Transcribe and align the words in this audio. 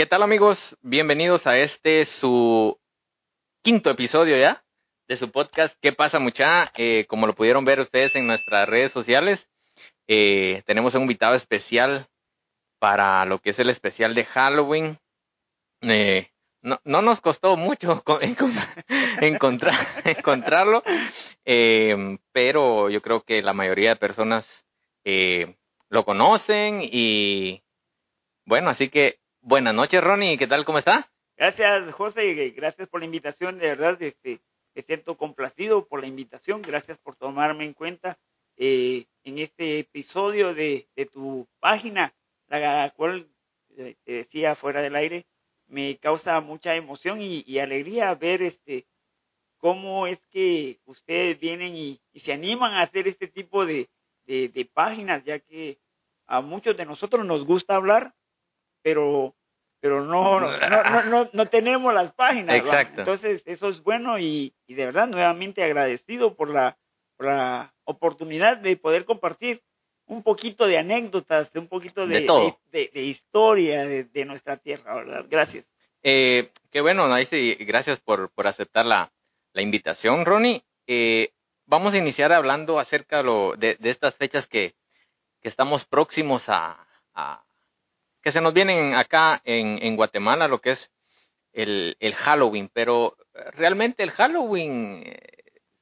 ¿Qué 0.00 0.06
tal 0.06 0.22
amigos? 0.22 0.78
Bienvenidos 0.80 1.46
a 1.46 1.58
este 1.58 2.06
su 2.06 2.80
quinto 3.62 3.90
episodio 3.90 4.34
ya 4.38 4.64
de 5.06 5.16
su 5.16 5.30
podcast 5.30 5.76
¿Qué 5.78 5.92
pasa 5.92 6.18
mucha? 6.18 6.72
Eh, 6.78 7.04
como 7.06 7.26
lo 7.26 7.34
pudieron 7.34 7.66
ver 7.66 7.80
ustedes 7.80 8.16
en 8.16 8.26
nuestras 8.26 8.66
redes 8.66 8.92
sociales, 8.92 9.50
eh, 10.08 10.62
tenemos 10.64 10.94
un 10.94 11.02
invitado 11.02 11.34
especial 11.34 12.08
para 12.78 13.26
lo 13.26 13.42
que 13.42 13.50
es 13.50 13.58
el 13.58 13.68
especial 13.68 14.14
de 14.14 14.24
Halloween. 14.24 14.98
Eh, 15.82 16.30
no, 16.62 16.80
no, 16.84 17.02
nos 17.02 17.20
costó 17.20 17.58
mucho 17.58 18.02
encontrar, 19.20 19.74
encontrarlo, 20.06 20.82
pero 21.44 22.88
yo 22.88 23.02
creo 23.02 23.22
que 23.22 23.42
la 23.42 23.52
mayoría 23.52 23.90
de 23.90 23.96
personas 23.96 24.64
lo 25.90 26.04
conocen 26.06 26.80
y 26.82 27.62
bueno, 28.46 28.70
así 28.70 28.88
que 28.88 29.20
buenas 29.42 29.74
noches, 29.74 30.02
Ronnie. 30.02 30.38
¿Qué 30.38 30.46
tal? 30.46 30.64
¿Cómo 30.64 30.78
está? 30.78 31.10
Gracias, 31.36 31.92
José. 31.92 32.50
Gracias 32.50 32.88
por 32.88 33.00
la 33.00 33.06
invitación. 33.06 33.58
De 33.58 33.68
verdad, 33.68 34.00
este, 34.02 34.40
me 34.74 34.82
siento 34.82 35.16
complacido 35.16 35.86
por 35.86 36.00
la 36.00 36.06
invitación. 36.06 36.62
Gracias 36.62 36.98
por 36.98 37.16
tomarme 37.16 37.64
en 37.64 37.72
cuenta 37.72 38.18
eh, 38.56 39.06
en 39.24 39.38
este 39.38 39.78
episodio 39.78 40.54
de, 40.54 40.88
tu 41.12 41.48
página, 41.60 42.14
la 42.48 42.92
cual 42.96 43.28
eh, 43.76 43.96
te 44.04 44.12
decía 44.12 44.54
fuera 44.54 44.82
del 44.82 44.96
aire, 44.96 45.26
me 45.66 45.96
causa 45.98 46.40
mucha 46.40 46.76
emoción 46.76 47.20
y, 47.22 47.58
alegría 47.58 48.14
ver 48.14 48.42
este 48.42 48.86
cómo 49.56 50.06
es 50.06 50.20
que 50.30 50.80
ustedes 50.84 51.38
vienen 51.38 51.76
y, 51.76 52.00
se 52.14 52.32
animan 52.32 52.74
a 52.74 52.82
hacer 52.82 53.08
este 53.08 53.28
tipo 53.28 53.64
de, 53.64 53.88
de 54.26 54.70
páginas, 54.72 55.24
ya 55.24 55.38
que 55.38 55.78
a 56.26 56.40
muchos 56.40 56.76
de 56.76 56.86
nosotros 56.86 57.24
nos 57.24 57.44
gusta 57.44 57.76
hablar, 57.76 58.14
pero 58.82 59.34
pero 59.80 60.04
no, 60.04 60.40
no, 60.40 61.02
no, 61.04 61.30
no, 61.32 61.46
tenemos 61.46 61.92
las 61.94 62.12
páginas. 62.12 62.56
Exacto. 62.56 63.00
Entonces, 63.00 63.42
eso 63.46 63.68
es 63.68 63.82
bueno 63.82 64.18
y, 64.18 64.54
y 64.66 64.74
de 64.74 64.84
verdad, 64.86 65.08
nuevamente 65.08 65.64
agradecido 65.64 66.34
por 66.34 66.50
la, 66.50 66.78
por 67.16 67.26
la, 67.26 67.74
oportunidad 67.84 68.56
de 68.56 68.76
poder 68.76 69.04
compartir 69.04 69.62
un 70.06 70.22
poquito 70.22 70.66
de 70.66 70.78
anécdotas, 70.78 71.52
de 71.52 71.58
un 71.58 71.66
poquito 71.66 72.06
de, 72.06 72.20
de, 72.70 72.90
de, 72.92 73.02
historia 73.02 73.84
de, 73.84 74.24
nuestra 74.24 74.56
tierra, 74.56 74.94
¿verdad? 74.94 75.24
Gracias. 75.28 75.64
Eh, 76.02 76.50
qué 76.70 76.80
bueno, 76.80 77.08
sí, 77.24 77.56
gracias 77.60 77.98
por, 77.98 78.30
por 78.30 78.46
aceptar 78.46 78.86
la, 78.86 79.12
la 79.52 79.62
invitación, 79.62 80.24
Ronnie. 80.24 80.62
Eh, 80.86 81.30
vamos 81.66 81.94
a 81.94 81.98
iniciar 81.98 82.32
hablando 82.32 82.78
acerca 82.78 83.22
lo, 83.22 83.54
de, 83.56 83.74
de 83.76 83.90
estas 83.90 84.14
fechas 84.14 84.46
que, 84.46 84.74
que 85.40 85.48
estamos 85.48 85.84
próximos 85.84 86.48
a, 86.48 86.86
a 87.14 87.44
que 88.22 88.32
se 88.32 88.40
nos 88.40 88.52
vienen 88.52 88.94
acá 88.94 89.40
en, 89.44 89.78
en 89.82 89.96
Guatemala, 89.96 90.48
lo 90.48 90.60
que 90.60 90.70
es 90.70 90.90
el, 91.52 91.96
el, 92.00 92.14
Halloween, 92.14 92.70
pero 92.72 93.16
realmente 93.52 94.02
el 94.02 94.10
Halloween, 94.10 95.02
eh, 95.04 95.18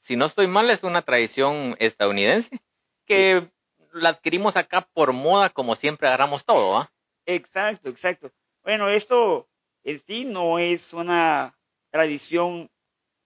si 0.00 0.16
no 0.16 0.24
estoy 0.24 0.46
mal, 0.46 0.70
es 0.70 0.82
una 0.82 1.02
tradición 1.02 1.76
estadounidense 1.78 2.58
que 3.04 3.50
la 3.92 4.10
adquirimos 4.10 4.56
acá 4.56 4.82
por 4.92 5.12
moda, 5.12 5.50
como 5.50 5.74
siempre 5.74 6.08
agarramos 6.08 6.44
todo, 6.44 6.76
¿ah? 6.76 6.92
Exacto, 7.26 7.88
exacto. 7.88 8.30
Bueno, 8.62 8.88
esto 8.88 9.48
en 9.84 10.00
sí 10.06 10.24
no 10.24 10.58
es 10.58 10.92
una 10.92 11.58
tradición 11.90 12.70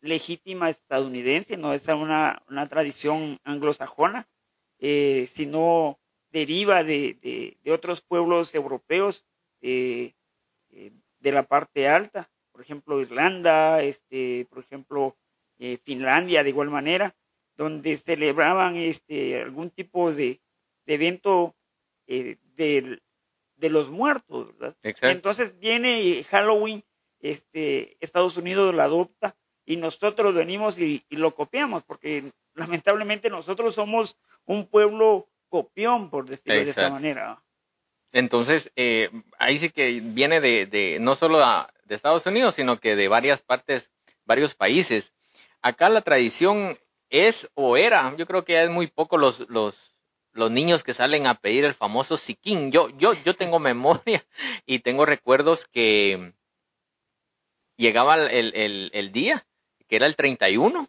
legítima 0.00 0.70
estadounidense, 0.70 1.56
no 1.56 1.72
es 1.72 1.86
una, 1.88 2.42
una 2.48 2.68
tradición 2.68 3.38
anglosajona, 3.44 4.28
eh, 4.78 5.28
sino 5.34 5.98
deriva 6.32 6.82
de, 6.82 7.56
de, 7.62 7.72
otros 7.72 8.00
pueblos 8.00 8.54
europeos 8.54 9.24
eh, 9.60 10.14
eh, 10.70 10.90
de 11.20 11.32
la 11.32 11.44
parte 11.44 11.88
alta, 11.88 12.30
por 12.50 12.62
ejemplo 12.62 13.00
Irlanda, 13.00 13.82
este, 13.82 14.46
por 14.50 14.60
ejemplo 14.60 15.16
eh, 15.58 15.78
Finlandia 15.84 16.42
de 16.42 16.48
igual 16.48 16.70
manera, 16.70 17.14
donde 17.56 17.96
celebraban 17.98 18.76
este, 18.76 19.42
algún 19.42 19.70
tipo 19.70 20.12
de, 20.12 20.40
de 20.86 20.94
evento 20.94 21.54
de, 22.06 22.38
de, 22.56 23.70
los 23.70 23.90
muertos, 23.90 24.48
¿verdad? 24.58 24.76
Entonces 24.82 25.58
viene 25.58 26.22
Halloween, 26.24 26.82
este, 27.20 27.96
Estados 28.00 28.36
Unidos 28.36 28.74
lo 28.74 28.82
adopta 28.82 29.36
y 29.64 29.76
nosotros 29.76 30.34
venimos 30.34 30.78
y, 30.78 31.04
y 31.08 31.16
lo 31.16 31.34
copiamos, 31.34 31.84
porque 31.84 32.32
lamentablemente 32.54 33.30
nosotros 33.30 33.74
somos 33.74 34.18
un 34.44 34.66
pueblo 34.66 35.28
copión, 35.52 36.08
por 36.08 36.24
decirlo 36.24 36.64
de 36.64 36.70
esa 36.70 36.88
manera. 36.88 37.42
Entonces, 38.10 38.72
eh, 38.74 39.10
ahí 39.38 39.58
sí 39.58 39.68
que 39.68 40.00
viene 40.00 40.40
de, 40.40 40.64
de 40.64 40.96
no 40.98 41.14
solo 41.14 41.38
de 41.84 41.94
Estados 41.94 42.24
Unidos, 42.24 42.54
sino 42.54 42.78
que 42.78 42.96
de 42.96 43.08
varias 43.08 43.42
partes, 43.42 43.90
varios 44.24 44.54
países. 44.54 45.12
Acá 45.60 45.90
la 45.90 46.00
tradición 46.00 46.78
es 47.10 47.50
o 47.52 47.76
era, 47.76 48.16
yo 48.16 48.26
creo 48.26 48.46
que 48.46 48.54
ya 48.54 48.62
es 48.62 48.70
muy 48.70 48.86
poco 48.86 49.18
los, 49.18 49.40
los, 49.50 49.94
los 50.32 50.50
niños 50.50 50.84
que 50.84 50.94
salen 50.94 51.26
a 51.26 51.34
pedir 51.34 51.66
el 51.66 51.74
famoso 51.74 52.16
siquín. 52.16 52.72
Yo, 52.72 52.88
yo, 52.96 53.12
yo 53.12 53.36
tengo 53.36 53.58
memoria 53.58 54.24
y 54.64 54.78
tengo 54.78 55.04
recuerdos 55.04 55.66
que 55.66 56.32
llegaba 57.76 58.16
el, 58.16 58.54
el, 58.54 58.90
el 58.94 59.12
día, 59.12 59.46
que 59.86 59.96
era 59.96 60.06
el 60.06 60.16
31, 60.16 60.88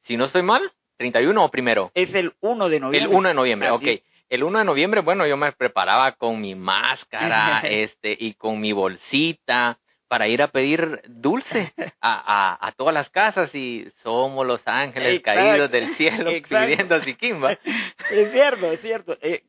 si 0.00 0.16
no 0.16 0.24
estoy 0.24 0.42
mal, 0.42 0.72
31 1.02 1.44
o 1.44 1.50
primero? 1.50 1.90
Es 1.94 2.14
el 2.14 2.32
1 2.40 2.68
de 2.68 2.78
noviembre. 2.78 3.10
El 3.10 3.16
1 3.16 3.28
de 3.28 3.34
noviembre, 3.34 3.70
ok. 3.70 3.82
El 4.28 4.44
1 4.44 4.60
de 4.60 4.64
noviembre, 4.64 5.00
bueno, 5.00 5.26
yo 5.26 5.36
me 5.36 5.50
preparaba 5.50 6.12
con 6.12 6.40
mi 6.40 6.54
máscara, 6.54 7.60
este, 7.64 8.16
y 8.18 8.34
con 8.34 8.60
mi 8.60 8.70
bolsita 8.70 9.80
para 10.06 10.28
ir 10.28 10.42
a 10.42 10.48
pedir 10.48 11.02
dulce 11.08 11.72
a, 12.00 12.54
a, 12.60 12.68
a 12.68 12.72
todas 12.72 12.94
las 12.94 13.10
casas 13.10 13.52
y 13.56 13.90
somos 13.96 14.46
los 14.46 14.68
ángeles 14.68 15.20
caídos 15.22 15.70
del 15.70 15.86
cielo 15.86 16.30
pidiendo 16.48 17.00
Kimba. 17.18 17.52
Es 18.12 18.30
cierto, 18.30 18.70
es 18.70 18.80
cierto. 18.80 19.18
Eh, 19.22 19.42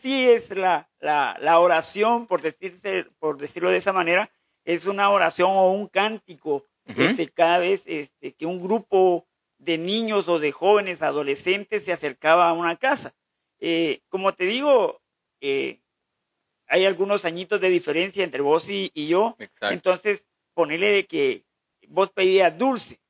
sí 0.00 0.30
es 0.30 0.50
la, 0.50 0.88
la, 1.00 1.36
la 1.40 1.58
oración, 1.58 2.28
por, 2.28 2.40
decirse, 2.40 3.06
por 3.18 3.38
decirlo 3.38 3.70
de 3.70 3.78
esa 3.78 3.92
manera, 3.92 4.30
es 4.64 4.86
una 4.86 5.10
oración 5.10 5.50
o 5.50 5.72
un 5.72 5.88
cántico 5.88 6.64
este, 6.86 7.28
cada 7.30 7.58
vez 7.58 7.82
este, 7.86 8.32
que 8.32 8.46
un 8.46 8.62
grupo 8.62 9.26
de 9.64 9.78
niños 9.78 10.28
o 10.28 10.38
de 10.38 10.52
jóvenes 10.52 11.02
adolescentes 11.02 11.84
se 11.84 11.92
acercaba 11.92 12.48
a 12.48 12.52
una 12.52 12.76
casa. 12.76 13.14
Eh, 13.60 14.00
como 14.08 14.34
te 14.34 14.44
digo, 14.44 15.00
eh, 15.40 15.80
hay 16.66 16.86
algunos 16.86 17.24
añitos 17.24 17.60
de 17.60 17.70
diferencia 17.70 18.24
entre 18.24 18.42
vos 18.42 18.68
y, 18.68 18.90
yo. 19.06 19.36
Entonces, 19.62 20.24
ponele 20.54 20.92
de 20.92 21.06
que 21.06 21.44
vos 21.88 22.10
pedías 22.10 22.56
dulce. 22.56 23.00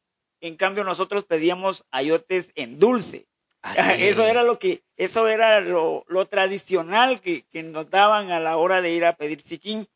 En 0.41 0.57
cambio, 0.57 0.85
nosotros 0.85 1.25
pedíamos 1.25 1.85
ayotes 1.91 2.51
en 2.55 2.79
dulce. 2.79 3.27
Eso 3.99 4.27
era 4.27 4.43
lo 4.43 4.59
que, 4.59 4.83
eso 4.97 5.27
era 5.27 5.61
lo, 5.61 6.05
tradicional 6.29 7.23
que, 7.23 7.47
nos 7.63 7.89
daban 7.89 8.31
a 8.31 8.39
la 8.39 8.59
hora 8.59 8.83
de 8.83 8.91
ir 8.91 9.07
a 9.07 9.17
pedir 9.17 9.41
siquín. 9.41 9.89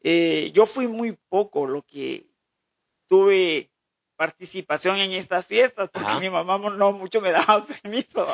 Eh, 0.00 0.52
yo 0.54 0.66
fui 0.66 0.86
muy 0.86 1.18
poco 1.28 1.66
lo 1.66 1.82
que 1.82 2.26
tuve 3.08 3.70
participación 4.16 4.98
en 4.98 5.12
estas 5.12 5.46
fiestas, 5.46 5.90
porque 5.90 6.14
mi 6.20 6.30
mamá 6.30 6.58
no 6.58 6.92
mucho 6.92 7.20
me 7.20 7.32
daba 7.32 7.66
permiso. 7.82 8.26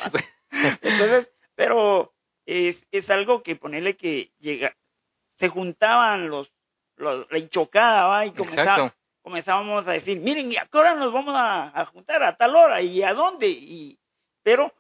Entonces, 0.82 1.30
pero 1.54 2.14
es, 2.46 2.86
es 2.90 3.10
algo 3.10 3.42
que 3.42 3.56
ponerle 3.56 3.96
que 3.96 4.32
llega, 4.38 4.76
se 5.38 5.48
juntaban 5.48 6.28
los, 6.28 6.52
los 6.96 7.30
la 7.30 7.38
hinchocada, 7.38 8.06
¿va? 8.06 8.26
y 8.26 8.32
comenzábamos 9.22 9.86
a 9.86 9.92
decir, 9.92 10.20
miren, 10.20 10.52
¿y 10.52 10.56
a 10.56 10.66
qué 10.66 10.78
hora 10.78 10.94
nos 10.94 11.12
vamos 11.12 11.34
a, 11.36 11.84
juntar? 11.86 12.22
A 12.22 12.36
tal 12.36 12.56
hora, 12.56 12.82
¿y 12.82 13.02
a 13.02 13.14
dónde? 13.14 13.48
Y, 13.48 13.98
pero 14.42 14.74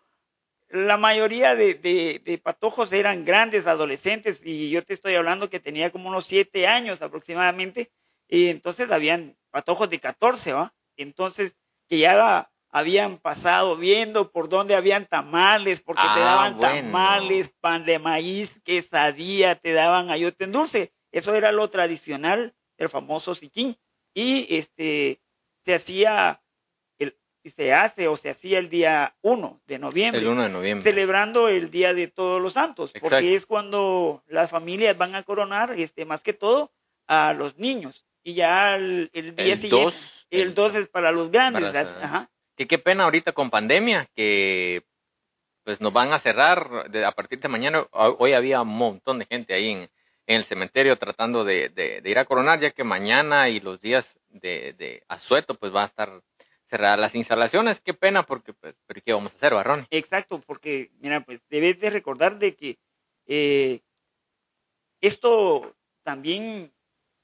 la 0.68 0.96
mayoría 0.96 1.54
de, 1.54 1.74
de, 1.74 2.20
de, 2.24 2.38
patojos 2.38 2.92
eran 2.92 3.24
grandes, 3.24 3.66
adolescentes, 3.66 4.40
y 4.44 4.70
yo 4.70 4.84
te 4.84 4.94
estoy 4.94 5.14
hablando 5.14 5.50
que 5.50 5.60
tenía 5.60 5.90
como 5.90 6.08
unos 6.08 6.26
siete 6.26 6.66
años 6.66 7.02
aproximadamente, 7.02 7.90
y 8.28 8.48
entonces 8.48 8.90
habían 8.90 9.36
patojos 9.50 9.90
de 9.90 9.98
14, 9.98 10.52
¿va? 10.52 10.72
Entonces 11.02 11.56
que 11.88 11.98
ya 11.98 12.50
habían 12.70 13.18
pasado 13.18 13.76
viendo 13.76 14.30
por 14.30 14.48
dónde 14.48 14.76
habían 14.76 15.06
tamales, 15.06 15.80
porque 15.80 16.02
te 16.02 16.08
ah, 16.08 16.18
daban 16.18 16.60
tamales, 16.60 17.50
pan 17.60 17.84
de 17.84 17.98
maíz, 17.98 18.60
quesadilla, 18.64 19.56
te 19.56 19.72
daban 19.72 20.10
ayote 20.10 20.44
en 20.44 20.52
dulce. 20.52 20.92
Eso 21.10 21.34
era 21.34 21.52
lo 21.52 21.68
tradicional 21.68 22.54
el 22.78 22.88
famoso 22.88 23.34
siquín. 23.34 23.76
Y 24.14 24.46
este 24.56 25.20
se 25.64 25.74
hacía 25.74 26.42
el, 26.98 27.16
se 27.44 27.72
hace 27.72 28.08
o 28.08 28.16
se 28.16 28.30
hacía 28.30 28.58
el 28.58 28.70
día 28.70 29.16
1 29.22 29.62
de 29.66 29.78
noviembre. 29.78 30.20
El 30.20 30.28
1 30.28 30.42
de 30.42 30.48
noviembre. 30.48 30.90
Celebrando 30.90 31.48
el 31.48 31.70
Día 31.70 31.92
de 31.92 32.08
Todos 32.08 32.40
los 32.40 32.54
Santos, 32.54 32.92
porque 33.00 33.34
es 33.34 33.46
cuando 33.46 34.22
las 34.26 34.50
familias 34.50 34.96
van 34.96 35.14
a 35.14 35.22
coronar, 35.24 35.78
este, 35.78 36.04
más 36.04 36.22
que 36.22 36.32
todo, 36.32 36.72
a 37.06 37.34
los 37.34 37.58
niños. 37.58 38.06
Y 38.22 38.34
ya 38.34 38.76
el, 38.76 39.10
día 39.36 39.56
siguiente 39.56 39.96
el 40.30 40.54
2 40.54 40.74
es 40.76 40.88
para 40.88 41.12
los 41.12 41.30
grandes. 41.30 41.74
Ajá. 41.74 42.30
Que 42.56 42.66
qué 42.66 42.78
pena 42.78 43.04
ahorita 43.04 43.32
con 43.32 43.50
pandemia, 43.50 44.08
que 44.14 44.84
pues 45.64 45.80
nos 45.80 45.92
van 45.92 46.12
a 46.12 46.18
cerrar 46.18 46.90
a 47.04 47.12
partir 47.12 47.40
de 47.40 47.48
mañana. 47.48 47.86
Hoy 47.92 48.32
había 48.32 48.62
un 48.62 48.68
montón 48.68 49.18
de 49.18 49.26
gente 49.26 49.54
ahí 49.54 49.70
en, 49.70 49.90
en 50.26 50.36
el 50.36 50.44
cementerio 50.44 50.96
tratando 50.96 51.44
de, 51.44 52.02
ir 52.04 52.18
a 52.18 52.24
coronar, 52.24 52.60
ya 52.60 52.70
que 52.70 52.84
mañana 52.84 53.48
y 53.48 53.60
los 53.60 53.80
días 53.80 54.18
de, 54.28 54.74
de 54.74 55.02
asueto, 55.08 55.54
pues 55.54 55.74
va 55.74 55.82
a 55.82 55.86
estar 55.86 56.22
cerradas 56.70 57.00
las 57.00 57.14
instalaciones. 57.14 57.80
Qué 57.80 57.94
pena, 57.94 58.24
porque, 58.24 58.52
pues, 58.52 58.74
pero 58.86 59.00
¿qué 59.04 59.12
vamos 59.12 59.32
a 59.32 59.36
hacer, 59.36 59.54
Barrón? 59.54 59.86
Exacto, 59.90 60.40
porque, 60.40 60.90
mira, 61.00 61.20
pues 61.20 61.40
debes 61.48 61.80
de 61.80 61.90
recordar 61.90 62.38
de 62.38 62.54
que 62.54 62.78
eh, 63.26 63.80
esto 65.00 65.74
también, 66.02 66.72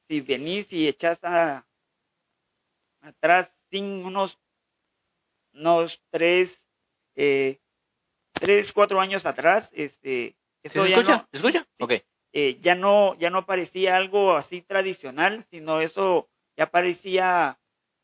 si 0.08 0.20
venís 0.20 0.73
y 0.73 0.88
echás 0.88 1.19
a, 1.23 1.65
atrás 3.06 3.53
sin 3.70 4.05
unos, 4.05 4.38
unos 5.53 6.03
tres, 6.11 6.61
eh, 7.14 7.58
tres, 8.32 8.73
cuatro 8.73 9.00
años 9.00 9.26
atrás, 9.26 9.70
este, 9.73 10.37
eso 10.62 10.85
¿Se 10.85 10.93
escucha? 10.93 11.29
¿Se 11.31 11.37
escucha? 11.37 11.67
Ok. 11.79 11.94
Eh, 12.32 12.58
ya 12.61 12.75
no, 12.75 13.14
ya 13.19 13.31
no 13.31 13.47
parecía 13.47 13.97
algo 13.97 14.37
así 14.37 14.61
tradicional, 14.61 15.44
sino 15.50 15.81
eso 15.81 16.29
ya 16.56 16.70
parecía 16.70 17.58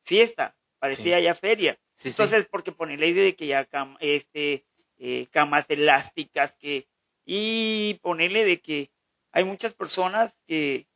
fiesta, 0.05 0.57
parecía 0.79 1.21
ya 1.21 1.35
feria. 1.35 1.79
Entonces, 2.03 2.47
porque 2.51 2.73
pone 2.73 2.97
la 2.97 3.07
idea 3.07 3.25
de 3.25 3.37
que 3.37 3.47
ya 3.47 3.69
este, 4.01 4.65
eh, 4.99 5.27
camas 5.31 5.67
elásticas, 5.69 6.55
que, 6.55 6.89
y 7.25 8.01
ponerle 8.03 8.45
de 8.45 8.61
que 8.61 8.91
hay 9.33 9.45
muchas 9.45 9.75
personas 9.75 10.35
que, 10.47 10.87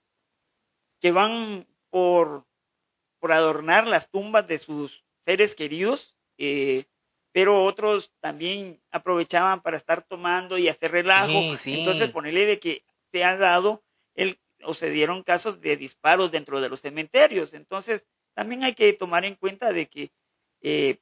que 1.00 1.12
van 1.12 1.66
por, 1.90 2.46
por 3.18 3.32
adornar 3.32 3.86
las 3.86 4.10
tumbas 4.10 4.46
de 4.46 4.58
sus 4.58 5.04
seres 5.24 5.54
queridos, 5.54 6.16
eh, 6.38 6.84
pero 7.32 7.64
otros 7.64 8.12
también 8.20 8.80
aprovechaban 8.90 9.60
para 9.60 9.76
estar 9.76 10.02
tomando 10.02 10.56
y 10.56 10.68
hacer 10.68 10.92
relajo. 10.92 11.38
Entonces, 11.64 12.10
ponerle 12.10 12.46
de 12.46 12.58
que 12.58 12.84
se 13.12 13.24
ha 13.24 13.36
dado 13.36 13.82
el, 14.14 14.38
o 14.62 14.74
se 14.74 14.90
dieron 14.90 15.22
casos 15.22 15.60
de 15.60 15.76
disparos 15.76 16.30
dentro 16.30 16.60
de 16.60 16.68
los 16.68 16.80
cementerios. 16.80 17.52
Entonces, 17.52 18.06
también 18.34 18.64
hay 18.64 18.74
que 18.74 18.92
tomar 18.92 19.24
en 19.24 19.34
cuenta 19.34 19.72
de 19.72 19.86
que 19.86 20.12
eh, 20.62 20.98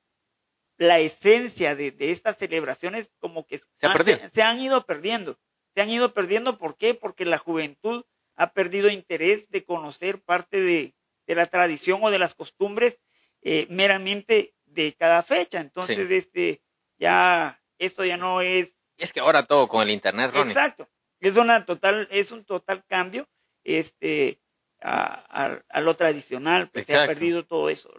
la 0.77 0.99
esencia 0.99 1.77
de, 1.77 1.95
estas 1.99 2.37
celebraciones 2.37 3.13
como 3.21 3.47
que 3.47 3.59
se, 3.59 4.43
han 4.43 4.61
ido 4.61 4.85
perdiendo. 4.87 5.39
Se 5.75 5.83
han 5.83 5.91
ido 5.91 6.13
perdiendo, 6.15 6.59
¿por 6.59 6.77
qué? 6.77 6.95
Porque 6.95 7.25
la 7.25 7.39
juventud 7.39 8.05
ha 8.37 8.53
perdido 8.53 8.91
interés 8.91 9.49
de 9.51 9.65
conocer 9.65 10.21
parte 10.21 10.61
de, 10.61 10.95
la 11.27 11.47
tradición 11.47 12.01
o 12.03 12.11
de 12.11 12.19
las 12.19 12.35
costumbres 12.35 12.99
eh, 13.43 13.67
meramente 13.71 14.55
de 14.67 14.95
cada 14.95 15.23
fecha. 15.23 15.61
Entonces, 15.61 16.11
este, 16.11 16.63
ya, 16.99 17.61
esto 17.79 18.05
ya 18.05 18.17
no 18.17 18.41
es... 18.41 18.75
Es 18.97 19.13
que 19.13 19.21
ahora 19.21 19.47
todo 19.47 19.69
con 19.69 19.83
el 19.83 19.91
internet, 19.91 20.31
Ronnie. 20.33 20.53
Exacto. 20.53 20.89
Es 21.21 21.37
una 21.37 21.65
total, 21.65 22.09
es 22.11 22.33
un 22.33 22.45
total 22.45 22.85
cambio, 22.87 23.29
este, 23.65 24.41
a, 24.83 25.81
lo 25.81 25.95
tradicional, 25.95 26.69
pues 26.71 26.87
se 26.87 26.97
ha 26.97 27.07
perdido 27.07 27.45
todo 27.45 27.71
eso. 27.71 27.91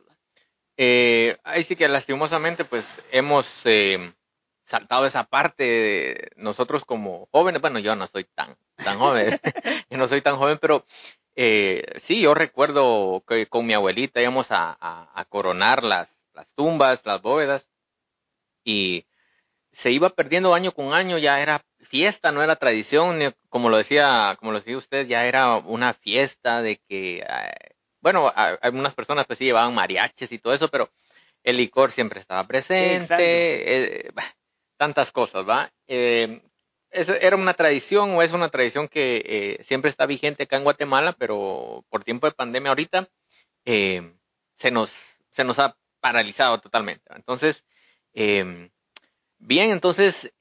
Eh, 0.78 1.38
ahí 1.44 1.64
sí 1.64 1.76
que 1.76 1.88
lastimosamente 1.88 2.66
pues 2.66 3.04
hemos 3.12 3.62
eh, 3.66 4.14
saltado 4.66 5.06
esa 5.06 5.24
parte 5.24 5.64
de 5.64 6.32
nosotros 6.36 6.84
como 6.84 7.30
jóvenes, 7.32 7.62
bueno 7.62 7.80
yo 7.80 7.96
no 7.96 8.08
soy 8.08 8.26
tan, 8.26 8.58
tan 8.76 9.00
joven, 9.00 9.40
yo 9.90 9.98
no 9.98 10.08
soy 10.08 10.22
tan 10.22 10.36
joven, 10.36 10.58
pero 10.60 10.86
eh, 11.36 11.84
sí, 12.00 12.22
yo 12.22 12.34
recuerdo 12.34 13.24
que 13.28 13.48
con 13.48 13.66
mi 13.66 13.74
abuelita 13.74 14.22
íbamos 14.22 14.52
a, 14.52 14.78
a, 14.80 15.26
coronar 15.26 15.84
las, 15.84 16.10
las 16.34 16.54
tumbas, 16.54 17.06
las 17.06 17.22
bóvedas, 17.22 17.70
y 18.64 19.06
se 19.72 19.92
iba 19.92 20.10
perdiendo 20.10 20.54
año 20.54 20.72
con 20.72 20.94
año, 20.94 21.18
ya 21.18 21.42
era 21.42 21.64
fiesta, 21.82 22.32
no 22.32 22.42
era 22.42 22.56
tradición, 22.56 23.36
como 23.50 23.70
lo 23.70 23.78
decía, 23.78 24.36
como 24.40 24.52
lo 24.52 24.60
decía 24.60 24.78
usted, 24.78 25.08
ya 25.08 25.26
era 25.26 25.58
una 25.58 25.94
fiesta 25.94 26.62
de 26.62 26.78
que, 26.88 27.20
eh, 27.20 27.76
bueno, 28.00 28.32
algunas 28.62 28.96
personas 28.96 29.26
pues 29.26 29.40
sí 29.40 29.46
llevaban 29.46 29.76
mariaches 29.76 30.32
y 30.32 30.40
todo 30.40 30.54
eso, 30.54 30.70
pero 30.70 30.90
el 31.44 31.58
licor 31.58 31.92
siempre 31.92 32.20
estaba 32.20 32.48
presente, 32.48 34.06
eh, 34.08 34.12
tantas 34.78 35.12
cosas, 35.12 35.48
¿va? 35.48 35.72
Eh, 35.88 36.42
era 36.96 37.36
una 37.36 37.54
tradición 37.54 38.12
o 38.12 38.22
es 38.22 38.34
una 38.34 38.50
tradición 38.50 38.88
que 38.88 39.60
siempre 39.64 39.90
está 39.90 40.06
vigente 40.06 40.44
acá 40.44 40.58
en 40.58 40.64
Guatemala, 40.64 41.14
pero 41.14 41.86
por 41.90 42.04
tiempo 42.04 42.28
de 42.28 42.34
pandemia 42.34 42.70
ahorita 42.70 43.10
se, 43.66 44.72
nos, 44.72 44.92
se 45.32 45.44
nos 45.44 45.60
ha 45.60 45.78
paralizado 46.00 46.60
totalmente. 46.60 47.04
Entonces, 47.16 47.64
bien, 48.14 49.72
entonces, 49.72 50.34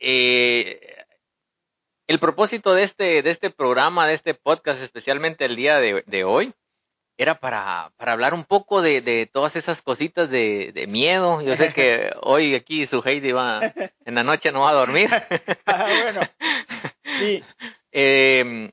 el 2.07 2.19
propósito 2.19 2.75
de 2.75 2.83
este, 2.83 3.23
de 3.23 3.31
este 3.31 3.51
programa, 3.51 4.07
de 4.07 4.15
este 4.15 4.35
podcast, 4.35 4.83
especialmente 4.83 5.45
el 5.45 5.57
día 5.57 5.79
de, 5.79 6.25
hoy, 6.25 6.53
era 7.17 7.39
para, 7.39 7.93
para, 7.97 8.13
hablar 8.13 8.35
un 8.35 8.45
poco 8.45 8.83
de, 8.83 9.01
de 9.01 9.27
todas 9.27 9.57
esas 9.57 9.83
cositas 9.83 10.29
de, 10.31 10.73
de, 10.73 10.87
miedo. 10.87 11.41
Yo 11.43 11.57
sé 11.57 11.73
que 11.73 12.13
hoy 12.23 12.55
aquí 12.55 12.87
su 12.87 13.03
Heidi 13.05 13.33
va, 13.33 13.61
en 14.05 14.15
la 14.15 14.25
noche 14.25 14.53
no 14.53 14.63
va 14.63 14.71
a 14.71 14.75
dormir. 14.75 15.11
ah, 15.67 15.89
bueno, 16.03 16.21
sí. 17.19 17.45
Em, 17.97 18.73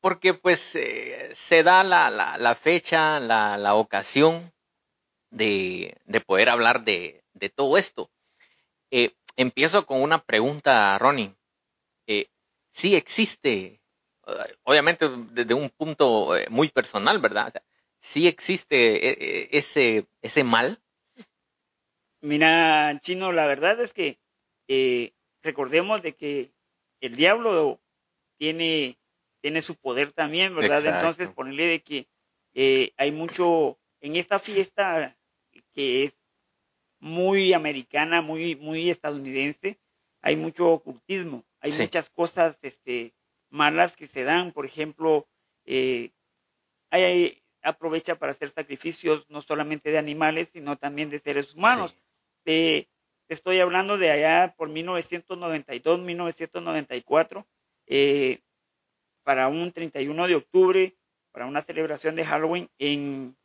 porque 0.00 0.34
pues 0.34 0.74
eh, 0.74 1.30
se 1.32 1.62
da 1.62 1.84
la, 1.84 2.10
la, 2.10 2.36
la 2.36 2.56
fecha, 2.56 3.20
la, 3.20 3.56
la 3.56 3.74
ocasión 3.76 4.52
de, 5.30 5.96
de, 6.06 6.20
poder 6.20 6.48
hablar 6.48 6.82
de, 6.82 7.22
de 7.34 7.50
todo 7.50 7.78
esto. 7.78 8.10
Eh, 8.90 9.14
empiezo 9.36 9.86
con 9.86 10.02
una 10.02 10.18
pregunta, 10.18 10.98
Ronnie. 10.98 11.36
Eh, 12.08 12.26
sí 12.72 12.96
existe, 12.96 13.80
obviamente 14.64 15.08
desde 15.30 15.54
un 15.54 15.70
punto 15.70 16.36
eh, 16.36 16.46
muy 16.50 16.68
personal, 16.68 17.18
¿verdad? 17.18 17.48
O 17.48 17.50
sea, 17.50 17.62
sí 17.98 18.26
existe 18.28 19.08
eh, 19.08 19.48
ese, 19.52 20.06
ese 20.22 20.44
mal. 20.44 20.80
Mira, 22.20 22.98
Chino, 23.02 23.32
la 23.32 23.46
verdad 23.46 23.80
es 23.80 23.92
que 23.92 24.18
recordemos 25.42 26.02
de 26.02 26.12
que 26.12 26.52
el 27.00 27.16
diablo 27.16 27.80
tiene, 28.38 28.96
tiene 29.40 29.60
su 29.60 29.74
poder 29.74 30.12
también, 30.12 30.54
¿verdad? 30.54 30.86
Entonces, 30.86 31.30
ponerle 31.30 31.66
de 31.66 31.82
que 31.82 32.92
hay 32.96 33.10
mucho 33.10 33.78
en 34.00 34.16
esta 34.16 34.38
fiesta 34.38 35.16
que 35.74 36.04
es 36.04 36.12
muy 37.00 37.52
americana, 37.52 38.22
muy, 38.22 38.54
muy 38.54 38.88
estadounidense, 38.88 39.78
hay 40.20 40.36
mucho 40.36 40.70
ocultismo 40.70 41.44
hay 41.62 41.72
muchas 41.78 42.10
cosas 42.10 42.56
este, 42.62 43.14
malas 43.52 43.96
que 43.96 44.06
se 44.08 44.24
dan, 44.24 44.52
por 44.52 44.66
ejemplo, 44.66 45.28
eh, 45.64 46.10
hay, 46.90 47.42
aprovecha 47.62 48.16
para 48.16 48.32
hacer 48.32 48.50
sacrificios 48.50 49.28
no 49.28 49.42
solamente 49.42 49.90
de 49.90 49.98
animales, 49.98 50.50
sino 50.52 50.76
también 50.76 51.10
de 51.10 51.20
seres 51.20 51.54
humanos. 51.54 51.94
estoy 53.28 53.60
hablando 53.60 53.96
de 53.96 54.10
allá 54.10 54.54
por 54.56 54.68
1992, 54.68 56.00
1994, 56.00 57.46
eh, 57.86 58.40
para 59.22 59.48
un 59.48 59.72
31 59.72 60.26
de 60.26 60.34
octubre, 60.34 60.96
para 61.30 61.46
una 61.46 61.62
celebración 61.62 62.14
de 62.16 62.24
Halloween 62.24 62.68
en, 62.78 63.36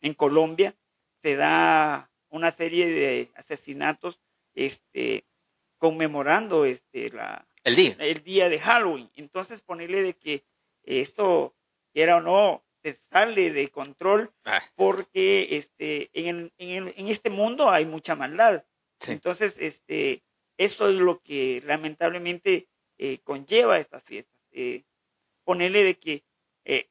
en 0.00 0.14
Colombia, 0.14 0.74
se 1.22 1.36
da 1.36 2.10
una 2.28 2.50
serie 2.50 2.86
de 2.86 3.30
asesinatos 3.36 4.20
este, 4.54 5.24
conmemorando 5.78 6.64
este 6.64 7.10
la 7.10 7.46
el 7.64 7.76
día. 7.76 7.96
El 7.98 8.22
día 8.22 8.48
de 8.48 8.58
Halloween. 8.58 9.10
Entonces 9.14 9.62
ponerle 9.62 10.02
de 10.02 10.14
que 10.14 10.44
esto 10.84 11.54
era 11.94 12.16
o 12.16 12.20
no 12.20 12.64
se 12.82 12.98
sale 13.10 13.52
de 13.52 13.68
control 13.68 14.32
ah. 14.44 14.60
porque 14.74 15.56
este 15.56 16.10
en, 16.14 16.52
en, 16.58 16.92
en, 16.96 17.08
este 17.08 17.30
mundo 17.30 17.70
hay 17.70 17.86
mucha 17.86 18.16
maldad. 18.16 18.64
Entonces 19.06 19.56
este 19.58 20.22
eso 20.56 20.88
es 20.88 20.96
lo 20.96 21.20
que 21.20 21.62
lamentablemente 21.64 22.68
eh, 22.98 23.18
conlleva 23.24 23.78
estas 23.78 24.02
fiestas. 24.02 24.38
Eh, 24.50 24.84
ponerle 25.44 25.84
de 25.84 25.98
que 25.98 26.24
eh, 26.64 26.88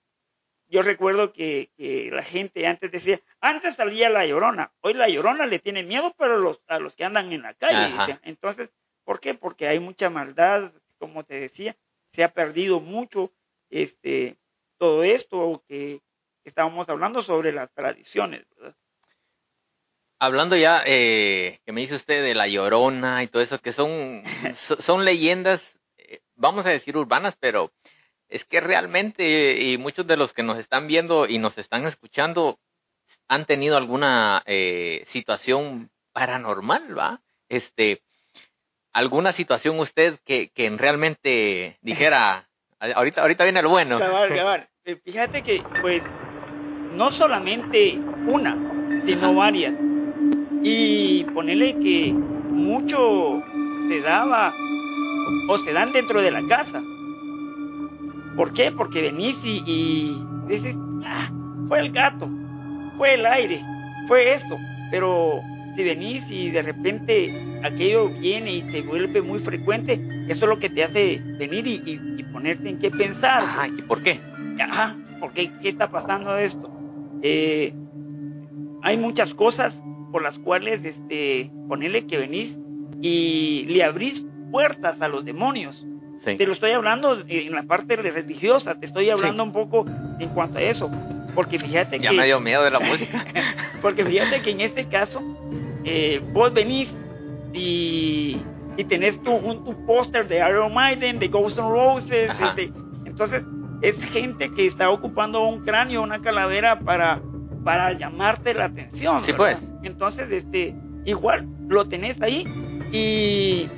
yo 0.67 0.81
recuerdo 0.81 1.33
que, 1.33 1.69
que, 1.75 2.09
la 2.11 2.23
gente 2.23 2.65
antes 2.65 2.91
decía, 2.91 3.21
antes 3.39 3.75
salía 3.75 4.09
la 4.09 4.25
llorona, 4.25 4.73
hoy 4.81 4.93
la 4.93 5.09
llorona 5.09 5.45
le 5.45 5.59
tiene 5.59 5.83
miedo, 5.83 6.15
pero 6.17 6.37
los, 6.37 6.61
a 6.67 6.79
los 6.79 6.95
que 6.95 7.03
andan 7.03 7.31
en 7.33 7.41
la 7.41 7.53
calle. 7.53 8.19
Entonces, 8.23 8.71
¿Por 9.03 9.19
qué? 9.19 9.33
Porque 9.33 9.67
hay 9.67 9.79
mucha 9.79 10.09
maldad, 10.09 10.71
como 10.97 11.23
te 11.23 11.39
decía, 11.39 11.75
se 12.13 12.23
ha 12.23 12.33
perdido 12.33 12.79
mucho 12.79 13.31
este 13.69 14.37
todo 14.77 15.03
esto 15.03 15.63
que 15.67 16.01
estábamos 16.43 16.89
hablando 16.89 17.21
sobre 17.21 17.51
las 17.51 17.71
tradiciones, 17.71 18.45
Hablando 20.23 20.55
ya, 20.55 20.83
eh, 20.85 21.59
que 21.65 21.71
me 21.71 21.81
dice 21.81 21.95
usted 21.95 22.23
de 22.23 22.35
la 22.35 22.47
llorona 22.47 23.23
y 23.23 23.27
todo 23.27 23.41
eso, 23.41 23.59
que 23.59 23.71
son, 23.71 24.23
son 24.55 25.03
leyendas, 25.03 25.79
eh, 25.97 26.21
vamos 26.35 26.67
a 26.67 26.69
decir 26.69 26.95
urbanas, 26.95 27.35
pero 27.39 27.71
es 28.29 28.45
que 28.45 28.61
realmente, 28.61 29.59
y 29.61 29.79
muchos 29.79 30.05
de 30.05 30.17
los 30.17 30.33
que 30.33 30.43
nos 30.43 30.59
están 30.59 30.85
viendo 30.85 31.27
y 31.27 31.39
nos 31.39 31.57
están 31.57 31.87
escuchando, 31.87 32.59
han 33.27 33.45
tenido 33.45 33.77
alguna 33.77 34.43
eh, 34.45 35.01
situación 35.05 35.91
paranormal, 36.11 36.97
¿va? 36.97 37.21
Este, 37.49 38.03
alguna 38.93 39.31
situación 39.31 39.79
usted 39.79 40.17
que, 40.25 40.49
que 40.49 40.69
realmente 40.69 41.77
dijera, 41.81 42.47
Ahorita, 42.95 43.21
ahorita 43.21 43.43
viene 43.43 43.61
lo 43.61 43.69
bueno. 43.69 43.99
Eh, 44.85 44.99
fíjate 45.05 45.43
que, 45.43 45.63
pues, 45.81 46.01
no 46.95 47.11
solamente 47.11 47.99
una, 48.25 48.57
sino 49.05 49.35
varias. 49.35 49.75
Y 50.63 51.23
ponerle 51.25 51.77
que 51.77 52.11
mucho 52.11 53.43
se 53.87 54.01
daba 54.01 54.51
o 55.47 55.57
se 55.59 55.73
dan 55.73 55.91
dentro 55.91 56.23
de 56.23 56.31
la 56.31 56.41
casa. 56.47 56.81
¿Por 58.35 58.51
qué? 58.53 58.71
Porque 58.71 59.03
venís 59.03 59.37
y, 59.43 60.19
dices, 60.47 60.75
ah, 61.05 61.29
fue 61.67 61.81
el 61.81 61.91
gato, 61.91 62.27
fue 62.97 63.13
el 63.13 63.27
aire, 63.27 63.61
fue 64.07 64.33
esto. 64.33 64.57
Pero 64.89 65.39
si 65.75 65.83
venís 65.83 66.29
y 66.29 66.51
de 66.51 66.61
repente 66.61 67.59
aquello 67.63 68.09
viene 68.09 68.55
y 68.55 68.61
se 68.71 68.81
vuelve 68.81 69.21
muy 69.21 69.39
frecuente, 69.39 69.93
eso 70.27 70.45
es 70.45 70.49
lo 70.49 70.59
que 70.59 70.69
te 70.69 70.83
hace 70.83 71.21
venir 71.37 71.67
y, 71.67 72.21
ponerte 72.31 72.69
en 72.69 72.79
qué 72.79 72.89
pensar. 72.89 73.43
Ajá, 73.43 73.67
¿y 73.67 73.81
por 73.81 74.01
qué? 74.01 74.21
Ajá, 74.57 74.95
¿por 75.19 75.33
qué? 75.33 75.51
¿Qué 75.61 75.67
está 75.67 75.91
pasando 75.91 76.37
esto? 76.37 76.71
Eh, 77.21 77.73
hay 78.83 78.95
muchas 78.95 79.33
cosas 79.33 79.77
por 80.13 80.21
las 80.21 80.39
cuales 80.39 80.83
este, 80.85 81.51
ponerle 81.67 82.05
que 82.05 82.17
venís 82.17 82.57
y 83.01 83.65
le 83.67 83.83
abrís 83.83 84.25
puertas 84.49 85.01
a 85.01 85.07
los 85.07 85.25
demonios. 85.25 85.85
Te 86.23 86.45
lo 86.45 86.53
estoy 86.53 86.71
hablando 86.71 87.17
en 87.27 87.53
la 87.53 87.63
parte 87.63 87.95
religiosa, 87.95 88.75
te 88.75 88.85
estoy 88.85 89.09
hablando 89.09 89.43
un 89.43 89.51
poco 89.51 89.85
en 90.19 90.29
cuanto 90.29 90.59
a 90.59 90.61
eso. 90.61 90.89
Porque 91.35 91.59
fíjate 91.59 91.99
ya 91.99 92.09
que. 92.09 92.15
Ya 92.15 92.21
me 92.21 92.27
dio 92.27 92.39
miedo 92.39 92.63
de 92.63 92.71
la 92.71 92.79
música. 92.79 93.25
porque 93.81 94.05
fíjate 94.05 94.41
que 94.41 94.51
en 94.51 94.61
este 94.61 94.85
caso, 94.85 95.21
eh, 95.83 96.21
vos 96.31 96.53
venís 96.53 96.93
y, 97.53 98.41
y 98.77 98.83
tenés 98.85 99.21
tu, 99.21 99.33
un, 99.33 99.63
tu 99.63 99.85
póster 99.85 100.27
de 100.27 100.37
Iron 100.37 100.73
Maiden, 100.73 101.19
de 101.19 101.27
Ghost 101.27 101.59
and 101.59 101.69
Roses. 101.69 102.31
Este, 102.39 102.71
entonces, 103.05 103.43
es 103.81 104.03
gente 104.05 104.53
que 104.53 104.67
está 104.67 104.89
ocupando 104.89 105.41
un 105.47 105.63
cráneo, 105.63 106.01
una 106.03 106.21
calavera 106.21 106.79
para, 106.79 107.21
para 107.63 107.93
llamarte 107.93 108.53
la 108.53 108.65
atención. 108.65 109.21
Sí, 109.21 109.33
pues. 109.33 109.71
Entonces, 109.83 110.29
este, 110.31 110.75
igual 111.05 111.47
lo 111.67 111.87
tenés 111.87 112.21
ahí 112.21 112.45
y, 112.91 113.69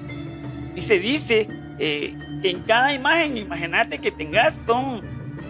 y 0.75 0.81
se 0.81 0.99
dice 0.99 1.47
eh, 1.79 2.15
que 2.41 2.49
en 2.49 2.61
cada 2.63 2.93
imagen, 2.93 3.37
imagínate 3.37 3.99
que 3.99 4.11
tengas, 4.11 4.53
son 4.65 5.01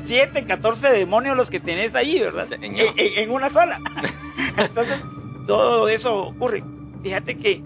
7, 0.05 0.45
14 0.45 0.89
demonios 0.89 1.37
los 1.37 1.49
que 1.49 1.59
tenés 1.59 1.95
ahí, 1.95 2.19
¿verdad? 2.19 2.45
En, 2.61 3.31
una 3.31 3.49
sola. 3.49 3.79
Entonces, 4.57 5.01
todo 5.47 5.87
eso 5.87 6.27
ocurre. 6.27 6.63
Fíjate 7.01 7.35
que 7.37 7.63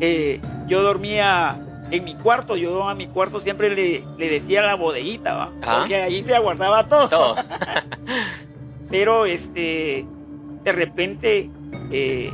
Eh, 0.00 0.40
yo 0.66 0.82
dormía 0.82 1.58
en 1.90 2.04
mi 2.04 2.14
cuarto, 2.14 2.56
yo 2.56 2.88
a 2.88 2.94
mi 2.94 3.06
cuarto 3.06 3.38
siempre 3.40 3.68
le, 3.74 4.02
decía 4.16 4.62
la 4.62 4.76
bodeguita, 4.76 5.34
¿va? 5.34 5.50
Porque 5.78 5.96
ahí 5.96 6.22
se 6.22 6.34
aguardaba 6.34 6.88
todo. 6.88 7.06
todo. 7.08 7.36
Pero 8.90 9.26
este 9.26 10.06
de 10.64 10.72
repente, 10.72 11.50
eh, 11.90 12.32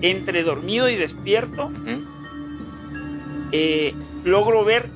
entre 0.00 0.42
dormido 0.42 0.88
y 0.88 0.96
despierto, 0.96 1.70
eh, 3.52 3.94
logro 4.24 4.64
ver 4.64 4.90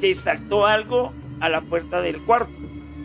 que 0.00 0.14
saltó 0.14 0.66
algo 0.66 1.12
a 1.40 1.48
la 1.48 1.60
puerta 1.60 2.00
del 2.00 2.22
cuarto. 2.24 2.52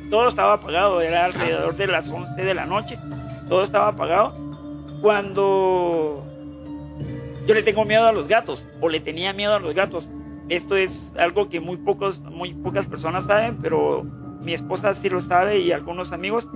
Todo 0.09 0.27
estaba 0.27 0.53
apagado, 0.53 1.01
era 1.01 1.25
alrededor 1.25 1.75
de 1.75 1.87
las 1.87 2.09
11 2.09 2.43
de 2.43 2.53
la 2.53 2.65
noche, 2.65 2.97
todo 3.47 3.63
estaba 3.63 3.87
apagado. 3.87 4.35
Cuando 5.01 6.23
yo 7.47 7.53
le 7.53 7.63
tengo 7.63 7.83
miedo 7.83 8.05
a 8.05 8.11
los 8.11 8.27
gatos, 8.27 8.65
o 8.79 8.89
le 8.89 8.99
tenía 8.99 9.33
miedo 9.33 9.55
a 9.55 9.59
los 9.59 9.73
gatos, 9.73 10.07
esto 10.49 10.75
es 10.75 11.11
algo 11.17 11.49
que 11.49 11.59
muy, 11.59 11.77
pocos, 11.77 12.21
muy 12.21 12.53
pocas 12.53 12.85
personas 12.85 13.25
saben, 13.25 13.57
pero 13.61 14.03
mi 14.41 14.53
esposa 14.53 14.93
sí 14.93 15.09
lo 15.09 15.21
sabe 15.21 15.59
y 15.59 15.71
algunos 15.71 16.11
amigos. 16.11 16.47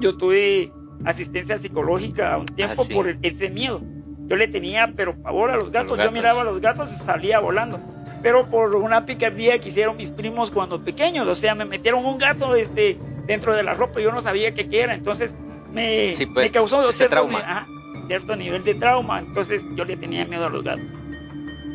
Yo 0.00 0.16
tuve 0.16 0.72
asistencia 1.04 1.58
psicológica 1.58 2.36
un 2.38 2.46
tiempo 2.46 2.82
ah, 2.84 2.92
por 2.92 3.16
ese 3.22 3.50
miedo. 3.50 3.80
Yo 4.26 4.36
le 4.36 4.48
tenía, 4.48 4.92
pero 4.96 5.14
pavor 5.14 5.50
a 5.50 5.56
los 5.56 5.70
gatos. 5.70 5.98
Yo 5.98 6.10
miraba 6.10 6.40
a 6.40 6.44
los 6.44 6.60
gatos 6.60 6.90
y 6.92 7.04
salía 7.04 7.40
volando. 7.40 7.78
Pero 8.22 8.46
por 8.46 8.74
una 8.74 9.04
picardía 9.04 9.58
que 9.58 9.68
hicieron 9.68 9.96
mis 9.96 10.10
primos 10.10 10.50
cuando 10.50 10.82
pequeños, 10.82 11.26
o 11.28 11.34
sea, 11.34 11.54
me 11.54 11.66
metieron 11.66 12.06
un 12.06 12.16
gato 12.16 12.54
este, 12.54 12.98
dentro 13.26 13.54
de 13.54 13.62
la 13.62 13.74
ropa 13.74 14.00
y 14.00 14.04
yo 14.04 14.12
no 14.12 14.22
sabía 14.22 14.54
qué 14.54 14.66
era. 14.70 14.94
Entonces 14.94 15.34
me, 15.72 16.14
pues, 16.32 16.46
me 16.46 16.50
causó 16.50 16.90
cierto, 16.92 17.16
trauma. 17.16 17.66
cierto 18.06 18.34
nivel 18.34 18.64
de 18.64 18.74
trauma. 18.74 19.18
Entonces 19.18 19.62
yo 19.76 19.84
le 19.84 19.96
tenía 19.96 20.24
miedo 20.24 20.46
a 20.46 20.48
los 20.48 20.64
gatos. 20.64 20.86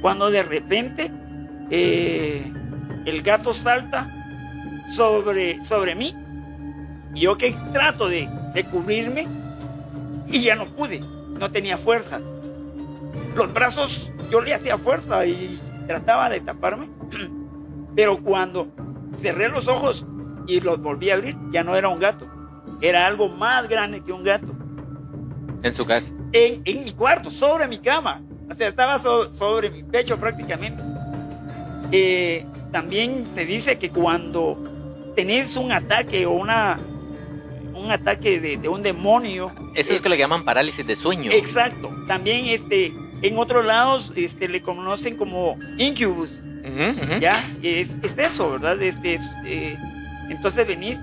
Cuando 0.01 0.31
de 0.31 0.41
repente 0.41 1.11
eh, 1.69 2.51
el 3.05 3.21
gato 3.21 3.53
salta 3.53 4.09
sobre, 4.91 5.63
sobre 5.65 5.93
mí, 5.93 6.15
y 7.13 7.21
yo 7.21 7.37
que 7.37 7.55
trato 7.73 8.07
de 8.07 8.27
de 8.53 8.63
cubrirme 8.65 9.27
y 10.27 10.41
ya 10.41 10.55
no 10.55 10.65
pude, 10.65 11.01
no 11.39 11.49
tenía 11.51 11.77
fuerza. 11.77 12.19
Los 13.35 13.53
brazos 13.53 14.09
yo 14.29 14.41
le 14.41 14.53
hacía 14.53 14.77
fuerza 14.77 15.25
y 15.25 15.59
trataba 15.87 16.29
de 16.29 16.39
taparme, 16.41 16.87
pero 17.95 18.21
cuando 18.21 18.67
cerré 19.21 19.49
los 19.49 19.67
ojos 19.67 20.05
y 20.47 20.61
los 20.61 20.81
volví 20.81 21.09
a 21.09 21.15
abrir, 21.15 21.35
ya 21.51 21.63
no 21.63 21.75
era 21.75 21.89
un 21.89 21.99
gato, 21.99 22.27
era 22.81 23.05
algo 23.05 23.29
más 23.29 23.67
grande 23.67 24.01
que 24.01 24.11
un 24.11 24.23
gato. 24.23 24.47
¿En 25.63 25.73
su 25.73 25.85
casa? 25.85 26.11
En, 26.31 26.63
mi 26.63 26.91
cuarto, 26.93 27.31
sobre 27.31 27.67
mi 27.67 27.79
cama, 27.79 28.21
o 28.49 28.53
sea, 28.53 28.67
estaba 28.67 28.99
sobre 28.99 29.69
mi 29.69 29.83
pecho 29.83 30.17
prácticamente. 30.17 30.81
Eh, 31.91 32.45
también 32.71 33.25
se 33.33 33.45
dice 33.45 33.79
que 33.79 33.89
cuando 33.89 34.57
tenés 35.15 35.55
un 35.55 35.71
ataque 35.71 36.25
o 36.25 36.31
una 36.31 36.77
un 37.79 37.91
ataque 37.91 38.39
de, 38.39 38.69
un 38.69 38.83
demonio. 38.83 39.51
Eso 39.75 39.93
es, 39.93 40.01
que 40.01 40.09
le 40.09 40.17
llaman 40.17 40.43
parálisis 40.43 40.85
de 40.85 40.95
sueño. 40.95 41.31
Exacto. 41.31 41.91
También 42.07 42.45
este, 42.47 42.93
en 43.21 43.37
otros 43.37 43.65
lados 43.65 44.11
este, 44.15 44.47
le 44.47 44.61
conocen 44.61 45.15
como 45.15 45.57
incubus. 45.77 46.39
Ya, 47.19 47.43
es, 47.63 47.89
eso, 48.17 48.51
¿verdad? 48.51 48.81
Este, 48.81 49.19
eh, 49.45 49.77
entonces 50.29 50.67
venís 50.67 50.99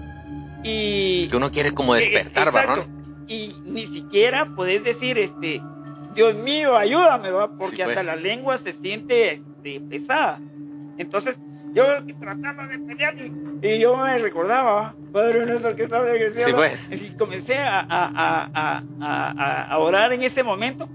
y... 0.63 1.29
Que 1.29 1.37
uno 1.37 1.51
quiere 1.51 1.73
como 1.73 1.97
eh, 1.97 2.01
despertar, 2.01 2.53
¿verdad? 2.53 2.87
Y 3.27 3.55
ni 3.65 3.87
siquiera 3.87 4.45
podés 4.45 4.85
decir, 4.85 5.19
este, 5.19 5.61
Dios 6.15 6.35
mío, 6.35 6.77
ayúdame, 6.77 7.31
¿verdad? 7.31 7.51
Porque 7.59 7.83
hasta 7.83 7.95
pues. 7.95 8.07
la 8.07 8.17
lengua 8.17 8.59
se 8.59 8.73
siente 8.73 9.33
este, 9.33 9.81
pesada. 9.81 10.41
Entonces, 10.99 11.37
yo 11.77 11.85
trataba 12.19 12.67
de 12.69 12.79
pelear 12.79 13.15
y, 13.63 13.79
yo 13.79 13.99
me 13.99 14.17
recordaba, 14.17 14.95
Padre 15.13 15.45
nuestro 15.45 15.77
que 15.77 15.83
estaba 15.83 16.11
en 16.11 16.23
el 16.23 16.33
cielo. 16.33 16.57
Pues. 16.57 16.89
Y 16.91 17.15
comencé 17.17 17.59
a, 17.59 17.81
a, 17.81 18.83
a, 18.99 19.69
a, 19.71 19.79
orar 19.79 20.15
en 20.15 20.23
ese 20.23 20.43
momento. 20.43 20.89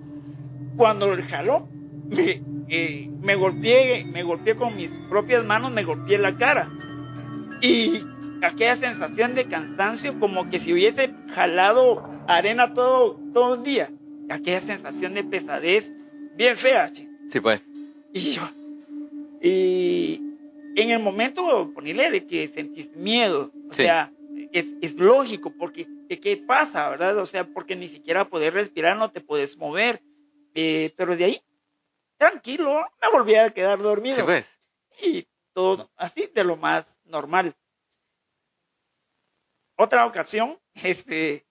Cuando 0.75 1.13
el 1.13 1.21
jaló, 1.21 1.69
me, 2.09 2.41
eh, 2.67 3.11
me 3.21 3.35
golpeé, 3.35 4.05
me 4.05 4.23
golpeé 4.23 4.55
con 4.55 4.75
mis 4.75 4.89
propias 5.07 5.45
manos, 5.45 5.71
me 5.71 5.83
golpeé 5.83 6.17
la 6.17 6.35
cara. 6.35 6.71
Y 7.61 8.03
aquella 8.41 8.75
sensación 8.75 9.35
de 9.35 9.45
cansancio, 9.45 10.19
como 10.19 10.49
que 10.49 10.59
si 10.59 10.73
hubiese 10.73 11.13
jalado 11.35 12.09
arena 12.27 12.73
todo, 12.73 13.19
todo 13.33 13.53
el 13.55 13.63
día. 13.63 13.91
Aquella 14.31 14.61
sensación 14.61 15.13
de 15.13 15.23
pesadez 15.23 15.91
bien 16.35 16.57
fea. 16.57 16.87
Sí, 17.27 17.39
pues. 17.39 17.61
Y 18.13 18.31
yo, 18.31 18.41
y, 19.41 20.30
en 20.75 20.91
el 20.91 20.99
momento, 20.99 21.71
ponerle 21.73 22.11
de 22.11 22.23
que 22.23 22.47
sentís 22.47 22.93
miedo, 22.95 23.51
o 23.67 23.73
sea, 23.73 24.13
es, 24.51 24.75
es, 24.81 24.97
lógico, 24.97 25.51
porque 25.51 25.87
¿qué 26.07 26.37
pasa, 26.37 26.89
verdad? 26.89 27.17
O 27.17 27.25
sea, 27.25 27.45
porque 27.45 27.75
ni 27.75 27.87
siquiera 27.87 28.25
poder 28.25 28.53
respirar, 28.53 28.97
no 28.97 29.11
te 29.11 29.21
puedes 29.21 29.57
mover. 29.57 30.01
Eh, 30.53 30.93
pero 30.97 31.15
de 31.15 31.23
ahí, 31.23 31.41
tranquilo, 32.17 32.85
me 33.01 33.09
volví 33.09 33.35
a 33.35 33.49
quedar 33.49 33.79
dormido. 33.79 34.15
Sí, 34.15 34.23
pues. 34.23 34.59
Y 35.01 35.27
todo 35.53 35.89
así, 35.95 36.29
de 36.33 36.43
lo 36.43 36.57
más 36.57 36.85
normal. 37.05 37.55
Otra 39.77 40.05
ocasión, 40.05 40.59
este, 40.83 41.45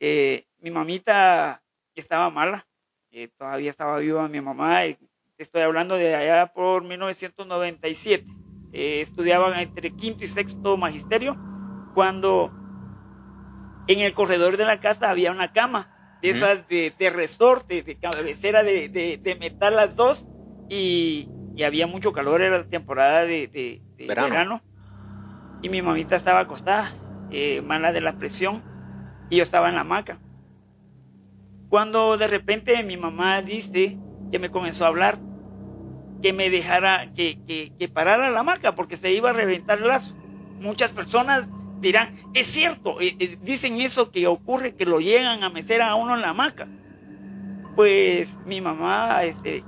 eh, 0.00 0.46
mi 0.58 0.70
mamita 0.70 1.62
estaba 1.94 2.30
mala, 2.30 2.66
eh, 3.10 3.28
todavía 3.38 3.70
estaba 3.70 3.98
viva 3.98 4.28
mi 4.28 4.40
mamá, 4.40 4.84
estoy 5.38 5.62
hablando 5.62 5.96
de 5.96 6.14
allá 6.14 6.46
por 6.52 6.84
1997 6.84 8.26
eh, 8.72 9.00
estudiaban 9.00 9.58
entre 9.58 9.92
quinto 9.92 10.24
y 10.24 10.26
sexto 10.26 10.76
magisterio, 10.76 11.36
cuando 11.94 12.52
en 13.86 14.00
el 14.00 14.12
corredor 14.14 14.56
de 14.56 14.64
la 14.64 14.80
casa 14.80 15.10
había 15.10 15.30
una 15.30 15.52
cama, 15.52 15.88
de 16.22 16.30
esas 16.30 16.66
de, 16.68 16.92
de 16.98 17.10
resorte, 17.10 17.82
de 17.82 17.96
cabecera 17.96 18.62
de, 18.62 18.88
de, 18.88 19.36
metal 19.36 19.76
las 19.76 19.94
dos, 19.94 20.26
y, 20.68 21.28
había 21.64 21.86
mucho 21.86 22.12
calor, 22.12 22.42
era 22.42 22.58
la 22.58 22.68
temporada 22.68 23.24
de, 23.24 23.80
verano. 23.98 24.60
y 25.62 25.68
mi 25.68 25.82
mamita 25.82 26.16
estaba 26.16 26.40
acostada, 26.40 26.92
eh, 27.30 27.62
mala 27.62 27.92
de 27.92 28.00
la 28.00 28.18
presión, 28.18 28.62
y 29.30 29.36
yo 29.36 29.42
estaba 29.42 29.68
en 29.68 29.76
la 29.76 29.82
hamaca. 29.82 30.18
Cuando 31.68 32.16
de 32.16 32.26
repente 32.26 32.82
mi 32.82 32.96
mamá 32.96 33.42
dice 33.42 33.98
que 34.30 34.38
me 34.38 34.50
comenzó 34.50 34.84
a 34.84 34.88
hablar, 34.88 35.18
que 36.26 36.32
me 36.32 36.50
dejara, 36.50 37.12
que, 37.14 37.38
que, 37.46 37.72
que 37.78 37.88
parara 37.88 38.32
la 38.32 38.40
hamaca 38.40 38.74
porque 38.74 38.96
se 38.96 39.12
iba 39.12 39.30
a 39.30 39.32
reventar 39.32 39.78
el 39.78 39.86
lazo. 39.86 40.16
Muchas 40.58 40.90
personas 40.90 41.48
dirán, 41.78 42.16
es 42.34 42.48
cierto, 42.48 43.00
eh, 43.00 43.14
eh, 43.20 43.38
dicen 43.42 43.80
eso 43.80 44.10
que 44.10 44.26
ocurre, 44.26 44.74
que 44.74 44.86
lo 44.86 44.98
llegan 44.98 45.44
a 45.44 45.50
meter 45.50 45.82
a 45.82 45.94
uno 45.94 46.16
en 46.16 46.22
la 46.22 46.30
hamaca. 46.30 46.66
Pues 47.76 48.28
mi 48.44 48.60
mamá 48.60 49.22
este, 49.22 49.62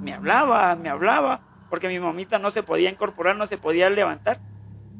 me 0.00 0.12
hablaba, 0.12 0.74
me 0.74 0.88
hablaba, 0.88 1.42
porque 1.70 1.86
mi 1.86 2.00
mamita 2.00 2.40
no 2.40 2.50
se 2.50 2.64
podía 2.64 2.90
incorporar, 2.90 3.36
no 3.36 3.46
se 3.46 3.56
podía 3.56 3.88
levantar. 3.88 4.40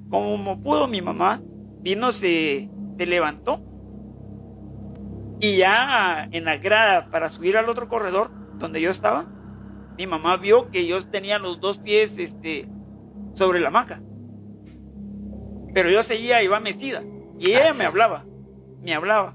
Como 0.09 0.63
pudo 0.63 0.87
mi 0.87 1.03
mamá, 1.03 1.41
vino, 1.81 2.13
se, 2.13 2.69
se 2.97 3.07
levantó 3.07 3.61
y 5.41 5.57
ya 5.57 6.29
en 6.31 6.45
la 6.45 6.59
grada 6.59 7.11
para 7.11 7.29
subir 7.29 7.57
al 7.57 7.69
otro 7.69 7.89
corredor 7.89 8.31
donde 8.55 8.81
yo 8.81 8.93
estaba, 8.93 9.27
mi 9.97 10.07
mamá 10.07 10.37
vio 10.37 10.71
que 10.71 10.87
yo 10.87 11.05
tenía 11.07 11.39
los 11.39 11.61
dos 11.61 11.79
pies 11.79 12.17
este, 12.19 12.69
sobre 13.35 13.61
la 13.61 13.69
hamaca. 13.69 14.01
Pero 15.75 15.91
yo 15.91 16.03
seguía 16.03 16.43
iba 16.43 16.61
mecida. 16.61 17.03
Y 17.39 17.51
ella 17.51 17.71
ah, 17.71 17.75
me 17.75 17.85
hablaba, 17.85 18.25
me 18.83 18.95
hablaba. 18.95 19.35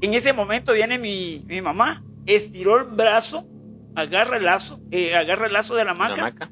En 0.00 0.14
ese 0.14 0.32
momento 0.32 0.72
viene 0.72 0.98
mi, 0.98 1.44
mi 1.46 1.60
mamá, 1.60 2.04
estiró 2.26 2.78
el 2.78 2.84
brazo, 2.84 3.46
agarra 3.94 4.36
el 4.36 4.44
lazo, 4.44 4.80
eh, 4.90 5.14
agarra 5.14 5.46
el 5.46 5.52
lazo 5.52 5.74
de 5.74 5.84
la 5.84 5.92
hamaca. 5.92 6.50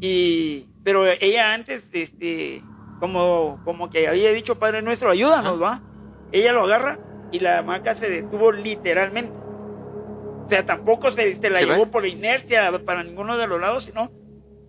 Y, 0.00 0.66
pero 0.84 1.06
ella 1.06 1.54
antes, 1.54 1.84
este, 1.92 2.62
como, 3.00 3.60
como 3.64 3.90
que 3.90 4.08
había 4.08 4.30
dicho 4.32 4.58
Padre 4.58 4.82
Nuestro, 4.82 5.10
ayúdanos, 5.10 5.60
¿va? 5.60 5.82
Ella 6.32 6.52
lo 6.52 6.64
agarra 6.64 6.98
y 7.32 7.40
la 7.40 7.58
hamaca 7.58 7.94
se 7.94 8.08
detuvo 8.08 8.52
literalmente. 8.52 9.45
O 10.46 10.48
sea, 10.48 10.64
tampoco 10.64 11.10
se, 11.10 11.36
la 11.50 11.60
llevó 11.60 11.90
por 11.90 12.06
inercia 12.06 12.70
para 12.84 13.02
ninguno 13.02 13.36
de 13.36 13.48
los 13.48 13.60
lados, 13.60 13.84
sino 13.84 14.12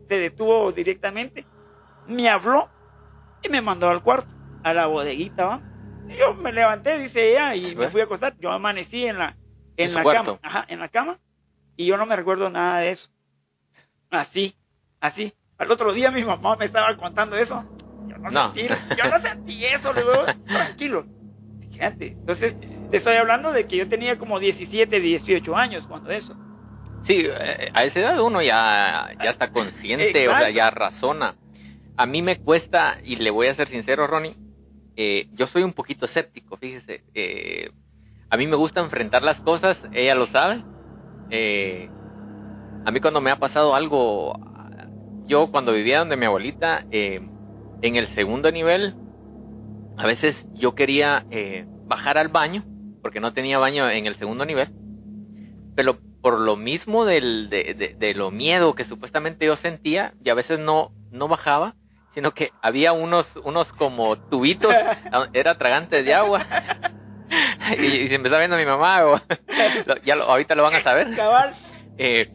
se 0.08 0.18
detuvo 0.18 0.72
directamente. 0.72 1.46
Me 2.08 2.28
habló 2.30 2.68
y 3.44 3.50
me 3.50 3.62
mandó 3.62 3.88
al 3.88 4.02
cuarto, 4.02 4.28
a 4.64 4.74
la 4.74 4.88
bodeguita, 4.88 5.46
¿va? 5.46 5.62
yo 6.18 6.34
me 6.34 6.52
levanté, 6.52 6.98
dice 6.98 7.30
ella, 7.30 7.54
y 7.54 7.76
me 7.76 7.92
fui 7.92 8.02
a 8.02 8.06
acostar. 8.06 8.36
Yo 8.40 8.52
amanecí 8.52 9.06
en 9.06 9.20
la, 9.20 9.38
en, 9.76 9.94
la 9.94 10.04
cama, 10.04 10.40
ajá, 10.42 10.66
en 10.68 10.80
la 10.80 10.88
cama, 10.88 11.20
y 11.76 11.86
yo 11.86 11.96
no 11.96 12.08
me 12.08 12.16
recuerdo 12.16 12.50
nada 12.50 12.80
de 12.80 12.90
eso. 12.90 13.10
Así, 14.10 14.58
así. 15.00 15.32
Al 15.60 15.70
otro 15.70 15.94
día 15.94 16.10
mi 16.10 16.24
mamá 16.24 16.56
me 16.56 16.66
estaba 16.66 16.98
contando 16.98 17.38
eso. 17.38 17.64
Yo 18.08 18.18
no, 18.18 18.52
Sentí, 18.52 18.74
yo 18.98 19.10
no 19.12 19.20
sentí 19.20 19.66
eso, 19.66 19.94
le 19.94 20.02
digo, 20.02 20.26
tranquilo. 20.48 21.06
Fíjate, 21.72 22.08
entonces 22.08 22.56
te 22.90 22.98
estoy 22.98 23.16
hablando 23.16 23.52
de 23.52 23.68
que 23.68 23.78
yo 23.78 23.88
tenía 23.88 24.18
como 24.18 24.40
17, 24.40 25.00
18 25.00 25.56
años 25.56 25.86
cuando 25.88 26.12
eso. 26.12 26.36
Sí, 27.04 27.26
eh, 27.26 27.72
a 27.74 27.84
esa 27.86 28.00
edad 28.00 28.22
uno 28.22 28.42
ya, 28.42 29.16
ya 29.24 29.30
está 29.30 29.52
consciente, 29.52 30.28
o 30.28 30.38
sea, 30.38 30.50
ya 30.50 30.70
razona 30.70 31.36
a 31.98 32.06
mí 32.06 32.22
me 32.22 32.38
cuesta, 32.38 33.00
y 33.04 33.16
le 33.16 33.32
voy 33.32 33.48
a 33.48 33.54
ser 33.56 33.68
sincero, 33.68 34.06
Ronnie, 34.06 34.36
eh, 34.96 35.28
yo 35.34 35.48
soy 35.48 35.64
un 35.64 35.74
poquito 35.74 36.06
escéptico, 36.06 36.56
fíjese. 36.56 37.04
Eh, 37.16 37.72
a 38.30 38.38
mí 38.38 38.46
me 38.46 38.56
gusta 38.56 38.82
enfrentar 38.82 39.24
las 39.24 39.42
cosas, 39.42 39.88
ella 39.92 40.14
lo 40.14 40.28
sabe. 40.28 40.64
Eh, 41.32 41.90
a 42.86 42.92
mí 42.92 43.00
cuando 43.00 43.20
me 43.20 43.32
ha 43.32 43.40
pasado 43.40 43.74
algo, 43.74 44.40
yo 45.26 45.48
cuando 45.48 45.74
vivía 45.74 46.00
donde 46.00 46.18
mi 46.18 46.26
abuelita, 46.26 46.86
en 46.92 47.32
el 47.82 48.08
segundo 48.08 48.52
nivel, 48.52 48.96
a 49.98 50.06
veces 50.06 50.48
yo 50.54 50.76
quería 50.76 51.26
bajar 51.88 52.20
al 52.20 52.28
baño, 52.28 52.64
porque 53.08 53.22
no 53.22 53.32
tenía 53.32 53.58
baño 53.58 53.90
en 53.90 54.06
el 54.06 54.16
segundo 54.16 54.44
nivel, 54.44 54.68
pero 55.78 55.98
por 56.22 56.42
lo 56.42 56.58
mismo 56.58 57.06
del, 57.06 57.50
de, 57.50 57.96
de, 57.98 58.14
lo 58.16 58.32
miedo 58.32 58.76
que 58.76 58.84
supuestamente 58.84 59.46
yo 59.46 59.56
sentía, 59.56 60.14
y 60.26 60.30
a 60.30 60.34
veces 60.34 60.60
no, 60.60 60.92
no 61.10 61.30
bajaba, 61.30 61.76
sino 62.14 62.32
que 62.32 62.52
había 62.62 62.92
unos, 62.92 63.38
unos 63.38 63.72
como 63.72 64.18
tubitos, 64.18 64.76
era 65.32 65.58
tragante 65.58 66.04
de 66.04 66.14
agua. 66.16 66.46
y, 67.82 68.10
se 68.10 68.20
me 68.20 68.28
está 68.28 68.40
viendo 68.40 68.58
mi 68.58 68.66
mamá, 68.66 69.06
o, 69.06 69.22
ya 70.04 70.16
ahorita 70.16 70.54
lo 70.56 70.64
van 70.64 70.76
a 70.76 70.82
saber. 70.82 71.08
Eh, 72.00 72.30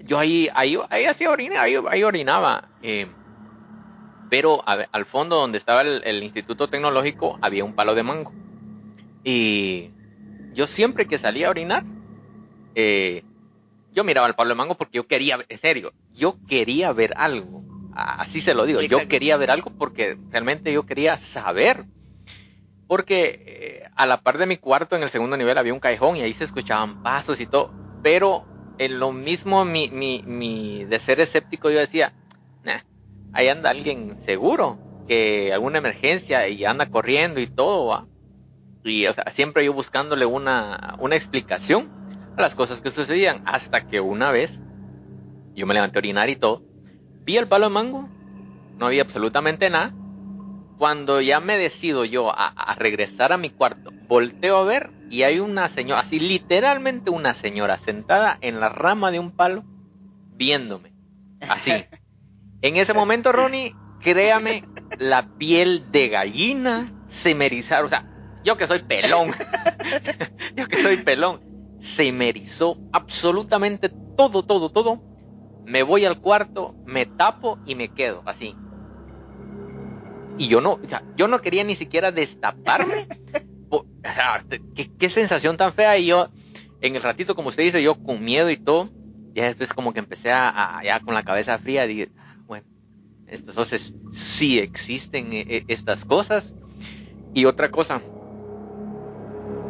yo 0.00 0.18
ahí, 0.18 0.48
ahí, 0.52 0.76
ahí 0.90 1.04
hacía 1.04 1.30
orina, 1.30 1.62
ahí, 1.62 1.76
ahí 1.88 2.02
orinaba. 2.02 2.68
Eh, 2.82 3.06
pero 4.30 4.64
al 4.66 5.06
fondo 5.06 5.36
donde 5.36 5.58
estaba 5.58 5.82
el, 5.82 6.22
instituto 6.24 6.68
tecnológico 6.68 7.38
había 7.40 7.64
un 7.64 7.74
palo 7.74 7.94
de 7.94 8.02
mango. 8.02 8.34
Y 9.26 9.90
yo 10.54 10.66
siempre 10.66 11.06
que 11.06 11.18
salía 11.18 11.48
a 11.48 11.50
orinar, 11.50 11.84
eh, 12.74 13.22
yo 13.92 14.04
miraba 14.04 14.26
el 14.26 14.34
palo 14.34 14.50
de 14.50 14.54
mango 14.54 14.76
porque 14.76 14.96
yo 14.96 15.06
quería, 15.06 15.44
en 15.48 15.58
serio, 15.58 15.92
yo 16.14 16.36
quería 16.48 16.92
ver 16.92 17.12
algo 17.16 17.66
así 17.96 18.40
se 18.40 18.54
lo 18.54 18.66
digo, 18.66 18.82
yo 18.82 19.08
quería 19.08 19.36
ver 19.36 19.50
algo 19.50 19.70
porque 19.78 20.18
realmente 20.30 20.72
yo 20.72 20.84
quería 20.84 21.16
saber. 21.16 21.84
Porque 22.86 23.42
eh, 23.46 23.88
a 23.96 24.06
la 24.06 24.18
par 24.18 24.38
de 24.38 24.46
mi 24.46 24.58
cuarto 24.58 24.94
en 24.94 25.02
el 25.02 25.10
segundo 25.10 25.36
nivel 25.36 25.58
había 25.58 25.74
un 25.74 25.80
cajón 25.80 26.16
y 26.16 26.22
ahí 26.22 26.32
se 26.32 26.44
escuchaban 26.44 27.02
pasos 27.02 27.40
y 27.40 27.46
todo. 27.46 27.70
Pero 28.02 28.44
en 28.78 29.00
lo 29.00 29.12
mismo 29.12 29.64
mi, 29.64 29.88
mi, 29.88 30.22
mi 30.24 30.84
de 30.84 31.00
ser 31.00 31.20
escéptico 31.20 31.70
yo 31.70 31.80
decía, 31.80 32.12
ahí 33.32 33.48
anda 33.48 33.70
alguien 33.70 34.16
seguro, 34.22 34.78
que 35.08 35.52
alguna 35.52 35.78
emergencia 35.78 36.46
y 36.48 36.64
anda 36.64 36.86
corriendo 36.86 37.40
y 37.40 37.46
todo. 37.46 38.06
Y 38.86 39.06
o 39.06 39.12
sea, 39.12 39.24
siempre 39.30 39.64
yo 39.64 39.72
buscándole 39.72 40.26
una, 40.26 40.96
una 40.98 41.16
explicación 41.16 41.90
a 42.36 42.42
las 42.42 42.54
cosas 42.54 42.80
que 42.80 42.90
sucedían. 42.90 43.42
Hasta 43.44 43.86
que 43.86 44.00
una 44.00 44.30
vez 44.30 44.60
yo 45.54 45.66
me 45.66 45.74
levanté 45.74 45.98
a 45.98 46.00
orinar 46.00 46.30
y 46.30 46.36
todo 46.36 46.62
vi 47.26 47.36
el 47.36 47.48
palo 47.48 47.66
de 47.66 47.74
mango, 47.74 48.08
no 48.78 48.86
había 48.86 49.02
absolutamente 49.02 49.68
nada. 49.68 49.92
Cuando 50.78 51.20
ya 51.20 51.40
me 51.40 51.58
decido 51.58 52.04
yo 52.04 52.30
a, 52.30 52.74
regresar 52.78 53.32
a 53.32 53.38
mi 53.38 53.50
cuarto, 53.50 53.90
volteo 54.06 54.58
a 54.58 54.64
ver 54.64 54.90
y 55.10 55.22
hay 55.22 55.40
una 55.40 55.68
señora, 55.68 56.00
así 56.00 56.20
literalmente 56.20 57.10
una 57.10 57.34
señora 57.34 57.78
sentada 57.78 58.38
en 58.40 58.60
la 58.60 58.68
rama 58.68 59.10
de 59.10 59.18
un 59.18 59.32
palo, 59.32 59.64
viéndome. 60.34 60.92
Así. 61.48 61.72
En 62.62 62.76
ese 62.76 62.94
momento, 62.94 63.32
Ronnie, 63.32 63.74
créame, 64.00 64.64
la 64.98 65.26
piel 65.36 65.90
de 65.90 66.08
gallina 66.08 66.92
se 67.06 67.34
me 67.34 67.46
erizaron. 67.46 67.86
O 67.86 67.88
sea, 67.88 68.06
yo 68.46 68.56
que 68.56 68.66
soy 68.66 68.78
pelón, 68.78 69.34
yo 70.56 70.66
que 70.68 70.82
soy 70.82 70.96
pelón, 70.98 71.40
se 71.80 72.10
me 72.12 72.30
erizó 72.30 72.78
absolutamente 72.92 73.90
todo, 74.16 74.42
todo, 74.42 74.70
todo 74.70 75.02
me 75.66 75.82
voy 75.82 76.04
al 76.04 76.20
cuarto, 76.20 76.74
me 76.86 77.06
tapo 77.06 77.58
y 77.66 77.74
me 77.74 77.88
quedo 77.88 78.22
así. 78.24 78.54
Y 80.38 80.48
yo 80.48 80.60
no, 80.60 80.80
yo 81.16 81.28
no 81.28 81.40
quería 81.40 81.64
ni 81.64 81.74
siquiera 81.74 82.12
destaparme. 82.12 83.08
o 83.68 83.84
sea, 84.04 84.44
¿qué, 84.74 85.10
sensación 85.10 85.56
tan 85.56 85.72
fea. 85.72 85.98
Y 85.98 86.06
yo, 86.06 86.28
en 86.80 86.94
el 86.94 87.02
ratito, 87.02 87.34
como 87.34 87.48
usted 87.48 87.64
dice, 87.64 87.82
yo 87.82 88.00
con 88.02 88.24
miedo 88.24 88.48
y 88.50 88.56
todo, 88.56 88.90
ya 89.34 89.46
después 89.46 89.72
como 89.72 89.92
que 89.92 89.98
empecé 89.98 90.30
a, 90.30 90.80
ya 90.84 91.00
con 91.00 91.14
la 91.14 91.24
cabeza 91.24 91.58
fría, 91.58 91.86
dije, 91.86 92.10
bueno, 92.46 92.66
entonces 93.26 93.92
sí 94.12 94.60
existen 94.60 95.32
eh, 95.32 95.46
eh, 95.48 95.64
estas 95.68 96.04
cosas. 96.04 96.54
Y 97.34 97.44
otra 97.44 97.70
cosa, 97.70 98.00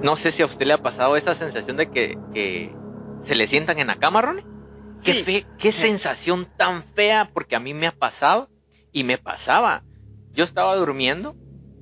no 0.07 0.15
sé 0.15 0.31
si 0.31 0.41
a 0.41 0.47
usted 0.47 0.67
le 0.67 0.73
ha 0.73 0.79
pasado 0.79 1.17
esa 1.17 1.35
sensación 1.35 1.77
de 1.77 1.91
que, 1.91 2.17
que 2.33 2.73
se 3.23 3.35
le 3.35 3.49
sientan 3.49 3.81
en 3.81 3.89
la 3.89 3.97
cama, 3.97 4.23
Ronnie. 4.23 4.45
Qué, 5.03 5.45
qué 5.59 5.73
sensación 5.73 6.47
tan 6.57 6.85
fea, 6.95 7.29
porque 7.35 7.57
a 7.57 7.61
mí 7.61 7.75
me 7.75 7.89
ha 7.89 7.93
pasado 7.93 8.49
y 8.93 9.03
me 9.03 9.19
pasaba. 9.19 9.83
Yo 10.33 10.45
estaba 10.45 10.77
durmiendo 10.77 11.35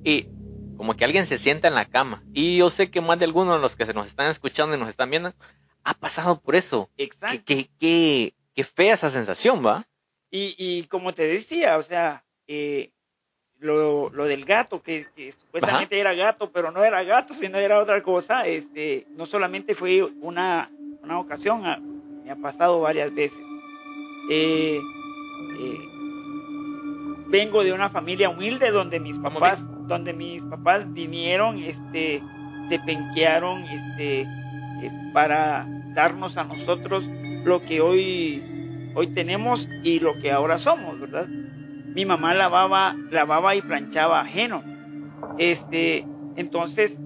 y 0.03 0.27
como 0.75 0.95
que 0.95 1.05
alguien 1.05 1.27
se 1.27 1.37
sienta 1.37 1.67
en 1.67 1.75
la 1.75 1.85
cama. 1.85 2.23
Y 2.33 2.57
yo 2.57 2.71
sé 2.71 2.89
que 2.89 2.99
más 2.99 3.19
de 3.19 3.25
algunos 3.25 3.57
de 3.57 3.61
los 3.61 3.75
que 3.75 3.85
se 3.85 3.93
nos 3.93 4.07
están 4.07 4.27
escuchando 4.31 4.75
y 4.75 4.79
nos 4.79 4.89
están 4.89 5.11
viendo 5.11 5.31
ha 5.83 5.93
pasado 5.93 6.41
por 6.41 6.55
eso. 6.55 6.89
Exacto. 6.97 7.43
Qué, 7.45 7.69
qué, 7.79 8.33
qué, 8.55 8.63
fea 8.63 8.95
esa 8.95 9.11
sensación, 9.11 9.63
¿va? 9.63 9.87
Y, 10.31 10.55
y 10.57 10.85
como 10.87 11.13
te 11.13 11.27
decía, 11.27 11.77
o 11.77 11.83
sea, 11.83 12.25
eh, 12.47 12.91
lo, 13.59 14.09
lo, 14.09 14.25
del 14.25 14.45
gato, 14.45 14.81
que, 14.81 15.05
supuestamente 15.39 15.99
era 15.99 16.13
gato, 16.13 16.51
pero 16.51 16.71
no 16.71 16.83
era 16.83 17.03
gato, 17.03 17.33
sino 17.33 17.57
era 17.57 17.79
otra 17.79 18.01
cosa, 18.01 18.45
este, 18.45 19.05
no 19.15 19.25
solamente 19.25 19.73
fue 19.73 20.03
una, 20.21 20.69
una 21.03 21.19
ocasión, 21.19 21.63
me 22.23 22.31
ha 22.31 22.35
pasado 22.35 22.81
varias 22.81 23.13
veces. 23.13 23.39
Eh, 24.29 24.79
eh, 25.59 25.79
vengo 27.27 27.63
de 27.63 27.73
una 27.73 27.89
familia 27.89 28.29
humilde 28.29 28.71
donde 28.71 28.99
mis 28.99 29.19
papás, 29.19 29.59
donde 29.87 30.13
mis 30.13 30.43
papás 30.45 30.91
vinieron, 30.93 31.59
este, 31.59 32.21
se 32.69 32.79
penquearon, 32.79 33.63
este, 33.63 34.21
eh, 34.21 34.91
para 35.13 35.65
darnos 35.93 36.37
a 36.37 36.43
nosotros 36.43 37.05
lo 37.43 37.61
que 37.61 37.81
hoy, 37.81 38.43
hoy 38.95 39.07
tenemos 39.07 39.69
y 39.83 39.99
lo 39.99 40.17
que 40.19 40.31
ahora 40.31 40.57
somos, 40.57 40.99
¿verdad? 40.99 41.27
Mi 41.95 42.05
mamá 42.05 42.33
lavaba, 42.33 42.95
lavaba 43.09 43.55
y 43.55 43.61
planchaba 43.61 44.21
ajeno. 44.21 44.63
Este, 45.39 46.05
entonces, 46.35 46.97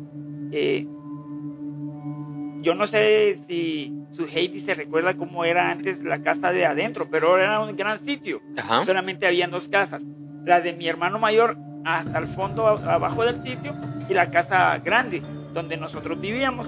yo 2.62 2.76
no 2.76 2.88
sé 2.88 3.40
si 3.48 3.94
su 4.12 4.26
Heidi 4.26 4.60
se 4.60 4.74
recuerda 4.74 5.16
cómo 5.16 5.46
era 5.46 5.70
antes 5.70 6.04
la 6.04 6.22
casa 6.22 6.52
de 6.52 6.66
adentro, 6.66 7.08
pero 7.10 7.38
era 7.38 7.62
un 7.62 7.76
gran 7.78 8.00
sitio. 8.00 8.42
Solamente 8.86 9.28
habían 9.28 9.52
dos 9.52 9.70
casas. 9.70 10.02
La 10.44 10.60
de 10.60 10.74
mi 10.74 10.88
hermano 10.88 11.20
mayor 11.20 11.56
hasta 11.86 12.18
el 12.18 12.28
fondo 12.28 12.68
abajo 12.68 13.24
del 13.24 13.42
sitio 13.44 13.74
y 14.10 14.14
la 14.14 14.32
casa 14.32 14.78
grande 14.80 15.22
donde 15.54 15.78
nosotros 15.78 16.20
vivíamos. 16.20 16.68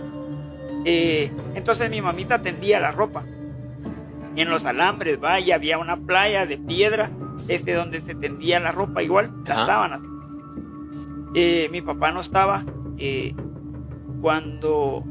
Eh, 0.85 1.31
entonces 1.55 1.89
mi 1.89 2.01
mamita 2.01 2.39
tendía 2.39 2.79
la 2.79 2.91
ropa 2.91 3.23
en 4.35 4.49
los 4.49 4.65
alambres, 4.65 5.21
va, 5.21 5.39
y 5.39 5.51
había 5.51 5.77
una 5.77 5.97
playa 5.97 6.45
de 6.45 6.57
piedra, 6.57 7.09
este 7.51 7.73
donde 7.73 8.01
se 8.01 8.15
tendía 8.15 8.59
la 8.59 8.71
ropa 8.71 9.03
igual, 9.03 9.31
las 9.45 9.65
sábanas. 9.65 9.99
Eh, 11.33 11.69
mi 11.71 11.81
papá 11.81 12.11
no 12.11 12.21
estaba 12.21 12.65
eh, 12.97 13.35
cuando 14.21 15.03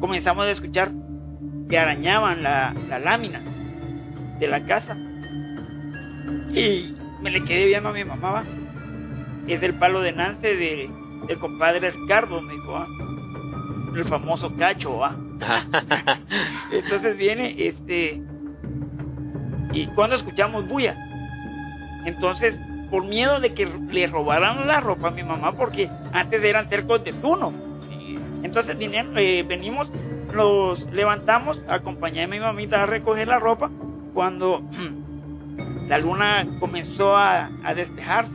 comenzamos 0.00 0.46
a 0.46 0.50
escuchar 0.50 0.92
que 1.68 1.78
arañaban 1.78 2.42
la, 2.42 2.74
lámina 3.02 3.42
de 4.38 4.48
la 4.48 4.64
casa. 4.66 4.96
Y 6.52 6.94
me 7.22 7.30
le 7.30 7.42
quedé 7.44 7.66
viendo 7.66 7.88
a 7.88 7.92
mi 7.92 8.04
mamá, 8.04 8.44
Es 9.46 9.62
el 9.62 9.74
palo 9.74 10.02
de 10.02 10.12
Nance 10.12 10.56
de, 10.56 10.90
del 11.26 11.38
compadre 11.38 11.90
Ricardo, 11.90 12.40
me 12.42 12.52
dijo, 12.52 12.76
¿ah? 12.76 12.86
el 13.94 14.04
famoso 14.04 14.54
cacho, 14.56 15.04
¿ah? 15.04 15.16
Entonces 16.72 17.16
viene, 17.16 17.54
este, 17.58 18.22
y 19.72 19.86
cuando 19.88 20.16
escuchamos 20.16 20.68
bulla, 20.68 20.96
entonces, 22.04 22.58
por 22.90 23.04
miedo 23.04 23.40
de 23.40 23.54
que 23.54 23.66
le 23.66 24.06
robaran 24.06 24.66
la 24.66 24.80
ropa 24.80 25.08
a 25.08 25.10
mi 25.10 25.22
mamá, 25.22 25.52
porque 25.52 25.90
antes 26.12 26.42
eran 26.44 26.68
cercos 26.68 27.02
de 27.04 27.12
tuno, 27.12 27.52
entonces 28.42 28.76
eh, 28.78 29.44
venimos, 29.48 29.88
los 30.32 30.82
levantamos, 30.92 31.60
acompañé 31.66 32.24
a 32.24 32.28
mi 32.28 32.38
mamita 32.38 32.82
a 32.82 32.86
recoger 32.86 33.26
la 33.26 33.38
ropa 33.38 33.70
cuando 34.12 34.62
la 35.88 35.98
luna 35.98 36.46
comenzó 36.60 37.16
a, 37.16 37.50
despejarse. 37.74 38.32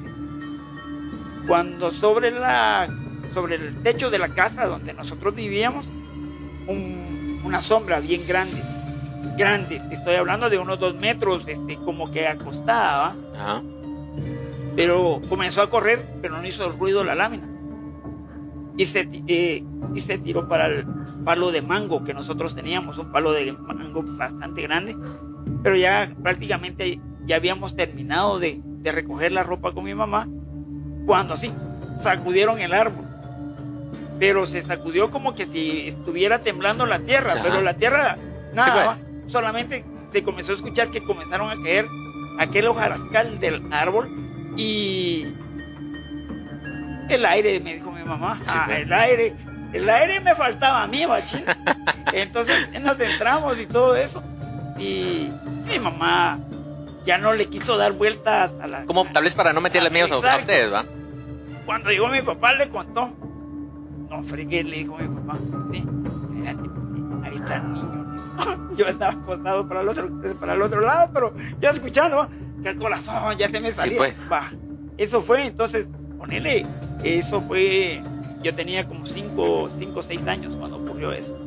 Cuando 1.47 1.91
sobre, 1.91 2.31
la, 2.31 2.87
sobre 3.33 3.55
el 3.55 3.81
techo 3.81 4.09
de 4.09 4.19
la 4.19 4.29
casa 4.29 4.65
donde 4.65 4.93
nosotros 4.93 5.33
vivíamos, 5.35 5.87
una 7.43 7.61
sombra 7.61 7.99
bien 7.99 8.21
grande, 8.27 8.61
grande, 9.37 9.81
estoy 9.91 10.15
hablando 10.15 10.49
de 10.49 10.57
unos 10.57 10.79
dos 10.79 10.95
metros, 10.95 11.43
este, 11.47 11.75
como 11.77 12.11
que 12.11 12.27
acostada, 12.27 13.15
pero 14.75 15.21
comenzó 15.29 15.61
a 15.61 15.69
correr, 15.69 16.05
pero 16.21 16.37
no 16.37 16.47
hizo 16.47 16.69
ruido 16.69 17.03
la 17.03 17.15
lámina. 17.15 17.47
Y 18.77 18.85
se, 18.85 19.09
eh, 19.27 19.63
y 19.93 19.99
se 19.99 20.17
tiró 20.19 20.47
para 20.47 20.67
el 20.67 20.85
palo 21.25 21.51
de 21.51 21.61
mango 21.61 22.03
que 22.03 22.13
nosotros 22.13 22.55
teníamos, 22.55 22.97
un 22.97 23.11
palo 23.11 23.33
de 23.33 23.51
mango 23.51 24.03
bastante 24.03 24.61
grande, 24.61 24.95
pero 25.63 25.75
ya 25.75 26.13
prácticamente 26.23 26.99
ya 27.25 27.35
habíamos 27.35 27.75
terminado 27.75 28.39
de, 28.39 28.61
de 28.63 28.91
recoger 28.91 29.31
la 29.33 29.43
ropa 29.43 29.73
con 29.73 29.83
mi 29.83 29.93
mamá, 29.93 30.27
cuando 31.05 31.33
así 31.33 31.51
sacudieron 32.01 32.59
el 32.59 32.73
árbol. 32.73 33.05
Pero 34.17 34.47
se 34.47 34.63
sacudió 34.63 35.11
como 35.11 35.33
que 35.33 35.45
si 35.45 35.87
estuviera 35.87 36.39
temblando 36.39 36.85
la 36.85 36.99
tierra, 36.99 37.35
pero 37.41 37.61
la 37.61 37.73
tierra 37.73 38.17
nada, 38.53 38.85
pues. 38.85 39.08
Solamente 39.29 39.83
se 40.11 40.23
comenzó 40.23 40.53
a 40.53 40.55
escuchar 40.55 40.89
que 40.89 41.01
comenzaron 41.01 41.49
a 41.49 41.61
caer 41.63 41.85
aquel 42.39 42.67
hojarascal 42.67 43.39
del 43.39 43.71
árbol 43.71 44.09
y 44.55 45.27
el 47.09 47.25
aire, 47.25 47.59
me 47.59 47.75
dijo 47.75 47.91
mi 47.91 48.03
mamá. 48.03 48.39
ah, 48.47 48.63
pues. 48.65 48.79
el 48.79 48.93
aire. 48.93 49.35
El 49.73 49.87
aire 49.87 50.19
me 50.19 50.33
faltaba 50.35 50.83
a 50.83 50.87
mí, 50.87 51.05
machín. 51.05 51.43
Entonces 52.13 52.69
nos 52.81 52.99
entramos 52.99 53.59
y 53.59 53.65
todo 53.67 53.95
eso. 53.95 54.23
Y 54.77 55.29
mi 55.65 55.77
mamá 55.79 56.39
ya 57.05 57.17
no 57.17 57.33
le 57.33 57.47
quiso 57.47 57.77
dar 57.77 57.91
vueltas 57.93 58.51
a 58.61 58.67
la. 58.67 58.85
Como 58.85 59.05
tal 59.05 59.23
vez 59.23 59.35
para 59.35 59.53
no 59.53 59.61
meterle 59.61 59.89
miedo 59.89 60.15
a 60.15 60.37
ustedes, 60.37 60.73
¿va? 60.73 60.85
Cuando 61.65 61.91
llegó 61.91 62.07
mi 62.07 62.21
papá 62.21 62.53
le 62.53 62.69
contó. 62.69 63.11
No 64.09 64.23
fregué, 64.23 64.63
le 64.63 64.77
dijo 64.77 64.97
mi 64.97 65.07
papá. 65.19 65.37
Sí, 65.71 65.83
ahí 67.23 67.35
está 67.35 67.57
el 67.57 67.73
niño. 67.73 67.88
Yo 68.79 68.87
estaba 68.87 69.11
acostado 69.11 69.67
para 69.67 69.81
el 69.81 69.89
otro, 69.89 70.09
para 70.39 70.53
el 70.53 70.61
otro 70.61 70.79
lado, 70.79 71.11
pero 71.13 71.33
ya 71.59 71.71
escuchando 71.71 72.29
que 72.63 72.69
el 72.69 72.77
corazón 72.77 73.37
ya 73.37 73.49
se 73.49 73.59
me 73.59 73.73
salía. 73.73 73.97
pues. 73.97 74.17
Va. 74.31 74.53
Eso 74.97 75.21
fue, 75.21 75.47
entonces, 75.47 75.85
ponele 76.17 76.65
eso 77.03 77.41
fue, 77.41 78.01
yo 78.41 78.55
tenía 78.55 78.85
como 78.85 79.05
5 79.05 79.41
o 79.43 80.01
6 80.01 80.27
años 80.27 80.55
cuando 80.55 80.77
ocurrió 80.77 81.11
eso. 81.11 81.37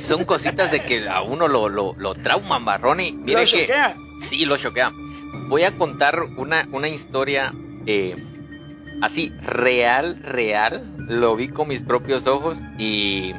son 0.00 0.24
cositas 0.24 0.70
de 0.70 0.84
que 0.84 1.08
a 1.08 1.22
uno 1.22 1.48
lo, 1.48 1.68
lo, 1.68 1.94
lo 1.96 2.14
trauman, 2.14 2.64
Barroni. 2.64 3.10
Mire 3.12 3.40
¿Lo 3.40 3.46
choquea? 3.46 3.96
Sí, 4.20 4.44
lo 4.44 4.56
choquea. 4.56 4.92
Voy 5.48 5.64
a 5.64 5.76
contar 5.76 6.22
una, 6.36 6.68
una 6.70 6.88
historia 6.88 7.52
eh, 7.86 8.14
así, 9.02 9.32
real, 9.42 10.20
real. 10.22 10.88
Lo 11.08 11.34
vi 11.34 11.48
con 11.48 11.66
mis 11.66 11.82
propios 11.82 12.28
ojos 12.28 12.58
y 12.78 13.34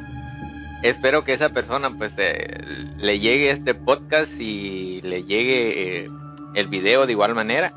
espero 0.82 1.24
que 1.24 1.32
esa 1.32 1.50
persona 1.50 1.96
pues 1.96 2.14
eh, 2.18 2.58
le 2.98 3.18
llegue 3.18 3.50
este 3.50 3.74
podcast 3.74 4.32
y 4.40 5.00
le 5.02 5.22
llegue 5.22 6.04
eh, 6.04 6.06
el 6.54 6.68
video 6.68 7.06
de 7.06 7.12
igual 7.12 7.34
manera. 7.34 7.72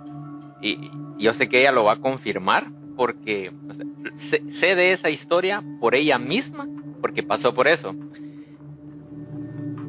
Y 0.61 0.91
yo 1.17 1.33
sé 1.33 1.49
que 1.49 1.61
ella 1.61 1.71
lo 1.71 1.83
va 1.83 1.93
a 1.93 2.01
confirmar 2.01 2.67
porque 2.95 3.51
sé, 4.15 4.75
de 4.75 4.91
esa 4.91 5.09
historia 5.09 5.63
por 5.79 5.95
ella 5.95 6.17
misma, 6.17 6.67
porque 7.01 7.23
pasó 7.23 7.53
por 7.53 7.67
eso. 7.67 7.95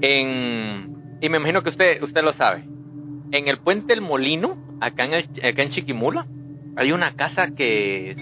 En, 0.03 1.19
y 1.21 1.29
me 1.29 1.39
imagino 1.39 1.63
que 1.63 1.71
usted, 1.71 2.03
usted 2.03 2.23
lo 2.23 2.33
sabe. 2.33 2.65
En 3.33 3.49
el 3.49 3.59
puente 3.59 3.93
El 3.93 4.01
Molino, 4.01 4.57
acá 4.81 5.05
en, 5.05 5.15
acá 5.15 5.63
en 5.63 5.69
Chiquimula, 5.71 6.27
hay 6.77 6.93
una 6.93 7.15
casa 7.15 7.55
que 7.55 8.17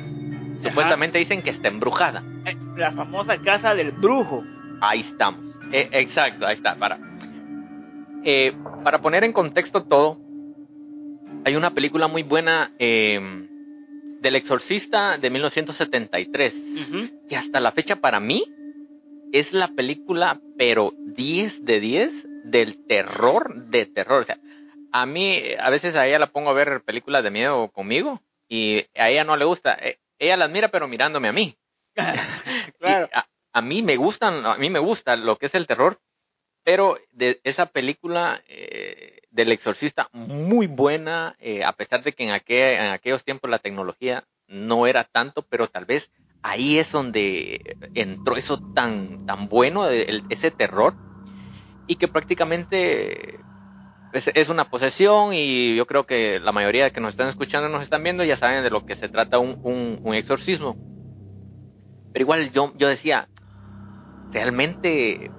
supuestamente 0.62 1.18
dicen 1.18 1.42
que 1.42 1.50
está 1.50 1.68
embrujada. 1.68 2.24
Eh, 2.46 2.56
la 2.76 2.92
famosa 2.92 3.38
casa 3.38 3.74
del 3.74 3.92
brujo. 3.92 4.44
Ahí 4.80 5.00
estamos. 5.00 5.44
Eh, 5.72 5.88
exacto, 5.92 6.46
ahí 6.46 6.54
está. 6.54 6.76
Para, 6.76 6.98
eh, 8.24 8.52
para 8.84 9.00
poner 9.00 9.24
en 9.24 9.32
contexto 9.32 9.84
todo, 9.84 10.18
hay 11.44 11.56
una 11.56 11.74
película 11.74 12.08
muy 12.08 12.22
buena 12.22 12.72
del 12.78 14.34
Exorcista 14.34 15.18
de 15.18 15.30
1973, 15.30 16.90
que 17.28 17.36
hasta 17.36 17.60
la 17.60 17.72
fecha 17.72 17.96
para 17.96 18.20
mí 18.20 18.44
es 19.32 19.52
la 19.52 19.68
película, 19.68 20.40
pero 20.56 20.92
10 20.96 21.64
de 21.64 21.80
10 21.80 22.26
del 22.44 22.84
terror 22.86 23.66
de 23.66 23.86
terror. 23.86 24.22
O 24.22 24.24
sea, 24.24 24.38
a 24.92 25.06
mí, 25.06 25.40
a 25.58 25.70
veces 25.70 25.96
a 25.96 26.06
ella 26.06 26.18
la 26.18 26.26
pongo 26.28 26.50
a 26.50 26.54
ver 26.54 26.82
películas 26.82 27.22
de 27.22 27.30
miedo 27.30 27.68
conmigo 27.68 28.22
y 28.48 28.86
a 28.96 29.10
ella 29.10 29.24
no 29.24 29.36
le 29.36 29.44
gusta. 29.44 29.74
Eh, 29.74 29.98
ella 30.18 30.36
las 30.36 30.50
mira, 30.50 30.68
pero 30.68 30.88
mirándome 30.88 31.28
a 31.28 31.32
mí. 31.32 31.56
claro. 32.78 33.08
a, 33.12 33.26
mí 33.62 33.82
me 33.82 33.96
gustan, 33.96 34.46
a 34.46 34.56
mí 34.56 34.70
me 34.70 34.78
gusta 34.78 35.16
lo 35.16 35.36
que 35.36 35.46
es 35.46 35.54
el 35.54 35.66
terror, 35.66 35.98
pero 36.64 36.98
de 37.12 37.40
esa 37.44 37.66
película 37.66 38.42
eh, 38.48 39.20
del 39.30 39.52
exorcista, 39.52 40.08
muy 40.12 40.66
buena, 40.66 41.36
eh, 41.38 41.64
a 41.64 41.72
pesar 41.72 42.02
de 42.02 42.12
que 42.12 42.24
en, 42.24 42.30
en 42.30 42.92
aquellos 42.92 43.24
tiempos 43.24 43.50
la 43.50 43.58
tecnología 43.58 44.24
no 44.46 44.86
era 44.86 45.04
tanto, 45.04 45.42
pero 45.42 45.68
tal 45.68 45.84
vez 45.84 46.10
ahí 46.42 46.78
es 46.78 46.92
donde 46.92 47.76
entró 47.94 48.36
eso 48.36 48.60
tan, 48.74 49.26
tan 49.26 49.48
bueno, 49.48 49.88
ese 49.88 50.50
terror, 50.50 50.94
y 51.86 51.96
que 51.96 52.08
prácticamente 52.08 53.40
es, 54.12 54.48
una 54.48 54.70
posesión 54.70 55.32
y 55.32 55.74
yo 55.74 55.86
creo 55.86 56.06
que 56.06 56.40
la 56.40 56.52
mayoría 56.52 56.84
de 56.84 56.92
que 56.92 57.00
nos 57.00 57.10
están 57.10 57.28
escuchando, 57.28 57.68
nos 57.68 57.82
están 57.82 58.02
viendo, 58.02 58.24
ya 58.24 58.36
saben 58.36 58.62
de 58.62 58.70
lo 58.70 58.86
que 58.86 58.94
se 58.94 59.08
trata 59.08 59.38
un, 59.38 60.00
un 60.02 60.14
exorcismo. 60.14 60.76
Pero 62.12 62.22
igual 62.22 62.50
yo, 62.52 62.72
yo 62.76 62.88
decía, 62.88 63.28
realmente 64.32 65.30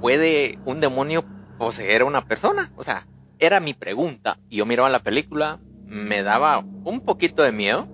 ¿puede 0.00 0.58
un 0.64 0.80
demonio 0.80 1.24
poseer 1.58 2.02
a 2.02 2.06
una 2.06 2.24
persona? 2.24 2.70
O 2.76 2.82
sea, 2.82 3.06
era 3.38 3.60
mi 3.60 3.74
pregunta. 3.74 4.38
Y 4.48 4.56
yo 4.58 4.66
miraba 4.66 4.88
la 4.88 5.02
película, 5.02 5.60
me 5.86 6.22
daba 6.22 6.58
un 6.58 7.00
poquito 7.00 7.42
de 7.42 7.52
miedo, 7.52 7.88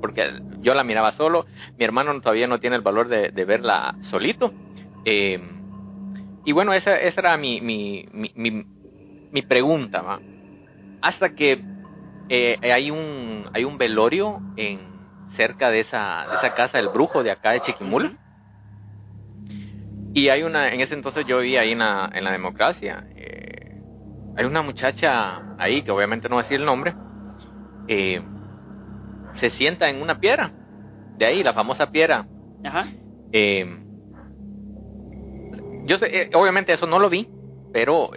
porque 0.00 0.40
yo 0.60 0.74
la 0.74 0.84
miraba 0.84 1.12
solo, 1.12 1.46
mi 1.78 1.84
hermano 1.84 2.18
todavía 2.20 2.46
no 2.46 2.60
tiene 2.60 2.76
el 2.76 2.82
valor 2.82 3.08
de, 3.08 3.44
verla 3.44 3.96
solito. 4.00 4.52
Eh, 5.04 5.40
y 6.44 6.52
bueno, 6.52 6.72
esa, 6.72 6.98
era 6.98 7.36
mi, 7.36 7.60
mi, 7.60 8.08
mi, 8.12 8.66
mi 9.30 9.42
pregunta, 9.42 10.02
¿va? 10.02 10.20
Hasta 11.02 11.34
que 11.34 11.62
eh, 12.28 12.58
hay, 12.62 12.90
un, 12.90 13.48
hay 13.52 13.64
un 13.64 13.76
velorio 13.76 14.40
en, 14.56 14.80
cerca 15.28 15.70
de 15.70 15.80
esa, 15.80 16.26
de 16.30 16.36
esa 16.36 16.54
casa 16.54 16.78
del 16.78 16.88
brujo 16.88 17.22
de 17.22 17.30
acá 17.30 17.52
de 17.52 17.60
Chiquimula. 17.60 18.12
Y 20.14 20.28
hay 20.28 20.44
una, 20.44 20.68
en 20.68 20.80
ese 20.80 20.94
entonces 20.94 21.26
yo 21.26 21.40
vi 21.40 21.56
ahí 21.56 21.72
en 21.72 21.80
la, 21.80 22.08
en 22.14 22.22
la 22.22 22.30
democracia, 22.30 23.04
eh, 23.16 23.82
hay 24.36 24.44
una 24.44 24.62
muchacha 24.62 25.42
ahí, 25.58 25.82
que 25.82 25.90
obviamente 25.90 26.28
no 26.28 26.36
voy 26.36 26.42
a 26.42 26.44
decir 26.44 26.60
el 26.60 26.66
nombre, 26.66 26.94
eh, 27.88 28.22
se 29.32 29.50
sienta 29.50 29.90
en 29.90 30.00
una 30.00 30.20
piedra, 30.20 30.52
de 31.18 31.26
ahí, 31.26 31.42
la 31.42 31.52
famosa 31.52 31.90
piedra. 31.90 32.28
Ajá. 32.64 32.86
Eh, 33.32 33.66
yo 35.84 35.98
sé, 35.98 36.30
obviamente 36.32 36.72
eso 36.72 36.86
no 36.86 37.00
lo 37.00 37.10
vi, 37.10 37.28
pero 37.72 38.10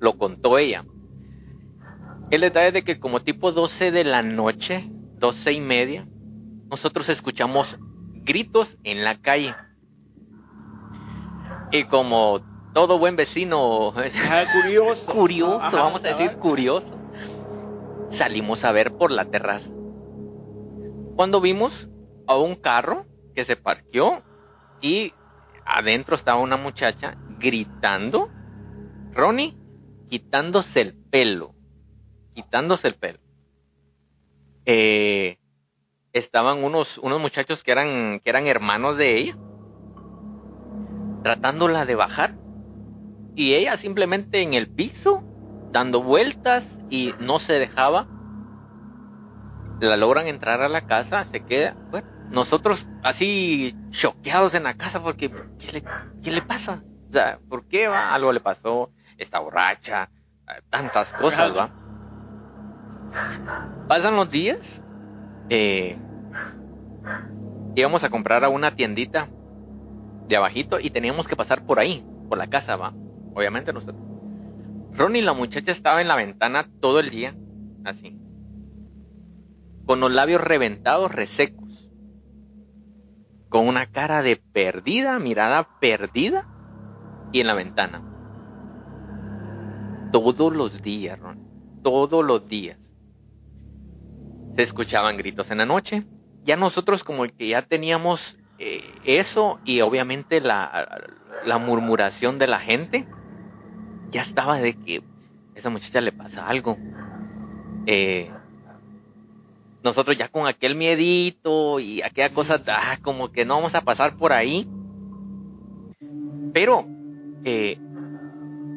lo 0.00 0.16
contó 0.16 0.56
ella. 0.56 0.86
El 2.30 2.40
detalle 2.40 2.72
de 2.72 2.82
que 2.82 2.98
como 2.98 3.20
tipo 3.20 3.52
12 3.52 3.90
de 3.90 4.04
la 4.04 4.22
noche, 4.22 4.90
12 5.18 5.52
y 5.52 5.60
media, 5.60 6.08
nosotros 6.70 7.10
escuchamos 7.10 7.78
gritos 8.24 8.78
en 8.84 9.04
la 9.04 9.20
calle. 9.20 9.54
Y 11.70 11.84
como 11.84 12.40
todo 12.72 12.98
buen 12.98 13.16
vecino, 13.16 13.92
ah, 13.96 14.44
curioso, 14.52 15.06
curioso, 15.12 15.76
vamos 15.76 16.04
a 16.04 16.08
decir 16.08 16.36
curioso, 16.36 16.96
salimos 18.10 18.64
a 18.64 18.72
ver 18.72 18.92
por 18.92 19.10
la 19.10 19.26
terraza. 19.26 19.70
Cuando 21.16 21.40
vimos 21.40 21.90
a 22.26 22.36
un 22.36 22.54
carro 22.54 23.04
que 23.34 23.44
se 23.44 23.56
parqueó 23.56 24.22
y 24.80 25.12
adentro 25.64 26.14
estaba 26.14 26.40
una 26.40 26.56
muchacha 26.56 27.16
gritando, 27.38 28.30
Ronnie, 29.12 29.56
quitándose 30.08 30.80
el 30.80 30.94
pelo, 30.94 31.54
quitándose 32.34 32.88
el 32.88 32.94
pelo. 32.94 33.18
Eh, 34.64 35.38
estaban 36.12 36.62
unos, 36.62 36.98
unos 36.98 37.20
muchachos 37.20 37.62
que 37.62 37.72
eran, 37.72 38.20
que 38.20 38.30
eran 38.30 38.46
hermanos 38.46 38.96
de 38.96 39.16
ella, 39.16 39.36
tratándola 41.22 41.84
de 41.84 41.94
bajar, 41.94 42.34
y 43.34 43.54
ella 43.54 43.76
simplemente 43.76 44.42
en 44.42 44.54
el 44.54 44.68
piso, 44.68 45.22
dando 45.70 46.02
vueltas 46.02 46.78
y 46.90 47.14
no 47.20 47.38
se 47.38 47.58
dejaba. 47.58 48.06
La 49.80 49.96
logran 49.96 50.26
entrar 50.26 50.60
a 50.60 50.68
la 50.68 50.80
casa, 50.80 51.22
se 51.24 51.44
queda, 51.44 51.76
bueno, 51.90 52.08
nosotros 52.30 52.86
así 53.02 53.76
choqueados 53.90 54.54
en 54.54 54.64
la 54.64 54.74
casa 54.74 55.00
porque 55.02 55.30
¿qué 55.30 55.72
le, 55.72 55.84
qué 56.22 56.32
le 56.32 56.42
pasa? 56.42 56.82
O 57.08 57.12
sea, 57.12 57.38
¿por 57.48 57.64
qué 57.66 57.86
va? 57.86 58.12
Algo 58.12 58.32
le 58.32 58.40
pasó, 58.40 58.90
está 59.16 59.38
borracha, 59.38 60.10
tantas 60.68 61.12
cosas, 61.12 61.56
¿va? 61.56 61.70
Pasan 63.86 64.16
los 64.16 64.30
días, 64.30 64.82
eh, 65.48 65.96
íbamos 67.76 68.02
a 68.02 68.10
comprar 68.10 68.44
a 68.44 68.48
una 68.48 68.74
tiendita 68.74 69.28
de 70.28 70.36
abajito 70.36 70.78
y 70.80 70.90
teníamos 70.90 71.26
que 71.26 71.36
pasar 71.36 71.64
por 71.64 71.78
ahí, 71.78 72.04
por 72.28 72.38
la 72.38 72.48
casa, 72.48 72.76
¿va? 72.76 72.94
Obviamente 73.34 73.72
nosotros. 73.72 74.00
Ronnie, 74.94 75.22
la 75.22 75.32
muchacha, 75.32 75.70
estaba 75.70 76.00
en 76.00 76.08
la 76.08 76.16
ventana 76.16 76.68
todo 76.80 77.00
el 77.00 77.10
día, 77.10 77.36
así, 77.84 78.18
con 79.86 80.00
los 80.00 80.12
labios 80.12 80.40
reventados, 80.40 81.12
resecos, 81.12 81.90
con 83.48 83.66
una 83.66 83.86
cara 83.86 84.22
de 84.22 84.36
perdida, 84.36 85.18
mirada 85.18 85.68
perdida, 85.80 86.46
y 87.32 87.40
en 87.40 87.46
la 87.46 87.54
ventana. 87.54 88.02
Todos 90.12 90.54
los 90.54 90.82
días, 90.82 91.18
Ronnie, 91.18 91.44
todos 91.82 92.24
los 92.24 92.48
días. 92.48 92.78
Se 94.56 94.62
escuchaban 94.62 95.16
gritos 95.16 95.50
en 95.50 95.58
la 95.58 95.66
noche. 95.66 96.06
Ya 96.44 96.56
nosotros 96.56 97.04
como 97.04 97.24
que 97.26 97.48
ya 97.48 97.62
teníamos 97.62 98.38
eh, 98.58 98.82
eso 99.04 99.60
y 99.64 99.80
obviamente 99.82 100.40
la, 100.40 100.88
murmuración 101.60 102.38
de 102.38 102.46
la 102.48 102.58
gente, 102.58 103.06
ya 104.10 104.20
estaba 104.20 104.58
de 104.58 104.74
que 104.74 105.02
esa 105.54 105.70
muchacha 105.70 106.00
le 106.00 106.12
pasa 106.12 106.48
algo. 106.48 106.76
Eh, 107.86 108.30
nosotros 109.84 110.16
ya 110.16 110.28
con 110.28 110.46
aquel 110.46 110.74
miedito 110.74 111.78
y 111.78 112.02
aquella 112.02 112.34
cosa, 112.34 112.60
ah, 112.66 112.98
como 113.00 113.30
que 113.30 113.44
no 113.44 113.54
vamos 113.54 113.74
a 113.74 113.82
pasar 113.82 114.16
por 114.16 114.32
ahí. 114.32 114.68
Pero 116.52 116.86
eh, 117.44 117.78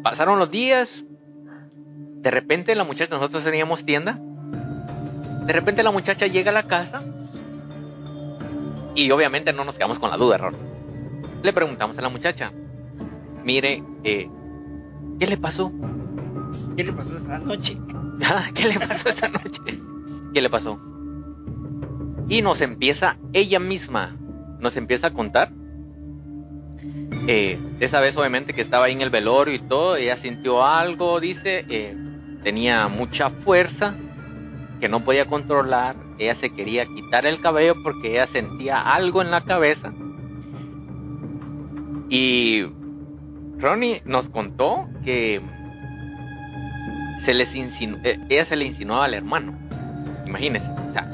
pasaron 0.03 0.37
los 0.37 0.51
días, 0.51 1.03
de 2.21 2.31
repente 2.31 2.75
la 2.75 2.83
muchacha, 2.83 3.15
nosotros 3.15 3.43
teníamos 3.43 3.83
tienda. 3.83 4.19
De 5.45 5.53
repente 5.53 5.81
la 5.81 5.91
muchacha 5.91 6.27
llega 6.27 6.51
a 6.51 6.53
la 6.53 6.63
casa. 6.63 7.03
Y 8.95 9.09
obviamente 9.11 9.53
no 9.53 9.63
nos 9.63 9.75
quedamos 9.75 9.99
con 9.99 10.09
la 10.09 10.17
duda, 10.17 10.35
error. 10.35 10.53
Le 11.43 11.53
preguntamos 11.53 11.97
a 11.97 12.01
la 12.01 12.09
muchacha. 12.09 12.51
Mire, 13.43 13.83
eh, 14.03 14.29
¿qué 15.19 15.27
le 15.27 15.37
pasó? 15.37 15.71
¿Qué 16.75 16.83
le 16.83 16.93
pasó 16.93 17.17
esta 17.17 17.39
noche? 17.39 17.77
Ah, 18.23 18.45
¿Qué 18.53 18.67
le 18.67 18.79
pasó 18.79 19.09
esta 19.09 19.29
noche? 19.29 19.61
¿Qué 20.31 20.41
le 20.41 20.49
pasó? 20.49 20.79
Y 22.29 22.43
nos 22.43 22.61
empieza 22.61 23.17
ella 23.33 23.59
misma, 23.59 24.15
nos 24.59 24.77
empieza 24.77 25.07
a 25.07 25.13
contar. 25.13 25.51
Eh, 27.27 27.59
esa 27.79 27.99
vez 27.99 28.15
obviamente 28.17 28.53
que 28.53 28.61
estaba 28.61 28.85
ahí 28.85 28.93
en 28.93 29.01
el 29.01 29.09
velorio 29.09 29.55
y 29.55 29.59
todo, 29.59 29.95
ella 29.95 30.17
sintió 30.17 30.63
algo, 30.63 31.19
dice, 31.19 31.65
eh, 31.67 31.97
tenía 32.43 32.87
mucha 32.89 33.31
fuerza 33.31 33.95
que 34.79 34.87
no 34.87 35.03
podía 35.03 35.25
controlar, 35.25 35.95
ella 36.21 36.35
se 36.35 36.51
quería 36.51 36.85
quitar 36.85 37.25
el 37.25 37.41
cabello 37.41 37.81
porque 37.81 38.11
ella 38.11 38.27
sentía 38.27 38.81
algo 38.81 39.21
en 39.21 39.31
la 39.31 39.43
cabeza. 39.43 39.93
Y 42.09 42.65
Ronnie 43.57 44.01
nos 44.05 44.29
contó 44.29 44.87
que 45.03 45.41
se 47.23 47.33
les 47.33 47.55
eh, 47.55 48.19
ella 48.29 48.45
se 48.45 48.55
le 48.55 48.65
insinuaba 48.65 49.05
al 49.05 49.13
hermano. 49.13 49.57
Imagínense, 50.25 50.69
o 50.71 50.93
sea, 50.93 51.09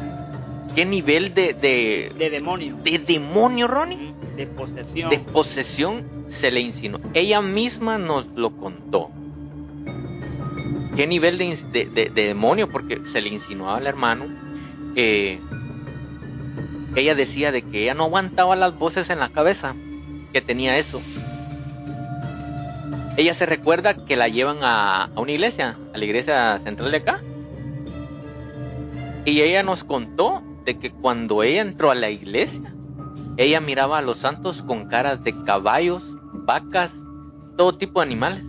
qué 0.76 0.86
nivel 0.86 1.34
de, 1.34 1.54
de, 1.54 2.12
de 2.18 2.30
demonio. 2.30 2.78
De 2.84 3.00
demonio, 3.00 3.68
Ronnie. 3.68 4.14
De 4.36 4.46
posesión. 4.46 5.10
De 5.10 5.20
posesión 5.20 6.04
se 6.28 6.52
le 6.52 6.60
insinuó. 6.60 7.00
Ella 7.14 7.42
misma 7.42 7.98
nos 7.98 8.26
lo 8.36 8.52
contó 8.58 9.12
qué 10.98 11.06
nivel 11.06 11.38
de, 11.38 12.12
demonio, 12.14 12.70
porque 12.70 13.00
se 13.12 13.22
le 13.22 13.30
insinuaba 13.30 13.78
al 13.78 13.86
hermano 13.86 14.26
que 14.98 15.40
ella 16.96 17.14
decía 17.14 17.52
de 17.52 17.62
que 17.62 17.84
ella 17.84 17.94
no 17.94 18.06
aguantaba 18.06 18.56
las 18.56 18.76
voces 18.80 19.12
en 19.12 19.20
la 19.20 19.30
cabeza, 19.30 19.76
que 20.34 20.42
tenía 20.42 20.80
eso. 20.80 21.00
Ella 23.16 23.36
se 23.36 23.46
recuerda 23.46 23.94
que 23.94 24.16
la 24.16 24.28
llevan 24.28 24.58
a, 24.64 25.12
una 25.16 25.32
iglesia, 25.32 25.78
a 25.94 25.98
la 26.00 26.04
iglesia 26.04 26.58
central 26.58 26.90
de 26.90 26.98
acá. 26.98 27.22
Y 29.24 29.42
ella 29.42 29.62
nos 29.62 29.84
contó 29.84 30.42
de 30.66 30.80
que 30.80 30.90
cuando 30.90 31.44
ella 31.44 31.62
entró 31.62 31.92
a 31.92 31.96
la 31.96 32.10
iglesia, 32.10 32.74
ella 33.38 33.62
miraba 33.62 34.00
a 34.00 34.02
los 34.02 34.18
santos 34.18 34.64
con 34.64 34.88
caras 34.88 35.24
de 35.24 35.36
caballos, 35.44 36.02
vacas, 36.34 36.92
todo 37.56 37.78
tipo 37.78 38.00
de 38.00 38.08
animales 38.08 38.44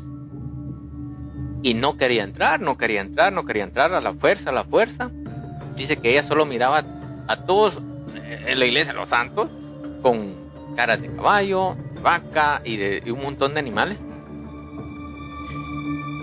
y 1.62 1.74
no 1.74 1.98
quería 1.98 2.24
entrar, 2.24 2.62
no 2.62 2.78
quería 2.78 3.02
entrar, 3.02 3.34
no 3.34 3.44
quería 3.44 3.64
entrar 3.64 3.92
a 3.92 4.00
la 4.00 4.14
fuerza, 4.14 4.48
a 4.48 4.54
la 4.54 4.64
fuerza. 4.64 5.10
Dice 5.78 5.96
que 5.96 6.10
ella 6.10 6.22
solo 6.22 6.44
miraba 6.44 6.84
a 7.28 7.36
todos 7.46 7.78
eh, 8.14 8.44
en 8.48 8.58
la 8.58 8.66
iglesia, 8.66 8.92
los 8.92 9.08
santos, 9.08 9.50
con 10.02 10.34
caras 10.76 11.00
de 11.00 11.14
caballo, 11.14 11.76
de 11.94 12.00
vaca 12.00 12.60
y 12.64 12.76
de 12.76 13.10
un 13.12 13.20
montón 13.20 13.54
de 13.54 13.60
animales. 13.60 13.98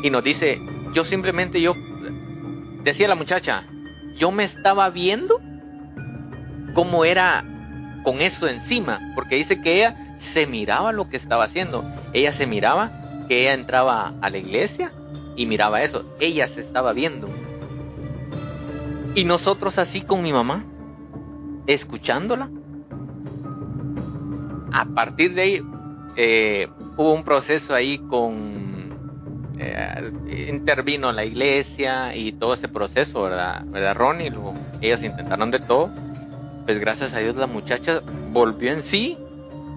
Y 0.03 0.09
nos 0.11 0.23
dice, 0.23 0.59
yo 0.93 1.03
simplemente 1.03 1.61
yo, 1.61 1.73
decía 2.83 3.07
la 3.07 3.15
muchacha, 3.15 3.65
yo 4.15 4.31
me 4.31 4.43
estaba 4.43 4.89
viendo 4.89 5.41
cómo 6.73 7.05
era 7.05 7.43
con 8.03 8.21
eso 8.21 8.47
encima, 8.47 8.99
porque 9.15 9.35
dice 9.35 9.61
que 9.61 9.77
ella 9.77 10.15
se 10.19 10.45
miraba 10.45 10.91
lo 10.91 11.09
que 11.09 11.17
estaba 11.17 11.45
haciendo. 11.45 11.83
Ella 12.13 12.31
se 12.31 12.45
miraba 12.45 13.25
que 13.27 13.41
ella 13.41 13.53
entraba 13.53 14.13
a 14.21 14.29
la 14.29 14.37
iglesia 14.37 14.91
y 15.35 15.45
miraba 15.45 15.81
eso. 15.81 16.05
Ella 16.19 16.47
se 16.47 16.61
estaba 16.61 16.93
viendo. 16.93 17.27
Y 19.15 19.23
nosotros 19.23 19.77
así 19.79 20.01
con 20.01 20.21
mi 20.21 20.33
mamá, 20.33 20.63
escuchándola. 21.67 22.49
A 24.71 24.85
partir 24.85 25.33
de 25.33 25.41
ahí 25.41 25.61
eh, 26.17 26.67
hubo 26.97 27.13
un 27.13 27.23
proceso 27.23 27.73
ahí 27.73 27.97
con... 27.97 28.75
Eh, 29.57 30.11
intervino 30.49 31.13
la 31.13 31.23
iglesia 31.23 32.13
y 32.13 32.33
todo 32.33 32.53
ese 32.53 32.67
proceso, 32.67 33.23
¿verdad? 33.23 33.63
¿Verdad, 33.65 33.95
Ronnie? 33.95 34.33
Ellos 34.81 35.01
intentaron 35.01 35.49
de 35.49 35.59
todo. 35.59 35.89
Pues 36.65 36.79
gracias 36.79 37.13
a 37.13 37.19
Dios 37.19 37.35
la 37.35 37.47
muchacha 37.47 38.01
volvió 38.33 38.73
en 38.73 38.83
sí. 38.83 39.17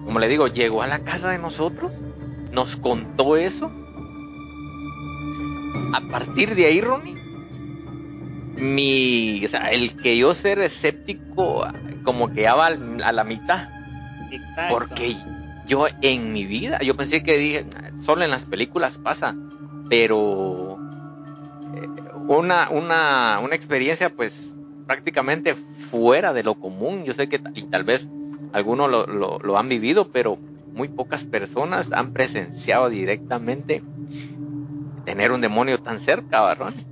Como 0.03 0.19
le 0.19 0.27
digo, 0.27 0.47
llegó 0.47 0.81
a 0.81 0.87
la 0.87 0.99
casa 0.99 1.29
de 1.29 1.37
nosotros, 1.37 1.93
nos 2.51 2.75
contó 2.75 3.37
eso 3.37 3.71
a 5.93 6.01
partir 6.01 6.55
de 6.55 6.65
ahí, 6.65 6.81
Ronnie, 6.81 7.15
mi, 8.59 9.43
o 9.45 9.47
sea, 9.47 9.71
el 9.71 9.95
que 9.95 10.17
yo 10.17 10.33
ser 10.33 10.59
escéptico, 10.59 11.65
como 12.03 12.31
que 12.31 12.43
ya 12.43 12.55
va 12.55 12.67
a 12.67 13.11
la 13.11 13.23
mitad. 13.23 13.69
Porque 14.69 15.15
yo 15.65 15.87
en 16.01 16.33
mi 16.33 16.45
vida, 16.45 16.79
yo 16.79 16.95
pensé 16.95 17.23
que 17.23 17.37
dije, 17.37 17.65
solo 17.99 18.23
en 18.23 18.31
las 18.31 18.45
películas 18.45 18.97
pasa, 18.97 19.35
pero 19.89 20.77
eh, 21.75 21.87
una, 22.27 22.69
una, 22.69 23.39
una 23.41 23.55
experiencia 23.55 24.09
pues 24.09 24.51
prácticamente 24.85 25.55
fuera 25.55 26.33
de 26.33 26.43
lo 26.43 26.55
común. 26.55 27.05
Yo 27.05 27.13
sé 27.13 27.29
que 27.29 27.41
y 27.55 27.63
tal 27.63 27.83
vez 27.83 28.07
algunos 28.51 28.89
lo, 28.89 29.07
lo, 29.07 29.39
lo 29.39 29.57
han 29.57 29.69
vivido, 29.69 30.11
pero 30.11 30.37
muy 30.73 30.87
pocas 30.87 31.23
personas 31.23 31.91
han 31.91 32.13
presenciado 32.13 32.89
directamente 32.89 33.83
tener 35.05 35.31
un 35.31 35.41
demonio 35.41 35.79
tan 35.79 35.99
cerca, 35.99 36.41
varón. 36.41 36.88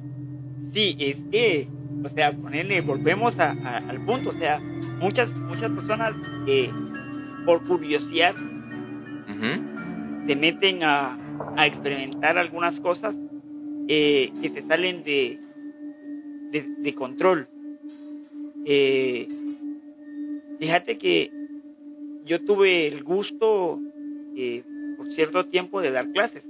Sí, 0.73 0.95
es 0.99 1.19
que, 1.31 1.67
o 2.03 2.09
sea, 2.09 2.31
ponerle, 2.31 2.81
volvemos 2.81 3.39
al 3.39 4.05
punto, 4.05 4.29
o 4.29 4.33
sea, 4.33 4.59
muchas, 4.99 5.33
muchas 5.33 5.71
personas 5.71 6.13
eh, 6.47 6.69
por 7.45 7.63
curiosidad 7.65 8.35
se 10.27 10.35
meten 10.35 10.83
a, 10.83 11.17
experimentar 11.65 12.37
algunas 12.37 12.79
cosas 12.79 13.15
eh, 13.87 14.31
que 14.41 14.49
se 14.49 14.61
salen 14.63 15.03
de, 15.03 15.39
de, 16.51 16.93
control. 16.93 17.47
Eh, 18.65 19.27
fíjate 20.59 20.97
que 20.97 21.31
yo 22.25 22.43
tuve 22.43 22.87
el 22.87 23.03
gusto 23.03 23.79
eh, 24.35 24.63
por 24.97 25.11
cierto 25.13 25.45
tiempo 25.45 25.81
de 25.81 25.91
dar 25.91 26.11
clases. 26.11 26.43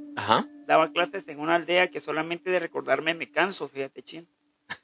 Daba 0.67 0.91
clases 0.91 1.25
en 1.29 1.39
una 1.39 1.55
aldea 1.55 1.89
que 1.89 2.01
solamente 2.01 2.49
de 2.49 2.59
recordarme 2.59 3.13
me 3.13 3.31
canso, 3.31 3.69
fíjate, 3.69 4.03
chin. 4.03 4.27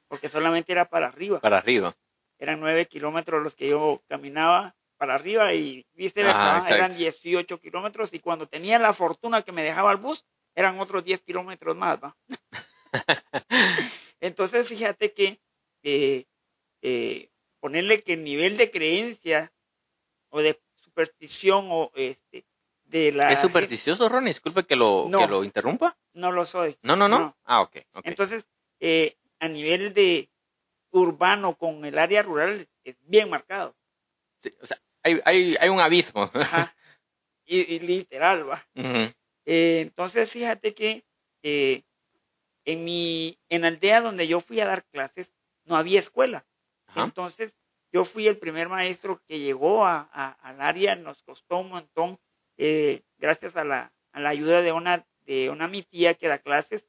Porque 0.08 0.30
solamente 0.30 0.72
era 0.72 0.86
para 0.86 1.08
arriba. 1.08 1.42
Para 1.42 1.58
arriba. 1.58 1.94
Eran 2.40 2.62
nueve 2.62 2.88
kilómetros 2.88 3.44
los 3.44 3.54
que 3.54 3.68
yo 3.68 4.02
caminaba 4.08 4.76
para 4.98 5.16
arriba 5.16 5.54
y 5.54 5.86
viste 5.92 6.22
eran 6.22 6.96
18 6.96 7.60
kilómetros 7.60 8.14
y 8.14 8.20
cuando 8.20 8.48
tenía 8.48 8.80
la 8.80 8.94
fortuna 8.94 9.42
que 9.42 9.52
me 9.52 9.64
dejaba 9.64 9.92
el 9.92 9.98
bus 9.98 10.24
eran 10.56 10.80
otros 10.80 11.04
10 11.04 11.20
kilómetros 11.24 11.76
más 11.76 12.00
entonces 14.22 14.70
fíjate 14.70 15.12
que 15.12 15.42
eh, 15.82 16.26
eh, 16.82 17.30
ponerle 17.60 18.02
que 18.04 18.14
el 18.14 18.24
nivel 18.24 18.56
de 18.56 18.72
creencia 18.72 19.52
o 20.30 20.40
de 20.40 20.62
superstición 20.76 21.68
o 21.70 21.92
este 21.96 22.46
de 22.94 23.12
la 23.12 23.34
¿Es 23.34 23.40
supersticioso, 23.40 24.08
Ron? 24.08 24.26
Disculpe 24.26 24.64
que 24.64 24.76
lo, 24.76 25.10
que 25.10 25.28
lo 25.28 25.44
interrumpa. 25.44 25.98
No 26.14 26.32
lo 26.32 26.46
soy. 26.46 26.78
No, 26.84 26.96
no, 26.96 27.08
no. 27.08 27.36
Ah, 27.44 27.62
ok. 27.62 27.78
Entonces, 28.04 28.46
eh, 28.80 29.18
a 29.40 29.48
nivel 29.48 29.94
de 29.94 30.30
urbano 30.92 31.56
con 31.56 31.84
el 31.86 31.98
área 31.98 32.22
rural 32.22 32.68
es 32.84 32.96
bien 33.02 33.32
marcado. 33.32 33.76
Sí, 34.42 34.54
o 34.62 34.66
sea, 34.66 34.80
hay, 35.02 35.20
hay, 35.26 35.56
hay 35.60 35.70
un 35.70 35.80
abismo. 35.80 36.30
Ajá. 36.34 36.76
Y, 37.46 37.80
literal, 37.80 38.50
va. 38.50 38.66
Eh, 38.76 39.80
entonces, 39.82 40.32
fíjate 40.32 40.74
que 40.74 41.04
eh, 41.42 41.84
en 42.64 42.86
mi, 42.86 43.38
en 43.50 43.64
la 43.64 43.70
aldea 43.70 44.02
donde 44.02 44.28
yo 44.28 44.40
fui 44.40 44.60
a 44.60 44.68
dar 44.68 44.86
clases, 44.86 45.34
no 45.66 45.76
había 45.76 46.00
escuela. 46.00 46.46
Entonces, 46.96 47.54
yo 47.92 48.06
fui 48.06 48.28
el 48.28 48.38
primer 48.38 48.70
maestro 48.70 49.20
que 49.28 49.40
llegó 49.40 49.86
a, 49.86 50.02
al 50.42 50.62
área, 50.62 50.96
nos 50.96 51.24
costó 51.24 51.58
un 51.58 51.70
montón, 51.70 52.20
eh, 52.58 53.04
gracias 53.18 53.56
a 53.56 53.64
la, 53.64 53.94
a 54.12 54.20
la 54.20 54.30
ayuda 54.30 54.62
de 54.62 54.72
una, 54.72 55.06
de 55.26 55.50
una 55.50 55.68
mi 55.68 55.84
tía 55.84 56.14
que 56.14 56.28
da 56.28 56.40
clases 56.40 56.88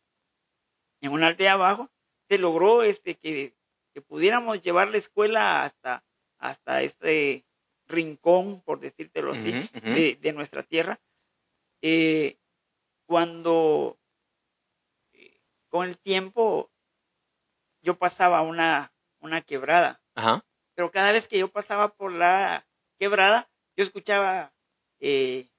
en 1.00 1.12
una 1.12 1.28
aldea 1.28 1.52
abajo, 1.52 1.90
se 2.28 2.38
logró 2.38 2.82
este 2.82 3.14
que, 3.14 3.54
que 3.92 4.00
pudiéramos 4.00 4.60
llevar 4.60 4.88
la 4.88 4.98
escuela 4.98 5.62
hasta, 5.62 6.04
hasta 6.38 6.82
este 6.82 7.44
rincón, 7.86 8.62
por 8.62 8.80
decírtelo 8.80 9.32
así, 9.32 9.52
de, 9.52 10.32
nuestra 10.32 10.62
tierra. 10.62 11.00
Eh, 11.82 12.38
cuando 13.06 13.98
eh, 15.12 15.38
con 15.68 15.86
el 15.86 15.98
tiempo 15.98 16.70
yo 17.82 17.98
pasaba 17.98 18.40
una, 18.40 18.92
una 19.20 19.42
quebrada, 19.42 20.00
pero 20.74 20.90
cada 20.90 21.12
vez 21.12 21.28
que 21.28 21.38
yo 21.38 21.48
pasaba 21.48 21.94
por 21.94 22.12
la 22.12 22.66
quebrada, 22.98 23.50
yo 23.76 23.84
escuchaba 23.84 24.54
eh, 25.00 25.50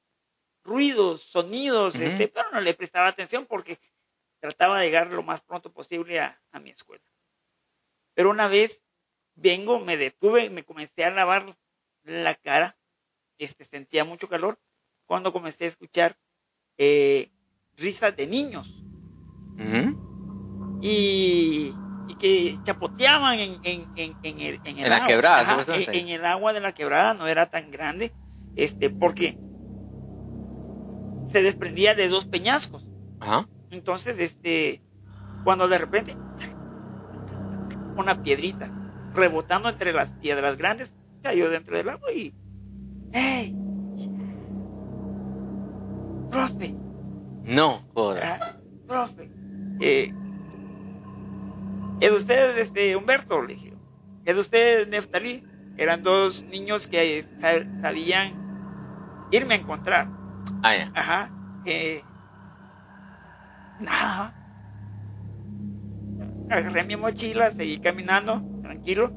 ruidos, 0.65 1.21
sonidos, 1.21 1.95
este, 1.95 2.27
pero 2.27 2.49
no 2.51 2.59
le 2.59 2.73
prestaba 2.73 3.07
atención 3.07 3.45
porque 3.45 3.79
trataba 4.39 4.79
de 4.79 4.87
llegar 4.87 5.07
lo 5.07 5.23
más 5.23 5.41
pronto 5.41 5.71
posible 5.71 6.19
a, 6.19 6.41
a 6.51 6.59
mi 6.59 6.71
escuela. 6.71 7.03
Pero 8.15 8.31
una 8.31 8.47
vez 8.47 8.81
vengo, 9.35 9.79
me 9.79 9.97
detuve, 9.97 10.49
me 10.49 10.63
comencé 10.63 11.05
a 11.05 11.11
lavar 11.11 11.55
la 12.03 12.35
cara, 12.35 12.75
este, 13.37 13.65
sentía 13.65 14.03
mucho 14.03 14.27
calor, 14.27 14.57
cuando 15.05 15.31
comencé 15.31 15.65
a 15.65 15.69
escuchar 15.69 16.17
eh, 16.77 17.31
risas 17.77 18.15
de 18.15 18.27
niños. 18.27 18.83
y, 20.81 21.73
que 22.19 22.57
chapoteaban 22.63 23.39
en, 23.39 23.59
en, 23.63 23.87
en, 23.97 24.15
en 24.23 24.39
el, 24.79 24.93
agua. 24.93 25.05
quebrada, 25.05 25.65
en, 25.67 26.07
el 26.07 26.25
agua 26.25 26.53
de 26.53 26.61
la 26.61 26.73
quebrada 26.73 27.13
no 27.13 27.27
era 27.27 27.49
tan 27.49 27.71
grande, 27.71 28.13
este, 28.55 28.89
porque 28.89 29.37
se 31.35 31.41
desprendía 31.41 31.95
de 31.95 32.07
dos 32.07 32.25
peñascos. 32.25 32.87
Entonces, 33.69 34.17
este, 34.19 34.81
cuando 35.43 35.67
de 35.67 35.77
repente 35.77 36.15
una 37.97 38.23
piedrita 38.23 38.71
rebotando 39.13 39.67
entre 39.67 39.91
las 39.91 40.13
piedras 40.13 40.55
grandes, 40.55 40.93
cayó 41.21 41.49
dentro 41.49 41.75
del 41.75 41.89
agua 41.89 42.13
y. 42.13 42.33
¡Hey! 43.11 43.53
¡Profe! 46.31 46.73
No, 47.43 47.85
joder. 47.93 48.23
Ah, 48.23 48.57
profe. 48.87 49.29
Eh, 49.81 50.13
¿Es 51.99 52.13
usted 52.13 52.59
este, 52.59 52.95
Humberto? 52.95 53.41
Le 53.41 53.55
dije. 53.55 53.73
¿Es 54.23 54.37
usted 54.37 54.87
Neftalí? 54.87 55.43
Eran 55.75 56.01
dos 56.01 56.45
niños 56.45 56.87
que 56.87 57.25
sabían 57.81 59.27
irme 59.31 59.55
a 59.55 59.57
encontrar. 59.57 60.24
Ah, 60.63 60.75
ya. 60.75 60.91
Ajá. 60.93 61.29
Eh, 61.65 62.03
nada. 63.79 64.33
Agarré 66.49 66.83
mi 66.85 66.95
mochila, 66.95 67.51
seguí 67.51 67.79
caminando, 67.79 68.43
tranquilo. 68.61 69.11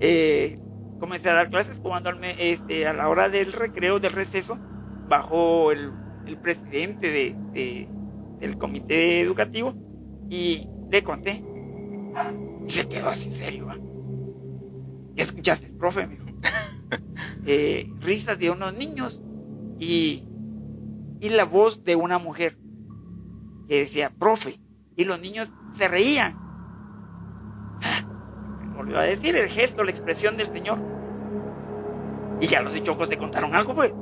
Eh, 0.00 0.58
comencé 0.98 1.30
a 1.30 1.34
dar 1.34 1.50
clases 1.50 1.78
cuando 1.80 2.10
este, 2.10 2.86
a 2.86 2.92
la 2.92 3.08
hora 3.08 3.28
del 3.28 3.52
recreo, 3.52 4.00
del 4.00 4.12
receso, 4.12 4.58
bajó 5.08 5.72
el, 5.72 5.92
presidente 6.42 7.10
de, 7.10 7.88
del 8.40 8.58
comité 8.58 9.20
educativo 9.20 9.74
y 10.28 10.68
le 10.90 11.02
conté. 11.02 11.42
Y 12.66 12.70
se 12.70 12.88
quedó 12.88 13.08
así 13.08 13.32
serio. 13.32 13.68
¿Qué 15.16 15.22
escuchaste, 15.22 15.68
profe? 15.68 16.08
eh, 17.46 17.88
risas 18.00 18.38
de 18.38 18.50
unos 18.50 18.74
niños 18.74 19.22
y, 19.78 20.24
y 21.20 21.28
la 21.30 21.44
voz 21.44 21.84
de 21.84 21.96
una 21.96 22.18
mujer 22.18 22.56
que 23.68 23.80
decía, 23.80 24.10
profe, 24.10 24.60
y 24.96 25.04
los 25.04 25.20
niños 25.20 25.52
se 25.74 25.88
reían 25.88 26.48
volvió 28.78 29.00
a 29.00 29.02
decir, 29.02 29.34
el 29.34 29.48
gesto, 29.48 29.82
la 29.82 29.90
expresión 29.90 30.36
del 30.36 30.46
Señor. 30.46 30.78
Y 32.40 32.46
ya 32.46 32.62
los 32.62 32.72
dichos 32.72 32.96
te 33.08 33.18
contaron 33.18 33.54
algo, 33.54 33.74
pues. 33.74 33.92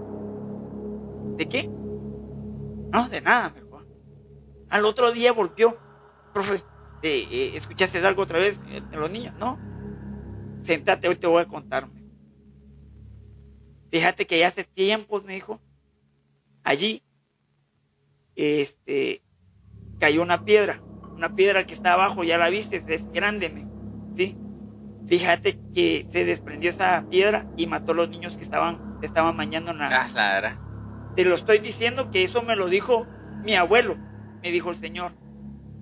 ¿De 1.39 1.49
qué? 1.49 1.67
No, 1.67 3.09
de 3.09 3.23
nada, 3.23 3.51
mejor. 3.51 3.87
Al 4.69 4.85
otro 4.85 5.13
día 5.13 5.33
volvió, 5.33 5.79
profe, 6.35 6.63
eh, 7.03 7.53
¿escuchaste 7.55 7.99
algo 8.07 8.23
otra 8.23 8.39
vez 8.39 8.61
de 8.63 8.97
los 8.97 9.11
niños? 9.11 9.35
No. 9.39 9.59
Sentate, 10.63 11.09
hoy 11.09 11.17
te 11.17 11.27
voy 11.27 11.43
a 11.43 11.47
contarme. 11.47 12.05
Fíjate 13.91 14.27
que 14.27 14.41
ya 14.41 14.49
hace 14.49 14.65
tiempos, 14.65 15.25
me 15.25 15.35
dijo, 15.35 15.59
allí, 16.67 17.01
este, 18.35 19.23
cayó 20.01 20.21
una 20.21 20.45
piedra, 20.45 20.83
una 21.15 21.35
piedra 21.35 21.65
que 21.65 21.75
está 21.75 21.93
abajo, 21.93 22.25
ya 22.25 22.37
la 22.37 22.51
viste, 22.51 22.83
es 22.89 23.13
grande, 23.13 23.49
me, 23.49 23.65
¿sí? 24.17 24.37
Fíjate 25.07 25.59
que 25.73 26.09
se 26.11 26.25
desprendió 26.25 26.71
esa 26.71 27.07
piedra 27.09 27.47
y 27.57 27.69
mató 27.69 27.93
a 27.93 27.95
los 27.95 28.11
niños 28.11 28.37
que 28.37 28.43
estaban, 28.43 28.99
estaban 29.01 29.37
bañando 29.37 29.71
en 29.71 29.79
la... 29.79 29.89
Ah, 29.93 30.09
Te 31.15 31.25
lo 31.25 31.37
estoy 31.37 31.61
diciendo 31.61 32.11
que 32.11 32.25
eso 32.25 32.43
me 32.43 32.57
lo 32.57 32.67
dijo 32.67 33.07
mi 33.45 33.55
abuelo, 33.55 33.97
me 34.43 34.51
dijo 34.51 34.71
el 34.71 34.77
Señor. 34.77 35.13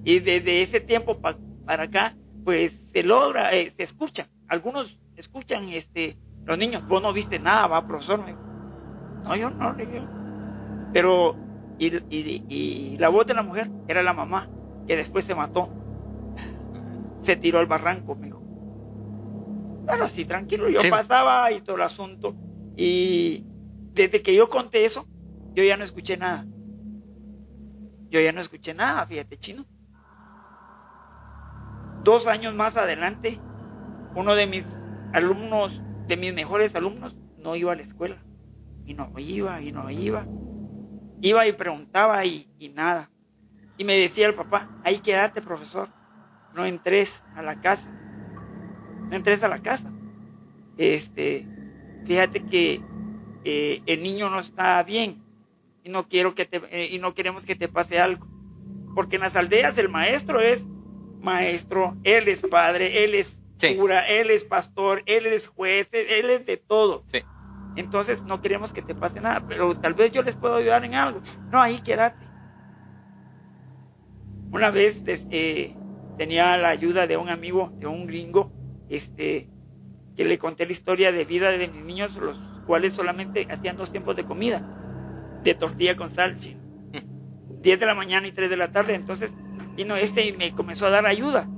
Y 0.05 0.19
desde 0.19 0.61
ese 0.61 0.81
tiempo 0.81 1.19
para 1.19 1.83
acá, 1.85 2.15
pues 2.45 2.79
se 2.93 3.03
logra, 3.03 3.55
eh, 3.55 3.73
se 3.75 3.85
escucha. 3.85 4.27
Algunos 4.49 5.01
escuchan, 5.17 5.71
este, 5.71 6.19
los 6.45 6.59
niños, 6.59 6.87
vos 6.87 7.01
no 7.03 7.15
viste 7.15 7.39
nada, 7.39 7.67
va, 7.69 7.87
profesor. 7.87 8.21
no, 9.25 9.35
yo 9.35 9.49
no, 9.49 9.73
le 9.73 9.87
dije. 9.87 10.24
Pero, 10.95 11.37
y, 11.79 11.89
y, 12.11 12.47
y 12.49 12.99
la 12.99 13.11
voz 13.11 13.27
de 13.27 13.35
la 13.35 13.43
mujer 13.45 13.73
era 13.89 14.03
la 14.05 14.15
mamá, 14.15 14.53
que 14.89 14.97
después 14.97 15.27
se 15.27 15.37
mató. 15.37 15.77
Se 17.23 17.37
tiró 17.37 17.61
al 17.61 17.67
barranco, 17.67 18.17
me 18.17 18.29
dijo. 18.29 18.45
Bueno, 19.87 20.05
así 20.05 20.27
tranquilo, 20.27 20.71
yo 20.71 20.81
pasaba 20.91 21.53
y 21.53 21.63
todo 21.63 21.77
el 21.77 21.83
asunto. 21.83 22.39
Y 22.77 23.49
desde 23.95 24.23
que 24.23 24.35
yo 24.35 24.51
conté 24.51 24.87
eso, 24.87 25.09
yo 25.55 25.65
ya 25.65 25.77
no 25.79 25.85
escuché 25.85 26.19
nada. 26.19 26.49
Yo 28.11 28.21
ya 28.21 28.33
no 28.33 28.41
escuché 28.43 28.75
nada, 28.75 29.07
fíjate, 29.07 29.39
chino. 29.39 29.67
Dos 32.05 32.27
años 32.29 32.55
más 32.55 32.77
adelante, 32.77 33.45
uno 34.15 34.35
de 34.37 34.47
mis 34.47 34.79
alumnos, 35.13 35.85
de 36.07 36.17
mis 36.17 36.35
mejores 36.35 36.77
alumnos, 36.77 37.17
no 37.39 37.57
iba 37.57 37.73
a 37.73 37.77
la 37.77 37.83
escuela. 37.83 38.27
y 38.87 38.95
no 38.95 39.13
iba 39.19 39.63
y 39.63 39.73
no 39.73 39.91
iba. 39.91 40.31
Iba 41.21 41.47
y 41.47 41.53
preguntaba 41.53 42.25
y, 42.25 42.49
y 42.59 42.69
nada. 42.69 43.11
Y 43.77 43.85
me 43.85 43.97
decía 43.97 44.27
el 44.27 44.35
papá, 44.35 44.69
ahí 44.83 44.99
quédate 45.01 45.43
profesor, 45.43 45.89
no 46.53 46.65
entres 46.65 47.13
a 47.35 47.43
la 47.43 47.57
casa, 47.57 47.91
no 49.11 49.17
entres 49.17 49.43
a 49.43 49.49
la 49.49 49.61
casa. 49.61 49.91
Este, 50.77 51.47
fíjate 52.05 52.45
que 52.45 52.81
eh, 53.45 53.83
el 53.87 54.03
niño 54.03 54.31
no 54.31 54.41
está 54.41 54.83
bien 54.83 55.23
y 55.83 55.89
no 55.89 56.09
quiero 56.09 56.35
que 56.35 56.47
te, 56.47 56.63
eh, 56.71 56.89
y 56.93 56.99
no 56.99 57.15
queremos 57.15 57.45
que 57.45 57.57
te 57.57 57.69
pase 57.69 57.99
algo. 57.99 58.27
Porque 58.95 59.17
en 59.17 59.23
las 59.23 59.35
aldeas 59.35 59.77
el 59.79 59.89
maestro 59.89 60.41
es 60.41 60.65
maestro, 61.21 61.97
él 62.05 62.29
es 62.29 62.43
padre, 62.43 63.05
él 63.05 63.15
es 63.15 63.43
cura, 63.77 64.07
él 64.09 64.31
es 64.31 64.45
pastor, 64.45 65.03
él 65.07 65.27
es 65.27 65.49
juez, 65.49 65.89
él 65.93 66.31
es 66.31 66.47
de 66.47 66.57
todo. 66.59 67.03
Sí. 67.07 67.23
Entonces 67.77 68.23
no 68.23 68.41
queremos 68.41 68.73
que 68.73 68.83
te 68.83 68.95
pase 68.95 69.21
nada, 69.21 69.45
pero 69.47 69.75
tal 69.75 69.95
vez 69.95 70.13
yo 70.13 70.23
les 70.23 70.37
puedo 70.37 70.57
ayudar 70.57 70.85
en 70.85 70.95
algo. 70.95 71.21
No, 71.51 71.61
ahí 71.61 71.79
quédate. 71.79 72.25
Una 74.53 74.71
vez 74.71 75.03
eh, 75.07 75.77
tenía 76.17 76.57
la 76.57 76.69
ayuda 76.69 77.07
de 77.07 77.17
un 77.17 77.29
amigo, 77.29 77.73
de 77.79 77.87
un 77.87 78.07
gringo, 78.07 78.53
este, 78.89 79.49
que 80.17 80.25
le 80.25 80.39
conté 80.39 80.67
la 80.67 80.73
historia 80.73 81.11
de 81.11 81.25
vida 81.25 81.51
de 81.51 81.67
mis 81.67 81.85
niños, 81.85 82.15
los 82.17 82.39
cuales 82.67 82.95
solamente 82.95 83.47
hacían 83.51 83.77
dos 83.77 83.91
tiempos 83.91 84.15
de 84.15 84.25
comida, 84.25 84.63
de 85.43 85.55
tortilla 85.55 85.97
con 85.97 86.11
sal, 86.11 86.39
10 86.39 86.57
mm. 86.57 87.61
de 87.63 87.87
la 87.87 87.95
mañana 87.95 88.29
y 88.29 88.33
3 88.33 88.49
de 88.49 88.57
la 88.57 88.71
tarde. 88.71 88.95
Entonces 88.95 89.35
vino 89.77 89.97
este 89.97 90.27
y 90.27 90.33
me 90.33 90.53
comenzó 90.53 90.87
a 90.87 90.91
dar 90.91 91.07
ayuda. 91.07 91.49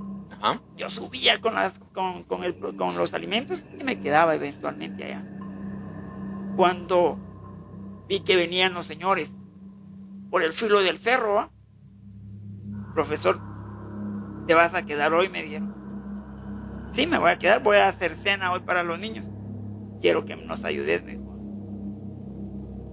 Yo 0.75 0.89
subía 0.89 1.39
con, 1.41 1.55
las, 1.55 1.77
con, 1.93 2.23
con, 2.23 2.43
el, 2.43 2.55
con 2.55 2.95
los 2.95 3.13
alimentos 3.13 3.63
y 3.79 3.83
me 3.83 3.99
quedaba 3.99 4.35
eventualmente 4.35 5.03
allá. 5.03 5.36
Cuando 6.57 7.19
vi 8.09 8.21
que 8.21 8.35
venían 8.35 8.73
los 8.73 8.87
señores 8.87 9.31
por 10.31 10.41
el 10.41 10.53
filo 10.53 10.81
del 10.81 10.97
cerro, 10.97 11.51
profesor, 12.95 13.39
¿te 14.47 14.55
vas 14.55 14.73
a 14.73 14.83
quedar 14.83 15.13
hoy? 15.13 15.29
Me 15.29 15.43
dijeron. 15.43 15.75
Sí, 16.93 17.05
me 17.05 17.19
voy 17.19 17.29
a 17.29 17.37
quedar, 17.37 17.61
voy 17.61 17.77
a 17.77 17.87
hacer 17.87 18.15
cena 18.15 18.51
hoy 18.51 18.61
para 18.61 18.81
los 18.81 18.97
niños. 18.97 19.29
Quiero 20.01 20.25
que 20.25 20.35
nos 20.35 20.65
ayudes 20.65 21.03
mejor. 21.03 21.37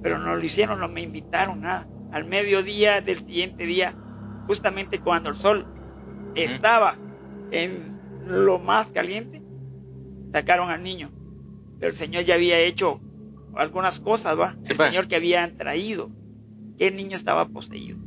Pero 0.02 0.18
no 0.18 0.36
lo 0.36 0.44
hicieron, 0.44 0.78
no 0.78 0.88
me 0.88 1.00
invitaron 1.00 1.62
nada. 1.62 1.88
Al 2.12 2.26
mediodía 2.26 3.00
del 3.00 3.20
siguiente 3.20 3.64
día, 3.64 3.94
justamente 4.46 5.00
cuando 5.00 5.30
el 5.30 5.36
sol 5.36 5.66
estaba 6.34 6.98
en 7.50 7.98
lo 8.26 8.58
más 8.58 8.88
caliente, 8.88 9.42
sacaron 10.32 10.68
al 10.68 10.82
niño. 10.82 11.10
Pero 11.78 11.92
el 11.92 11.96
Señor 11.96 12.24
ya 12.24 12.34
había 12.34 12.58
hecho 12.58 13.00
algunas 13.56 14.00
cosas, 14.00 14.38
¿va? 14.38 14.56
el 14.66 14.76
pues. 14.76 14.88
Señor 14.88 15.08
que 15.08 15.16
habían 15.16 15.56
traído, 15.56 16.10
que 16.78 16.88
el 16.88 16.96
niño 16.96 17.16
estaba 17.16 17.46
poseído. 17.48 17.98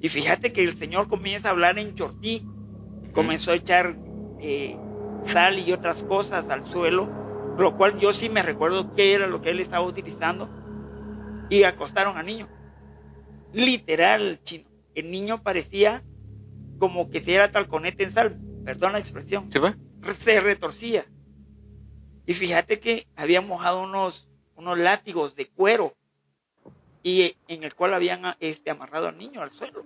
Y 0.00 0.08
fíjate 0.08 0.52
que 0.52 0.62
el 0.62 0.76
Señor 0.76 1.08
comienza 1.08 1.48
a 1.48 1.50
hablar 1.52 1.78
en 1.78 1.94
chortí, 1.94 2.46
comenzó 3.12 3.50
a 3.50 3.54
echar 3.56 3.96
eh, 4.40 4.76
sal 5.24 5.58
y 5.58 5.72
otras 5.72 6.02
cosas 6.04 6.48
al 6.48 6.68
suelo, 6.70 7.08
lo 7.58 7.76
cual 7.76 7.98
yo 7.98 8.12
sí 8.12 8.28
me 8.28 8.42
recuerdo 8.42 8.94
qué 8.94 9.14
era 9.14 9.26
lo 9.26 9.40
que 9.40 9.50
él 9.50 9.60
estaba 9.60 9.84
utilizando, 9.84 10.48
y 11.50 11.64
acostaron 11.64 12.16
al 12.16 12.26
niño. 12.26 12.48
Literal, 13.52 14.40
chino. 14.44 14.68
El 14.94 15.10
niño 15.10 15.42
parecía 15.42 16.02
como 16.78 17.10
que 17.10 17.20
si 17.20 17.32
era 17.32 17.50
talconete 17.50 18.04
en 18.04 18.12
sal, 18.12 18.38
perdón 18.64 18.92
la 18.92 18.98
expresión. 18.98 19.50
Se 20.20 20.40
retorcía. 20.40 21.06
Y 22.28 22.34
fíjate 22.34 22.78
que 22.78 23.06
había 23.16 23.40
mojado 23.40 23.82
unos, 23.82 24.28
unos 24.54 24.78
látigos 24.78 25.34
de 25.34 25.46
cuero 25.46 25.94
y 27.02 27.34
en 27.48 27.64
el 27.64 27.74
cual 27.74 27.94
habían 27.94 28.36
este, 28.38 28.70
amarrado 28.70 29.08
al 29.08 29.16
niño 29.16 29.40
al 29.40 29.50
suelo. 29.50 29.82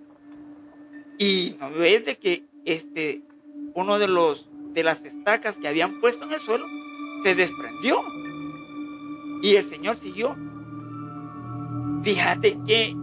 Y 1.17 1.55
no 1.57 1.71
ves 1.71 2.03
de 2.03 2.17
que 2.17 2.43
este, 2.65 3.21
uno 3.75 3.97
de 3.97 4.09
los 4.09 4.49
de 4.73 4.83
las 4.83 5.01
estacas 5.05 5.55
que 5.55 5.69
habían 5.69 6.01
puesto 6.01 6.25
en 6.25 6.33
el 6.33 6.41
suelo 6.41 6.65
se 7.23 7.33
desprendió. 7.33 8.01
Y 9.41 9.55
el 9.55 9.63
Señor 9.69 9.95
siguió. 9.95 10.35
Fíjate 12.03 12.57
que 12.67 12.93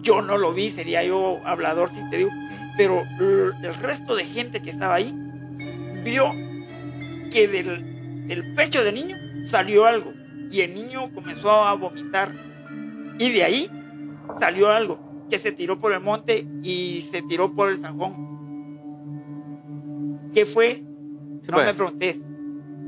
yo 0.00 0.20
no 0.20 0.36
lo 0.36 0.52
vi, 0.52 0.72
sería 0.72 1.04
yo 1.04 1.38
hablador 1.44 1.90
si 1.90 2.10
te 2.10 2.16
digo, 2.16 2.30
pero 2.76 3.04
el 3.20 3.74
resto 3.76 4.16
de 4.16 4.24
gente 4.24 4.60
que 4.60 4.70
estaba 4.70 4.96
ahí 4.96 5.14
vio 6.02 6.32
que 7.30 7.46
del, 7.46 7.93
del 8.26 8.54
pecho 8.54 8.84
del 8.84 8.94
niño 8.94 9.16
salió 9.46 9.86
algo 9.86 10.12
y 10.50 10.60
el 10.60 10.74
niño 10.74 11.12
comenzó 11.14 11.50
a 11.50 11.74
vomitar 11.74 12.32
y 13.18 13.32
de 13.32 13.44
ahí 13.44 13.70
salió 14.40 14.70
algo, 14.70 15.26
que 15.30 15.38
se 15.38 15.52
tiró 15.52 15.78
por 15.80 15.92
el 15.92 16.00
monte 16.00 16.46
y 16.62 17.02
se 17.10 17.22
tiró 17.22 17.54
por 17.54 17.70
el 17.70 17.78
zanjón. 17.78 18.24
¿Qué 20.32 20.46
fue? 20.46 20.82
no 21.48 21.58
me 21.58 21.74
pregunté. 21.74 22.20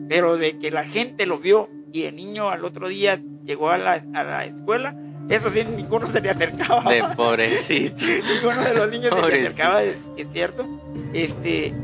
Pero 0.08 0.36
de 0.36 0.58
que 0.58 0.70
la 0.70 0.84
gente 0.84 1.26
lo 1.26 1.38
vio 1.38 1.68
y 1.92 2.04
el 2.04 2.16
niño 2.16 2.50
al 2.50 2.64
otro 2.64 2.88
día 2.88 3.20
llegó 3.44 3.70
a 3.70 3.78
la, 3.78 4.04
a 4.14 4.24
la 4.24 4.44
escuela, 4.44 4.96
eso 5.28 5.50
sí, 5.50 5.64
ninguno 5.64 6.06
se 6.06 6.20
le 6.20 6.30
acercaba. 6.30 6.90
De 6.90 7.02
pobrecito. 7.16 8.04
ninguno 8.34 8.62
de 8.62 8.74
los 8.74 8.90
niños 8.90 9.14
se 9.14 9.28
le 9.28 9.40
acercaba, 9.40 9.82
es, 9.82 9.96
cierto. 10.32 10.66
Este, 11.12 11.74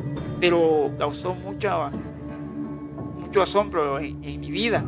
pero 0.40 0.90
causó 0.98 1.34
mucha, 1.34 1.90
mucho 3.32 3.40
asombro 3.40 3.98
en 3.98 4.40
mi 4.40 4.50
vida 4.50 4.84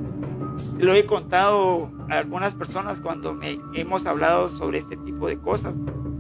lo 0.79 0.93
he 0.93 1.07
contado 1.07 1.91
a 2.11 2.19
algunas 2.19 2.55
personas 2.55 3.01
cuando 3.01 3.33
me 3.33 3.59
hemos 3.75 4.05
hablado 4.05 4.49
sobre 4.49 4.81
este 4.81 4.99
tipo 4.99 5.29
de 5.29 5.39
cosas. 5.39 5.73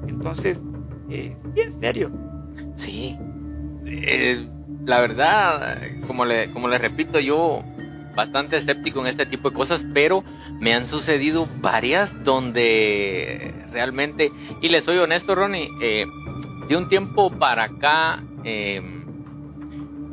Entonces, 0.07 0.59
eh, 1.11 1.37
en 1.55 1.81
serio. 1.81 2.11
Sí. 2.77 3.19
Eh, 3.85 4.49
la 4.87 5.01
verdad, 5.01 5.83
como 6.07 6.25
le, 6.25 6.51
como 6.51 6.69
le 6.69 6.79
repito, 6.79 7.21
yo 7.21 7.63
bastante 8.17 8.57
escéptico 8.57 9.01
en 9.01 9.09
este 9.09 9.27
tipo 9.27 9.51
de 9.51 9.57
cosas, 9.57 9.85
pero 9.93 10.25
me 10.61 10.73
han 10.73 10.87
sucedido 10.87 11.47
varias 11.61 12.25
donde 12.25 13.53
realmente, 13.71 14.33
y 14.63 14.71
le 14.71 14.81
soy 14.81 14.97
honesto, 14.97 15.35
Ronnie, 15.35 15.69
eh, 15.83 16.07
de 16.69 16.77
un 16.77 16.89
tiempo 16.89 17.31
para 17.31 17.65
acá, 17.65 18.23
eh, 18.45 19.04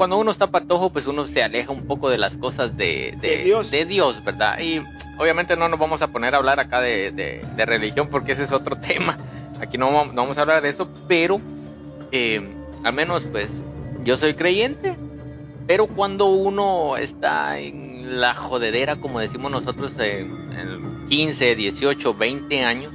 cuando 0.02 0.18
uno 0.18 0.32
está 0.32 0.48
patojo, 0.48 0.90
pues 0.90 1.06
uno 1.06 1.26
se 1.26 1.44
aleja 1.44 1.72
un 1.72 1.86
poco 1.86 2.10
de 2.10 2.18
las 2.18 2.36
cosas 2.36 2.76
de, 2.76 3.16
de, 3.22 3.86
Dios. 3.86 4.24
¿verdad? 4.24 4.60
Y 4.60 4.82
obviamente 5.20 5.56
no 5.56 5.70
nos 5.70 5.80
vamos 5.80 6.02
a 6.02 6.08
poner 6.08 6.34
a 6.34 6.38
hablar 6.38 6.60
acá 6.60 6.82
de, 6.82 7.46
religión 7.56 8.08
porque 8.10 8.32
ese 8.32 8.42
es 8.42 8.52
otro 8.52 8.76
tema. 8.82 9.16
Aquí 9.60 9.78
no, 9.78 9.92
vamos 9.92 10.40
a 10.40 10.42
hablar 10.42 10.64
de 10.64 10.70
eso, 10.70 10.90
pero 11.08 11.40
eh, 12.12 12.42
al 12.84 12.94
menos 12.94 13.26
pues 13.26 13.50
yo 14.04 14.18
soy 14.18 14.34
creyente, 14.34 14.98
pero 15.68 15.86
cuando 15.86 16.26
uno 16.26 16.98
está 16.98 17.60
en 17.60 18.20
la 18.20 18.34
jodedera, 18.34 18.96
como 18.96 19.20
decimos 19.20 19.52
nosotros, 19.52 19.94
en 20.00 21.06
15, 21.10 21.56
18, 21.56 22.14
20 22.16 22.64
años, 22.64 22.92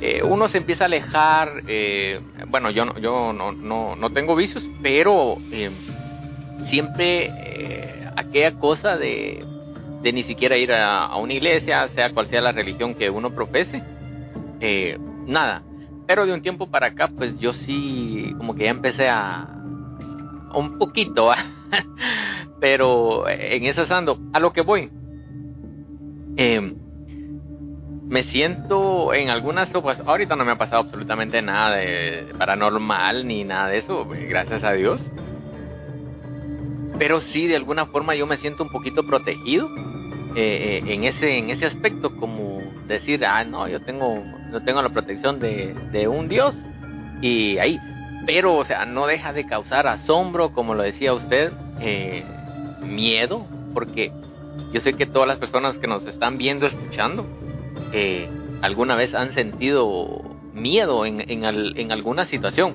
eh, 0.00 0.22
uno 0.22 0.48
se 0.48 0.58
empieza 0.58 0.84
a 0.84 0.86
alejar, 0.86 1.62
eh, 1.66 2.20
bueno, 2.48 2.70
yo, 2.70 2.94
yo 2.98 3.32
no, 3.32 3.52
no, 3.52 3.96
no 3.96 4.10
tengo 4.10 4.36
vicios, 4.36 4.68
pero 4.82 5.36
eh, 5.50 5.70
siempre 6.62 7.32
aquella 8.16 8.52
cosa 8.54 8.96
de, 8.96 9.44
de, 10.02 10.12
ni 10.12 10.22
siquiera 10.22 10.56
ir 10.56 10.72
a, 10.72 11.16
una 11.16 11.32
iglesia, 11.32 11.86
sea 11.88 12.12
cual 12.12 12.28
sea 12.28 12.40
la 12.40 12.52
religión 12.52 12.94
que 12.94 13.10
uno 13.10 13.30
profese, 13.30 13.82
nada. 15.26 15.62
Pero 16.06 16.24
de 16.24 16.32
un 16.32 16.40
tiempo 16.40 16.68
para 16.68 16.86
acá, 16.86 17.08
pues 17.08 17.38
yo 17.38 17.52
sí, 17.52 18.34
como 18.38 18.54
que 18.54 18.64
ya 18.64 18.70
empecé 18.70 19.08
a, 19.08 19.46
un 20.54 20.78
poquito, 20.78 21.30
pero 22.60 23.28
en 23.28 23.64
esa 23.64 23.96
ando, 23.96 24.18
a 24.32 24.40
lo 24.40 24.52
que 24.52 24.62
voy. 24.62 24.90
Eh, 26.36 26.72
me 28.08 28.22
siento 28.22 29.12
en 29.12 29.28
algunas 29.28 29.68
pues 29.68 30.00
ahorita 30.00 30.34
no 30.34 30.44
me 30.44 30.52
ha 30.52 30.58
pasado 30.58 30.82
absolutamente 30.82 31.42
nada 31.42 31.76
de 31.76 32.26
paranormal 32.38 33.26
ni 33.26 33.44
nada 33.44 33.68
de 33.68 33.78
eso, 33.78 34.08
eh, 34.14 34.26
gracias 34.28 34.64
a 34.64 34.72
Dios. 34.72 35.02
Pero 36.98 37.20
sí, 37.20 37.46
de 37.46 37.56
alguna 37.56 37.86
forma 37.86 38.14
yo 38.14 38.26
me 38.26 38.36
siento 38.36 38.62
un 38.62 38.70
poquito 38.70 39.06
protegido 39.06 39.68
eh, 40.34 40.82
eh, 40.86 40.92
en 40.92 41.04
ese 41.04 41.38
en 41.38 41.50
ese 41.50 41.66
aspecto, 41.66 42.16
como 42.16 42.62
decir, 42.86 43.24
ah, 43.26 43.44
no, 43.44 43.68
yo 43.68 43.80
tengo 43.80 44.22
tengo 44.64 44.80
la 44.80 44.88
protección 44.88 45.38
de, 45.38 45.74
de 45.92 46.08
un 46.08 46.28
Dios 46.28 46.54
y 47.20 47.58
ahí, 47.58 47.78
pero 48.26 48.56
o 48.56 48.64
sea, 48.64 48.86
no 48.86 49.06
deja 49.06 49.34
de 49.34 49.46
causar 49.46 49.86
asombro, 49.86 50.52
como 50.52 50.74
lo 50.74 50.82
decía 50.82 51.12
usted, 51.12 51.52
miedo, 52.80 53.46
porque 53.74 54.12
yo 54.72 54.80
sé 54.80 54.94
que 54.94 55.04
todas 55.04 55.28
las 55.28 55.36
personas 55.36 55.78
que 55.78 55.86
nos 55.86 56.06
están 56.06 56.38
viendo, 56.38 56.66
escuchando, 56.66 57.26
eh, 57.92 58.28
alguna 58.62 58.96
vez 58.96 59.14
han 59.14 59.32
sentido 59.32 60.22
miedo 60.52 61.06
en, 61.06 61.24
en, 61.30 61.92
alguna 61.92 62.24
situación. 62.24 62.74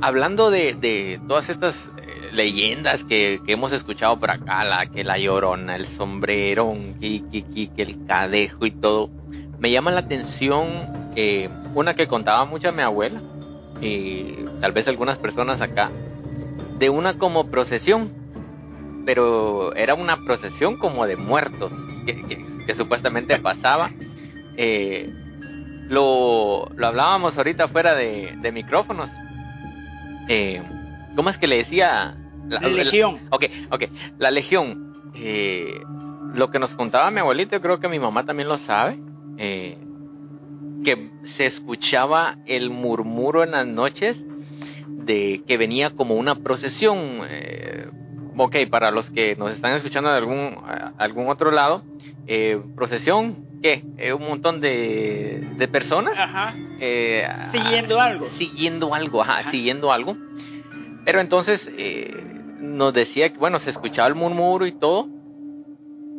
Hablando 0.00 0.50
de, 0.50 1.20
todas 1.28 1.48
estas, 1.48 1.92
eh, 1.96 2.30
leyendas 2.32 3.04
que, 3.04 3.40
hemos 3.46 3.72
escuchado 3.72 4.18
por 4.18 4.30
acá, 4.30 4.64
la 4.64 4.86
que 4.86 5.04
la 5.04 5.18
llorona, 5.18 5.76
el 5.76 5.86
sombrerón, 5.86 6.94
que, 7.00 7.22
que, 7.30 7.70
el 7.76 8.04
cadejo 8.06 8.66
y 8.66 8.70
todo, 8.70 9.10
me 9.58 9.70
llama 9.70 9.92
la 9.92 10.00
atención 10.00 11.12
eh, 11.14 11.48
una 11.74 11.94
que 11.94 12.08
contaba 12.08 12.44
mucho 12.44 12.72
mi 12.72 12.82
abuela 12.82 13.20
y 13.80 14.34
tal 14.60 14.72
vez 14.72 14.88
algunas 14.88 15.18
personas 15.18 15.60
acá, 15.60 15.90
de 16.78 16.90
una 16.90 17.14
como 17.14 17.48
procesión, 17.48 18.10
pero 19.04 19.74
era 19.74 19.94
una 19.94 20.24
procesión 20.24 20.76
como 20.76 21.06
de 21.06 21.16
muertos 21.16 21.72
que, 22.06 22.74
supuestamente 22.74 23.38
pasaba. 23.38 23.90
Eh, 24.56 25.12
lo, 25.88 26.70
lo, 26.74 26.86
hablábamos 26.86 27.36
ahorita 27.36 27.68
fuera 27.68 27.94
de, 27.94 28.34
de 28.40 28.52
micrófonos. 28.52 29.10
Eh, 30.28 30.62
¿Cómo 31.14 31.28
es 31.28 31.38
que 31.38 31.46
le 31.46 31.56
decía? 31.56 32.16
La, 32.48 32.60
legión. 32.60 33.18
ok, 33.30 33.44
ok. 33.70 33.84
La 34.18 34.30
legión. 34.30 34.92
Eh, 35.14 35.80
lo 36.34 36.50
que 36.50 36.58
nos 36.58 36.72
contaba 36.72 37.10
mi 37.10 37.20
abuelito, 37.20 37.60
creo 37.60 37.80
que 37.80 37.88
mi 37.88 37.98
mamá 37.98 38.24
también 38.24 38.48
lo 38.48 38.58
sabe. 38.58 38.98
Eh, 39.38 39.78
que 40.84 41.10
se 41.24 41.46
escuchaba 41.46 42.38
el 42.46 42.70
murmuro 42.70 43.44
en 43.44 43.52
las 43.52 43.66
noches 43.66 44.24
de 44.88 45.42
que 45.46 45.56
venía 45.56 45.90
como 45.90 46.14
una 46.14 46.36
procesión. 46.36 46.98
Eh, 47.28 47.88
ok, 48.36 48.56
para 48.70 48.90
los 48.90 49.10
que 49.10 49.36
nos 49.36 49.52
están 49.52 49.74
escuchando 49.74 50.10
de 50.10 50.16
algún, 50.16 50.56
algún 50.98 51.28
otro 51.28 51.50
lado, 51.50 51.82
eh, 52.26 52.60
procesión, 52.74 53.46
¿qué? 53.62 53.84
Eh, 53.98 54.12
un 54.12 54.28
montón 54.28 54.60
de, 54.60 55.48
de 55.56 55.68
personas. 55.68 56.18
Ajá. 56.18 56.54
siguiendo 57.50 58.00
algo. 58.00 58.26
Siguiendo 58.26 58.94
algo, 58.94 59.22
ajá, 59.22 59.42
siguiendo 59.50 59.92
algo. 59.92 60.16
Pero 61.04 61.20
entonces 61.20 61.70
nos 62.58 62.94
decía 62.94 63.30
que, 63.30 63.38
bueno, 63.38 63.58
se 63.58 63.70
escuchaba 63.70 64.08
el 64.08 64.14
murmuro 64.14 64.66
y 64.66 64.72
todo. 64.72 65.08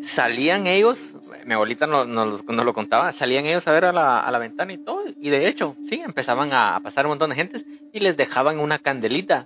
Salían 0.02 0.68
ellos 0.68 1.16
mi 1.46 1.54
abuelita 1.54 1.88
nos, 1.88 2.44
lo 2.46 2.74
contaba, 2.74 3.12
salían 3.12 3.46
ellos 3.46 3.68
a 3.68 3.72
ver 3.72 3.86
a 3.86 3.92
la, 3.94 4.20
a 4.20 4.32
la, 4.32 4.40
ventana 4.40 4.74
y 4.74 4.78
todo, 4.78 5.04
y 5.20 5.30
de 5.30 5.48
hecho, 5.48 5.76
sí, 5.88 6.02
empezaban 6.04 6.52
a, 6.54 6.80
pasar 6.84 7.06
un 7.06 7.12
montón 7.12 7.30
de 7.30 7.36
gente 7.36 7.66
y 7.92 8.00
les 8.00 8.18
dejaban 8.18 8.60
una 8.60 8.80
candelita, 8.80 9.46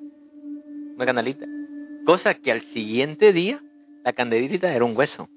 una 0.95 1.05
candelita, 1.05 1.45
cosa 2.07 2.35
que 2.35 2.53
al 2.53 2.61
siguiente 2.61 3.33
día 3.33 3.61
la 4.05 4.13
candelita 4.13 4.73
era 4.73 4.85
un 4.85 4.95
hueso, 4.95 5.29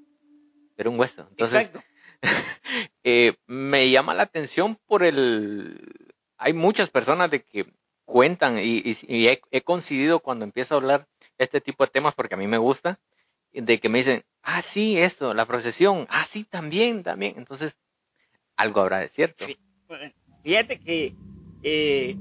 era 0.77 0.89
un 0.89 0.97
hueso. 0.97 1.27
Entonces, 1.31 1.69
eh, 3.03 3.33
me 3.45 3.89
llama 3.89 4.13
la 4.13 4.23
atención 4.23 4.79
por 4.85 5.03
el, 5.03 5.81
hay 6.37 6.53
muchas 6.53 6.89
personas 6.89 7.29
de 7.29 7.43
que 7.43 7.65
cuentan 8.05 8.57
y, 8.57 8.95
he, 9.09 9.41
he 9.51 9.61
coincidido 9.63 10.21
cuando 10.21 10.45
empiezo 10.45 10.75
a 10.75 10.77
hablar 10.77 11.07
este 11.37 11.59
tipo 11.59 11.83
de 11.83 11.91
temas 11.91 12.15
porque 12.15 12.35
a 12.35 12.37
mí 12.37 12.47
me 12.47 12.57
gusta, 12.57 13.01
de 13.51 13.81
que 13.81 13.89
me 13.89 13.97
dicen, 13.97 14.23
ah, 14.41 14.61
sí, 14.61 14.97
esto, 14.97 15.33
la 15.33 15.45
procesión, 15.45 16.07
ah, 16.09 16.23
sí, 16.23 16.45
también, 16.45 17.03
también. 17.03 17.33
Entonces, 17.35 17.75
algo 18.55 18.79
habrá 18.79 18.99
de 18.99 19.09
cierto. 19.09 19.45
Fíjate 20.41 20.79
que 20.79 21.15
eh, 21.63 22.15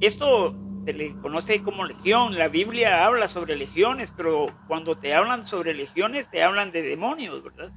esto 0.00 0.56
se 0.84 0.92
le 0.92 1.14
conoce 1.20 1.62
como 1.62 1.84
legión. 1.84 2.36
La 2.36 2.48
Biblia 2.48 3.06
habla 3.06 3.28
sobre 3.28 3.56
legiones, 3.56 4.12
pero 4.16 4.46
cuando 4.66 4.96
te 4.96 5.14
hablan 5.14 5.46
sobre 5.46 5.74
legiones, 5.74 6.28
te 6.28 6.42
hablan 6.42 6.72
de 6.72 6.82
demonios, 6.82 7.42
¿verdad? 7.42 7.70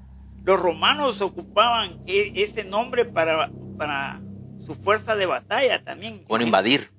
Los 0.43 0.60
romanos 0.60 1.22
ocupaban 1.22 1.99
e, 2.06 2.34
ese 2.36 2.64
nombre 2.64 3.06
para, 3.06 3.49
para 3.78 4.22
su 4.66 4.76
fuerza 4.76 5.16
de 5.16 5.26
batalla 5.26 5.84
también. 5.84 6.24
Con 6.26 6.41
invadir. 6.41 6.89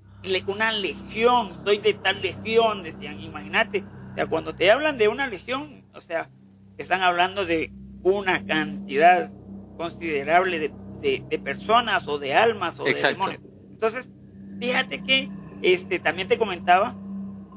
Una 0.47 0.73
legión, 0.73 1.63
soy 1.65 1.79
de 1.79 1.95
tal 1.95 2.21
legión, 2.21 2.83
decían, 2.83 3.21
imagínate. 3.21 3.85
O 4.11 4.15
sea, 4.15 4.27
cuando 4.27 4.55
te 4.55 4.71
hablan 4.71 4.99
de 4.99 5.07
una 5.07 5.29
legión, 5.29 5.85
o 5.95 6.01
sea, 6.01 6.29
están 6.79 7.03
hablando 7.03 7.45
de 7.45 7.71
una 8.03 8.45
cantidad 8.45 9.31
considerable 9.77 10.59
de, 11.01 11.41
personas 11.45 12.09
o 12.09 12.19
de 12.19 12.35
almas 12.35 12.81
o 12.81 12.85
de 12.85 12.95
demonios. 12.95 13.41
Entonces, 13.71 14.09
fíjate 14.59 15.05
que 15.05 15.31
este 15.63 15.99
también 15.99 16.29
te 16.29 16.39
comentaba 16.39 16.95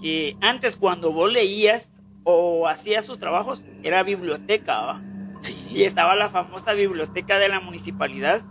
que 0.01 0.37
antes 0.41 0.75
cuando 0.75 1.11
vos 1.11 1.31
leías 1.31 1.89
o 2.23 2.67
hacías 2.67 3.05
sus 3.05 3.19
trabajos 3.19 3.65
era 3.83 4.03
biblioteca, 4.03 5.01
Y 5.69 5.83
estaba 5.83 6.15
la 6.15 6.29
famosa 6.29 6.73
biblioteca 6.73 7.39
de 7.39 7.47
la 7.47 7.59
municipalidad 7.59 8.41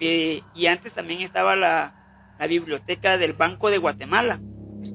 eh, 0.00 0.42
y 0.54 0.66
antes 0.66 0.92
también 0.94 1.20
estaba 1.20 1.56
la, 1.56 1.94
la, 2.38 2.46
biblioteca 2.46 3.18
del 3.18 3.34
Banco 3.34 3.70
de 3.70 3.78
Guatemala 3.78 4.40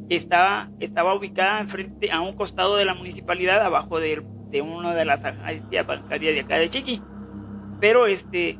que 0.10 0.16
estaba, 0.16 0.70
estaba 0.80 1.14
ubicada 1.14 1.60
enfrente 1.60 2.12
a 2.12 2.22
un 2.22 2.36
costado 2.36 2.76
de 2.76 2.86
la 2.86 2.94
municipalidad 2.94 3.62
abajo 3.62 4.00
de 4.00 4.24
una 4.62 4.94
de 4.94 5.06
las 5.06 5.24
agencias 5.24 5.86
bancarias 5.86 6.34
de 6.34 6.42
acá 6.42 6.58
de 6.58 6.70
Chiqui. 6.70 7.02
Pero 7.80 8.08
este 8.08 8.58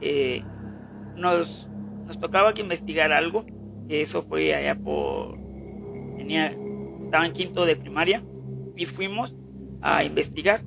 eh, 0.00 0.42
nos, 1.16 1.68
nos 2.06 2.18
tocaba 2.20 2.54
que 2.54 2.62
investigar 2.62 3.12
algo. 3.12 3.44
Eso 3.90 4.22
fue 4.22 4.54
allá 4.54 4.76
por. 4.76 5.36
Tenía, 6.16 6.56
estaba 7.04 7.26
en 7.26 7.32
quinto 7.32 7.66
de 7.66 7.74
primaria 7.74 8.22
y 8.76 8.86
fuimos 8.86 9.34
a 9.82 10.04
investigar 10.04 10.62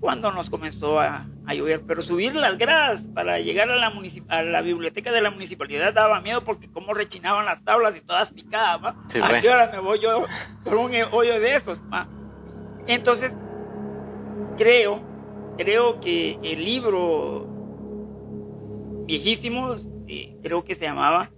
cuando 0.00 0.32
nos 0.32 0.48
comenzó 0.48 0.98
a, 0.98 1.28
a 1.46 1.54
llover. 1.54 1.82
Pero 1.86 2.00
subir 2.00 2.34
las 2.34 2.56
gradas 2.56 3.02
para 3.14 3.38
llegar 3.40 3.70
a 3.70 3.76
la, 3.76 3.92
a 4.28 4.42
la 4.42 4.62
biblioteca 4.62 5.12
de 5.12 5.20
la 5.20 5.30
municipalidad 5.30 5.92
daba 5.92 6.22
miedo 6.22 6.44
porque 6.44 6.70
como 6.70 6.94
rechinaban 6.94 7.44
las 7.44 7.62
tablas 7.62 7.94
y 7.94 8.00
todas 8.00 8.32
picadas. 8.32 8.96
¿A 9.22 9.40
qué 9.40 9.50
hora 9.50 9.70
me 9.70 9.78
voy 9.80 10.00
yo 10.00 10.24
por 10.64 10.76
un 10.76 10.92
hoyo 11.12 11.38
de 11.38 11.56
esos? 11.56 11.82
Entonces 12.86 13.36
creo, 14.56 15.02
creo 15.58 16.00
que 16.00 16.38
el 16.42 16.64
libro 16.64 17.46
viejísimo, 19.06 19.76
eh, 20.08 20.38
creo 20.42 20.64
que 20.64 20.74
se 20.74 20.86
llamaba 20.86 21.30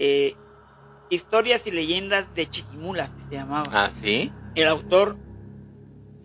eh, 0.00 0.34
Historias 1.10 1.66
y 1.66 1.72
leyendas 1.72 2.32
de 2.34 2.46
Chiquimulas, 2.46 3.10
se 3.28 3.34
llamaba. 3.34 3.68
Ah, 3.72 3.90
sí. 4.00 4.32
El 4.54 4.68
autor 4.68 5.16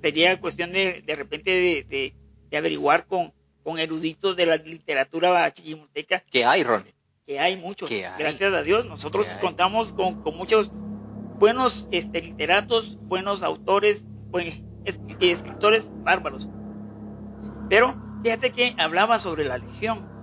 sería 0.01 0.39
cuestión 0.39 0.71
de, 0.71 1.03
de 1.03 1.15
repente 1.15 1.49
de, 1.49 2.13
de, 2.51 2.57
averiguar 2.57 3.07
con, 3.07 3.34
con 3.63 3.80
eruditos 3.80 4.38
de 4.38 4.45
la 4.45 4.57
literatura 4.57 5.51
chiquimulteca. 5.51 6.23
Que 6.32 6.45
hay, 6.45 6.63
Ronnie. 6.63 6.93
Que 7.26 7.39
hay 7.39 7.57
muchos. 7.57 7.89
Gracias 7.89 8.53
a 8.53 8.61
Dios. 8.61 8.86
Nosotros 8.86 9.28
contamos 9.41 9.91
con, 9.91 10.21
con, 10.21 10.38
muchos 10.38 10.69
buenos 11.39 11.88
este, 11.91 12.21
literatos, 12.21 12.99
buenos 13.01 13.41
autores, 13.41 14.03
buenos 14.30 14.53
escritores 14.86 15.89
bárbaros. 16.03 16.47
Pero 17.69 17.95
fíjate 18.23 18.51
que 18.51 18.76
hablaba 18.78 19.17
sobre 19.17 19.43
la 19.45 19.57
legión. 19.57 20.14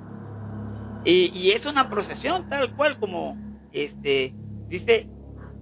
Y, 1.05 1.51
es 1.51 1.67
una 1.67 1.91
procesión 1.91 2.49
tal 2.49 2.75
cual 2.77 2.99
como 2.99 3.37
este 3.73 4.35
dice, 4.69 5.09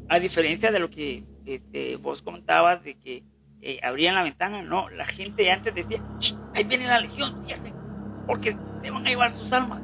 a 0.08 0.18
diferencia 0.18 0.70
de 0.70 0.78
lo 0.78 0.90
que 0.90 1.24
este, 1.46 1.96
vos 1.96 2.22
contabas 2.22 2.84
de 2.84 2.96
que 2.96 3.22
eh, 3.62 3.80
abrían 3.82 4.14
la 4.14 4.22
ventana, 4.22 4.62
no, 4.62 4.88
la 4.90 5.04
gente 5.04 5.50
antes 5.50 5.74
decía, 5.74 6.02
ahí 6.54 6.64
viene 6.64 6.86
la 6.86 7.00
legión, 7.00 7.44
porque 8.26 8.56
te 8.82 8.90
van 8.90 9.06
a 9.06 9.10
llevar 9.10 9.32
sus 9.32 9.52
almas. 9.52 9.82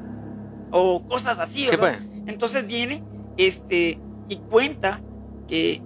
O 0.71 1.07
cosas 1.07 1.39
así, 1.39 1.67
pues. 1.79 1.99
Entonces 2.27 2.67
viene 2.67 3.03
este 3.37 3.99
y 4.29 4.37
cuenta 4.37 5.01
que 5.47 5.83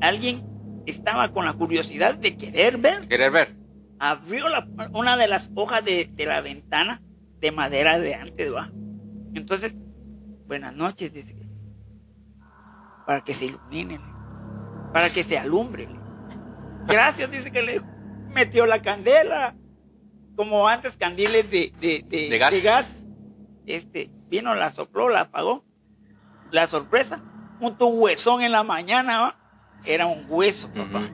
alguien 0.00 0.44
estaba 0.86 1.32
con 1.32 1.44
la 1.44 1.52
curiosidad 1.54 2.14
de 2.14 2.36
querer 2.36 2.78
ver. 2.78 3.08
Querer 3.08 3.30
ver. 3.30 3.56
Abrió 3.98 4.48
la, 4.48 4.66
una 4.92 5.16
de 5.16 5.28
las 5.28 5.50
hojas 5.54 5.84
de, 5.84 6.10
la 6.18 6.40
ventana 6.40 7.00
de 7.40 7.52
madera 7.52 7.98
de 7.98 8.14
antes, 8.14 8.52
¿va? 8.52 8.70
Entonces, 9.34 9.74
buenas 10.46 10.74
noches, 10.74 11.12
dice. 11.12 11.36
Para 13.06 13.22
que 13.22 13.34
se 13.34 13.46
ilumine, 13.46 14.00
para 14.92 15.10
que 15.10 15.24
se 15.24 15.38
alumbre. 15.38 15.88
Gracias, 16.86 17.30
dice 17.30 17.50
que 17.52 17.62
le 17.62 17.80
metió 18.34 18.66
la 18.66 18.80
candela, 18.80 19.54
como 20.36 20.68
antes 20.68 20.96
candiles 20.96 21.50
de, 21.50 21.72
de, 21.80 22.04
de, 22.08 22.60
gas. 22.62 23.04
Este, 23.66 24.10
vino, 24.28 24.54
la 24.54 24.72
sopló, 24.72 25.08
la 25.08 25.22
apagó. 25.22 25.64
La 26.50 26.66
sorpresa, 26.66 27.20
un 27.60 27.76
tu 27.76 27.88
huesón 27.88 28.42
en 28.42 28.52
la 28.52 28.62
mañana, 28.62 29.20
¿va? 29.20 29.44
era 29.86 30.06
un 30.06 30.26
hueso, 30.28 30.68
papá. 30.72 31.10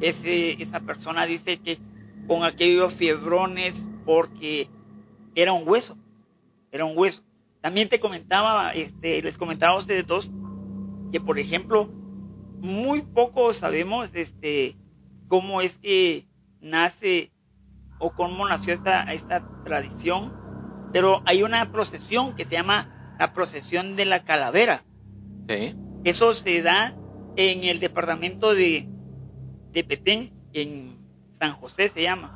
Ese, 0.00 0.62
esa 0.62 0.80
persona 0.80 1.26
dice 1.26 1.58
que 1.58 1.78
con 2.26 2.44
aquellos 2.44 2.92
fiebrones 2.94 3.86
porque 4.04 4.68
era 5.34 5.52
un 5.52 5.68
hueso, 5.68 5.96
era 6.70 6.84
un 6.84 6.96
hueso. 6.96 7.22
También 7.60 7.88
te 7.88 8.00
comentaba, 8.00 8.72
este, 8.72 9.22
les 9.22 9.38
comentaba 9.38 9.74
a 9.74 9.78
ustedes 9.78 10.06
dos 10.06 10.30
que, 11.12 11.20
por 11.20 11.38
ejemplo, 11.38 11.88
muy 12.60 13.02
poco 13.02 13.52
sabemos 13.52 14.10
este, 14.14 14.76
cómo 15.28 15.60
es 15.60 15.76
que 15.78 16.26
nace 16.60 17.32
o 17.98 18.10
cómo 18.10 18.46
nació 18.48 18.74
esta, 18.74 19.02
esta 19.12 19.42
tradición, 19.64 20.32
pero 20.92 21.22
hay 21.24 21.42
una 21.42 21.72
procesión 21.72 22.34
que 22.34 22.44
se 22.44 22.52
llama 22.52 23.16
la 23.18 23.32
procesión 23.32 23.96
de 23.96 24.04
la 24.04 24.24
calavera. 24.24 24.84
Eso 26.04 26.34
se 26.34 26.62
da 26.62 26.94
en 27.36 27.64
el 27.64 27.80
departamento 27.80 28.54
de, 28.54 28.88
de 29.72 29.84
Petén, 29.84 30.32
en 30.52 30.98
San 31.38 31.52
José 31.52 31.88
se 31.88 32.02
llama. 32.02 32.35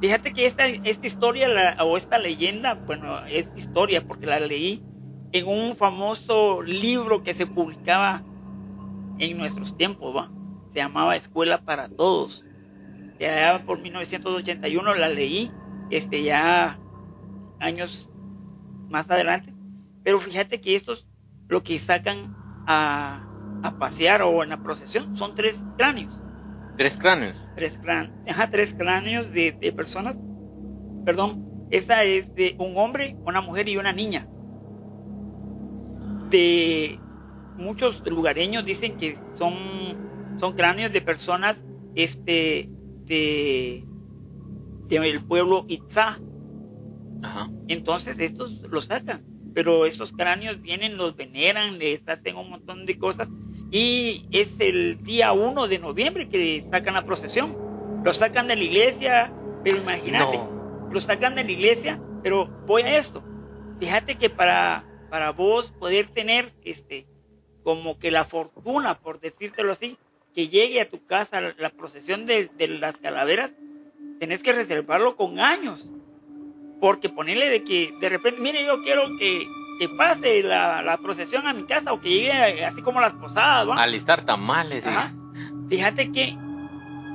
Fíjate 0.00 0.32
que 0.32 0.46
esta, 0.46 0.66
esta 0.66 1.06
historia 1.06 1.76
o 1.80 1.96
esta 1.96 2.18
leyenda, 2.18 2.74
bueno, 2.74 3.24
es 3.26 3.52
historia 3.54 4.06
porque 4.06 4.26
la 4.26 4.40
leí 4.40 4.82
en 5.32 5.46
un 5.46 5.76
famoso 5.76 6.62
libro 6.62 7.22
que 7.22 7.34
se 7.34 7.46
publicaba 7.46 8.24
en 9.18 9.36
nuestros 9.36 9.76
tiempos, 9.76 10.30
se 10.72 10.78
llamaba 10.78 11.16
Escuela 11.16 11.62
para 11.62 11.88
Todos. 11.88 12.46
Ya 13.18 13.62
por 13.66 13.78
1981 13.80 14.94
la 14.94 15.08
leí, 15.10 15.50
este 15.90 16.22
ya 16.22 16.80
años 17.58 18.08
más 18.88 19.10
adelante. 19.10 19.54
Pero 20.02 20.18
fíjate 20.18 20.62
que 20.62 20.74
estos 20.74 21.06
lo 21.48 21.62
que 21.62 21.78
sacan 21.78 22.34
a, 22.66 23.22
a 23.62 23.78
pasear 23.78 24.22
o 24.22 24.42
en 24.42 24.48
la 24.48 24.62
procesión 24.62 25.14
son 25.14 25.34
tres 25.34 25.62
cráneos. 25.76 26.14
Tres 26.76 26.96
cráneos. 26.96 27.36
Tres 27.56 27.78
cráneos. 27.78 28.14
Ajá, 28.28 28.48
tres 28.50 28.74
cráneos 28.74 29.30
de, 29.32 29.52
de 29.52 29.72
personas. 29.72 30.16
Perdón, 31.04 31.66
esta 31.70 32.04
es 32.04 32.34
de 32.34 32.56
un 32.58 32.76
hombre, 32.76 33.16
una 33.24 33.40
mujer 33.40 33.68
y 33.68 33.76
una 33.76 33.92
niña. 33.92 34.26
De 36.30 36.98
muchos 37.56 38.02
lugareños 38.06 38.64
dicen 38.64 38.96
que 38.96 39.18
son, 39.34 39.54
son 40.38 40.54
cráneos 40.54 40.92
de 40.92 41.00
personas 41.00 41.62
este, 41.94 42.68
de, 43.04 43.84
del 44.88 45.24
pueblo 45.24 45.64
Itzá. 45.68 46.18
Entonces 47.68 48.18
estos 48.18 48.62
los 48.62 48.86
sacan, 48.86 49.22
pero 49.54 49.86
esos 49.86 50.12
cráneos 50.12 50.60
vienen, 50.62 50.96
los 50.96 51.14
veneran, 51.16 51.78
les 51.78 52.06
hacen 52.08 52.36
un 52.36 52.50
montón 52.50 52.86
de 52.86 52.98
cosas 52.98 53.28
y 53.70 54.26
es 54.32 54.48
el 54.58 55.02
día 55.04 55.32
1 55.32 55.68
de 55.68 55.78
noviembre 55.78 56.28
que 56.28 56.64
sacan 56.70 56.94
la 56.94 57.04
procesión. 57.04 57.56
Lo 58.04 58.12
sacan 58.14 58.48
de 58.48 58.56
la 58.56 58.64
iglesia, 58.64 59.32
pero 59.62 59.76
imagínate, 59.76 60.40
lo 60.90 61.00
sacan 61.00 61.34
de 61.34 61.44
la 61.44 61.52
iglesia, 61.52 62.00
pero 62.22 62.46
voy 62.66 62.82
a 62.82 62.96
esto. 62.96 63.22
Fíjate 63.78 64.16
que 64.16 64.30
para, 64.30 64.84
para 65.10 65.30
vos 65.32 65.72
poder 65.72 66.08
tener 66.08 66.52
este 66.64 67.06
como 67.62 67.98
que 67.98 68.10
la 68.10 68.24
fortuna, 68.24 68.98
por 68.98 69.20
decírtelo 69.20 69.72
así, 69.72 69.98
que 70.34 70.48
llegue 70.48 70.80
a 70.80 70.88
tu 70.88 71.04
casa 71.04 71.40
la 71.40 71.70
procesión 71.70 72.26
de, 72.26 72.50
las 72.58 72.96
calaveras, 72.98 73.52
tenés 74.18 74.42
que 74.42 74.52
reservarlo 74.52 75.16
con 75.16 75.40
años. 75.40 75.90
Porque 76.80 77.10
ponerle 77.10 77.50
de 77.50 77.62
que 77.62 77.92
de 78.00 78.08
repente, 78.08 78.40
mire, 78.40 78.64
yo 78.64 78.82
quiero 78.82 79.02
que, 79.18 79.46
que 79.80 79.88
pase 79.88 80.42
la, 80.42 80.98
procesión 81.02 81.46
a 81.46 81.54
mi 81.54 81.64
casa 81.64 81.90
o 81.94 82.00
que 82.02 82.10
llegue 82.10 82.66
así 82.66 82.82
como 82.82 83.00
las 83.00 83.14
posadas, 83.14 83.66
¿no? 83.66 83.72
Alistar 83.72 84.26
tamales. 84.26 84.84
Fíjate 85.70 86.12
que 86.12 86.36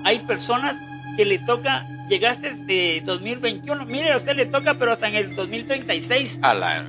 hay 0.04 0.20
personas 0.22 0.76
que 1.16 1.26
le 1.26 1.38
toca, 1.38 1.88
llegaste 2.10 2.56
de 2.66 3.04
2021, 3.06 3.86
mire, 3.86 4.14
a 4.14 4.18
usted 4.18 4.36
le 4.36 4.48
toca, 4.48 4.80
pero 4.80 4.94
hasta 4.94 5.08
en 5.08 5.14
el 5.14 5.36
2036. 5.36 6.40
A 6.42 6.56
la... 6.56 6.88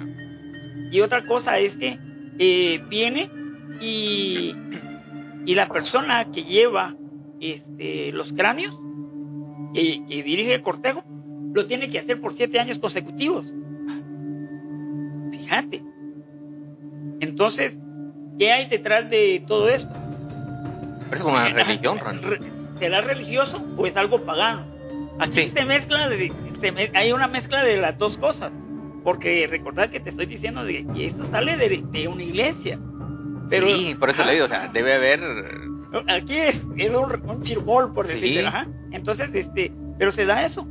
Y 0.90 1.02
otra 1.02 1.26
cosa 1.26 1.58
es 1.58 1.76
que 1.76 1.98
eh, 2.38 2.82
viene 2.88 3.30
y, 3.78 4.54
y 5.44 5.54
la 5.54 5.68
persona 5.68 6.24
que 6.32 6.42
lleva 6.44 6.94
este, 7.38 8.12
los 8.12 8.32
cráneos, 8.32 8.78
que, 9.74 10.02
dirige 10.08 10.54
el 10.54 10.62
cortejo, 10.62 11.04
lo 11.52 11.66
tiene 11.66 11.90
que 11.90 11.98
hacer 11.98 12.18
por 12.18 12.32
siete 12.32 12.58
años 12.58 12.78
consecutivos. 12.78 13.52
Fíjate. 15.46 15.82
Entonces, 17.20 17.78
¿qué 18.38 18.52
hay 18.52 18.66
detrás 18.66 19.08
de 19.08 19.44
todo 19.46 19.68
esto? 19.68 19.92
Es 21.12 21.20
una 21.22 21.48
religión, 21.48 22.00
¿Será 22.78 23.00
religioso 23.00 23.64
o 23.76 23.86
es 23.86 23.96
algo 23.96 24.20
pagano? 24.24 24.66
Aquí 25.18 25.48
se 25.48 25.64
mezcla, 25.64 26.08
de, 26.08 26.30
hay 26.94 27.12
una 27.12 27.28
mezcla 27.28 27.64
de 27.64 27.76
las 27.76 27.96
dos 27.96 28.18
cosas. 28.18 28.52
Porque 29.02 29.46
recordad 29.46 29.88
que 29.88 30.00
te 30.00 30.10
estoy 30.10 30.26
diciendo 30.26 30.64
de 30.64 30.84
que 30.84 31.06
esto 31.06 31.24
sale 31.24 31.56
de, 31.56 31.84
de 31.90 32.08
una 32.08 32.24
iglesia 32.24 32.78
sí, 33.50 33.96
por 33.98 34.10
eso 34.10 34.24
le 34.24 34.32
digo, 34.32 34.44
o 34.44 34.48
sea, 34.48 34.68
debe 34.72 34.94
haber... 34.94 35.20
Aquí 36.08 36.36
es, 36.36 36.62
un, 36.62 37.30
un 37.30 37.42
chirbol, 37.42 37.94
por 37.94 38.06
decirlo, 38.06 38.48
ajá. 38.48 38.66
Entonces, 38.90 39.30
este, 39.32 39.72
pero 39.98 40.10
se 40.10 40.26
da 40.26 40.44
eso. 40.44 40.66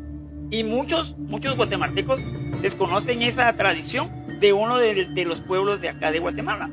Y 0.51 0.63
muchos, 0.63 1.17
muchos 1.17 1.55
guatemaltecos 1.55 2.21
desconocen 2.61 3.21
esa 3.21 3.51
tradición 3.53 4.11
de 4.39 4.53
uno 4.53 4.77
de, 4.77 5.25
los 5.25 5.41
pueblos 5.41 5.81
de 5.81 5.89
acá 5.89 6.11
de 6.11 6.19
Guatemala. 6.19 6.69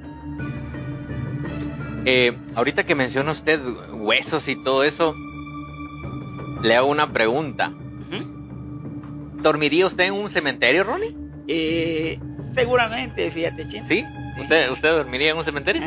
Eh, 2.04 2.36
ahorita 2.54 2.84
que 2.84 2.94
menciona 2.94 3.32
usted 3.32 3.60
huesos 3.92 4.48
y 4.48 4.62
todo 4.62 4.84
eso, 4.84 5.14
le 6.62 6.74
hago 6.74 6.88
una 6.88 7.12
pregunta. 7.12 7.72
¿Dormiría 9.34 9.86
usted 9.86 10.04
en 10.04 10.14
un 10.14 10.28
cementerio, 10.28 10.84
Ronnie? 10.84 11.16
Eh, 11.48 12.20
seguramente, 12.54 13.30
fíjate, 13.30 13.66
chin. 13.66 13.86
¿Sí? 13.86 14.04
¿Usted, 14.40 14.70
¿Usted 14.70 14.88
dormiría 14.90 15.32
en 15.32 15.36
un 15.36 15.44
cementerio? 15.44 15.82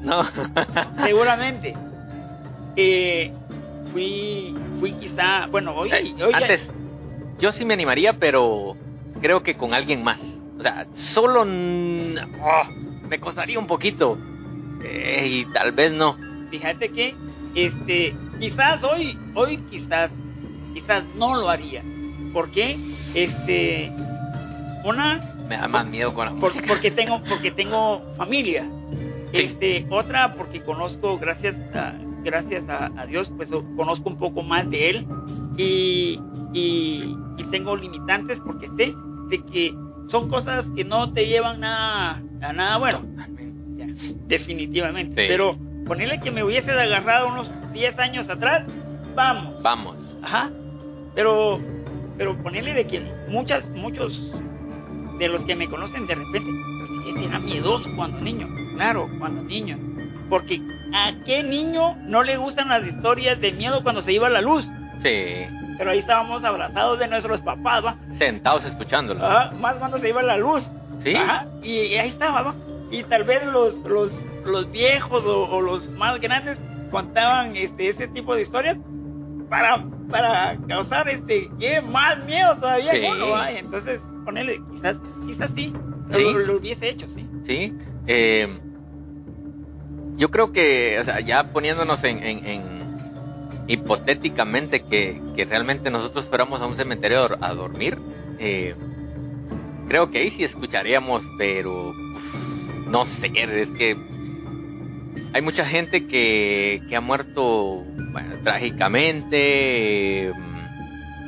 no. 0.00 0.24
Seguramente. 1.04 1.74
Eh, 2.76 3.32
fui, 3.92 4.54
fui 4.78 4.92
quizá, 4.92 5.46
bueno, 5.46 5.74
hoy, 5.74 5.90
eh, 5.90 6.14
Antes, 6.32 6.70
yo 7.38 7.50
sí 7.50 7.64
me 7.64 7.74
animaría, 7.74 8.12
pero 8.12 8.76
creo 9.20 9.42
que 9.42 9.56
con 9.56 9.74
alguien 9.74 10.04
más. 10.04 10.37
O 10.58 10.62
sea, 10.62 10.86
solo 10.92 11.42
oh, 11.42 12.64
me 13.08 13.20
costaría 13.20 13.58
un 13.58 13.66
poquito. 13.66 14.18
Eh, 14.82 15.26
y 15.30 15.44
tal 15.52 15.72
vez 15.72 15.92
no. 15.92 16.16
Fíjate 16.50 16.90
que, 16.90 17.14
este, 17.54 18.14
quizás 18.40 18.82
hoy, 18.84 19.18
hoy 19.34 19.58
quizás, 19.70 20.10
quizás 20.74 21.04
no 21.16 21.36
lo 21.36 21.48
haría. 21.48 21.82
¿Por 22.32 22.50
qué? 22.50 22.76
Este, 23.14 23.92
una 24.84 25.20
me 25.48 25.56
da 25.56 25.66
más 25.66 25.86
miedo 25.86 26.14
con 26.14 26.26
la 26.26 26.32
música. 26.32 26.64
Porque 26.68 26.90
tengo, 26.90 27.22
porque 27.24 27.50
tengo 27.50 28.02
familia. 28.16 28.68
Este, 29.32 29.86
otra 29.90 30.34
porque 30.34 30.62
conozco, 30.62 31.18
gracias 31.18 31.56
a, 31.74 31.94
gracias 32.22 32.64
a, 32.68 33.06
Dios, 33.06 33.30
pues 33.36 33.48
conozco 33.76 34.08
un 34.08 34.18
poco 34.18 34.42
más 34.42 34.68
de 34.70 34.90
él 34.90 35.06
y, 35.56 36.20
y, 36.52 37.16
tengo 37.50 37.76
limitantes 37.76 38.40
porque 38.40 38.68
sé 38.76 38.94
de 39.30 39.42
que 39.42 39.74
son 40.08 40.28
cosas 40.28 40.66
que 40.74 40.84
no 40.84 41.12
te 41.12 41.26
llevan 41.26 41.60
nada, 41.60 42.22
a 42.40 42.52
nada 42.52 42.76
bueno. 42.78 43.02
definitivamente. 44.26 45.26
Pero 45.28 45.56
ponerle 45.86 46.20
que 46.20 46.30
me 46.30 46.42
hubiese 46.42 46.72
agarrado 46.72 47.28
unos 47.28 47.50
10 47.72 47.98
años 47.98 48.28
atrás, 48.28 48.64
vamos. 49.14 49.62
Vamos. 49.62 49.96
Ajá. 50.22 50.50
Pero, 51.14 51.60
pero 52.16 52.36
ponerle 52.42 52.74
de 52.74 52.86
que 52.86 53.00
muchas, 53.28 53.68
muchos 53.70 54.30
de 55.18 55.28
los 55.28 55.42
que 55.42 55.56
me 55.56 55.68
conocen 55.68 56.06
de 56.06 56.14
repente, 56.14 56.50
pero 56.50 57.02
si 57.02 57.10
ese 57.10 57.24
era 57.24 57.38
miedoso 57.38 57.90
cuando 57.96 58.20
niño, 58.20 58.48
claro, 58.76 59.08
cuando 59.18 59.42
niño. 59.42 59.78
Porque 60.28 60.60
¿a 60.92 61.12
qué 61.24 61.42
niño 61.42 61.96
no 62.02 62.22
le 62.22 62.36
gustan 62.36 62.68
las 62.68 62.86
historias 62.86 63.40
de 63.40 63.52
miedo 63.52 63.82
cuando 63.82 64.02
se 64.02 64.12
iba 64.12 64.28
la 64.28 64.40
luz? 64.40 64.68
Sí. 65.02 65.46
Pero 65.78 65.92
ahí 65.92 65.98
estábamos 66.00 66.42
abrazados 66.44 66.98
de 66.98 67.06
nuestros 67.06 67.40
papás, 67.40 67.84
¿va? 67.84 67.96
Sentados 68.12 68.64
escuchándolo. 68.64 69.20
más 69.60 69.76
cuando 69.76 69.96
se 69.98 70.08
iba 70.08 70.22
la 70.22 70.36
luz. 70.36 70.68
Sí. 71.02 71.14
Y, 71.62 71.94
ahí 71.94 72.08
estaba, 72.08 72.42
¿va? 72.42 72.54
Y 72.90 73.04
tal 73.04 73.22
vez 73.24 73.44
los, 73.46 73.76
los, 73.78 74.12
los 74.44 74.70
viejos 74.72 75.22
o, 75.24 75.60
los 75.60 75.90
más 75.90 76.20
grandes 76.20 76.58
contaban 76.90 77.56
este, 77.56 77.90
ese 77.90 78.08
tipo 78.08 78.34
de 78.34 78.42
historias 78.42 78.76
para, 79.48 79.84
para 80.10 80.56
causar 80.66 81.08
este, 81.08 81.48
¿qué? 81.60 81.80
más 81.80 82.24
miedo 82.24 82.56
todavía. 82.56 82.92
Sí. 82.92 83.06
Entonces, 83.58 84.00
ponerle, 84.24 84.60
quizás, 84.72 84.96
quizás 85.26 85.50
sí, 85.54 85.72
Lo, 86.10 86.56
hubiese 86.56 86.88
hecho, 86.88 87.08
sí. 87.08 87.26
Sí, 87.44 87.72
eh, 88.06 88.48
yo 90.16 90.30
creo 90.30 90.52
que, 90.52 90.98
o 91.00 91.04
sea, 91.04 91.20
ya 91.20 91.52
poniéndonos 91.52 92.02
en, 92.04 92.22
en, 92.22 92.77
hipotéticamente 93.68 94.82
que, 94.82 95.20
que, 95.36 95.44
realmente 95.44 95.90
nosotros 95.90 96.24
fuéramos 96.24 96.62
a 96.62 96.66
un 96.66 96.74
cementerio 96.74 97.36
a 97.40 97.54
dormir, 97.54 97.98
eh, 98.38 98.74
creo 99.88 100.10
que 100.10 100.18
ahí 100.18 100.30
sí 100.30 100.42
escucharíamos, 100.42 101.22
pero 101.36 101.94
no 102.86 103.04
sé, 103.04 103.30
es 103.34 103.70
que 103.72 103.96
hay 105.34 105.42
mucha 105.42 105.66
gente 105.66 106.06
que, 106.06 106.82
que 106.88 106.96
ha 106.96 107.00
muerto 107.00 107.84
trágicamente, 108.42 110.28
eh, 110.28 110.32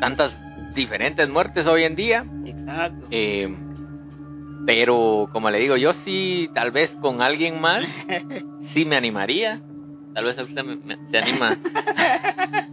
tantas 0.00 0.36
diferentes 0.74 1.28
muertes 1.28 1.66
hoy 1.66 1.84
en 1.84 1.94
día. 1.94 2.24
Exacto. 2.46 3.06
Eh, 3.10 3.54
pero 4.66 5.28
como 5.32 5.50
le 5.50 5.58
digo, 5.58 5.76
yo 5.76 5.92
sí, 5.92 6.50
tal 6.54 6.70
vez 6.70 6.96
con 7.00 7.20
alguien 7.20 7.60
más, 7.60 7.84
sí 8.64 8.84
me 8.84 8.96
animaría. 8.96 9.60
Tal 10.14 10.24
vez 10.24 10.38
usted 10.38 10.64
me, 10.64 10.98
se 11.10 11.18
anima. 11.18 11.58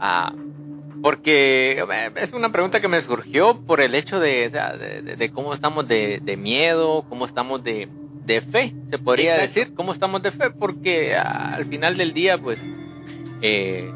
ah, 0.00 0.32
porque 1.02 1.82
es 2.16 2.32
una 2.32 2.52
pregunta 2.52 2.80
que 2.80 2.88
me 2.88 3.00
surgió 3.00 3.60
por 3.60 3.80
el 3.80 3.94
hecho 3.94 4.20
de, 4.20 4.50
de, 5.18 5.30
cómo 5.30 5.54
estamos 5.54 5.88
de, 5.88 6.38
miedo, 6.38 7.04
cómo 7.08 7.24
estamos 7.24 7.64
de, 7.64 7.88
fe, 8.52 8.74
se 8.90 8.98
podría 8.98 9.36
decir, 9.36 9.74
cómo 9.74 9.92
estamos 9.92 10.22
de 10.22 10.30
fe, 10.30 10.50
porque 10.50 11.16
al 11.16 11.64
final 11.64 11.96
del 11.96 12.12
día, 12.12 12.38
pues, 12.38 12.60
eh, 13.42 13.92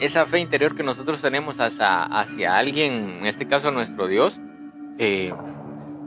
esa 0.00 0.26
fe 0.26 0.40
interior 0.40 0.74
que 0.74 0.82
nosotros 0.82 1.20
tenemos 1.20 1.60
hacia, 1.60 2.02
hacia 2.02 2.56
alguien, 2.56 3.18
en 3.20 3.26
este 3.26 3.46
caso 3.46 3.70
nuestro 3.70 4.08
Dios, 4.08 4.40
eh, 4.98 5.32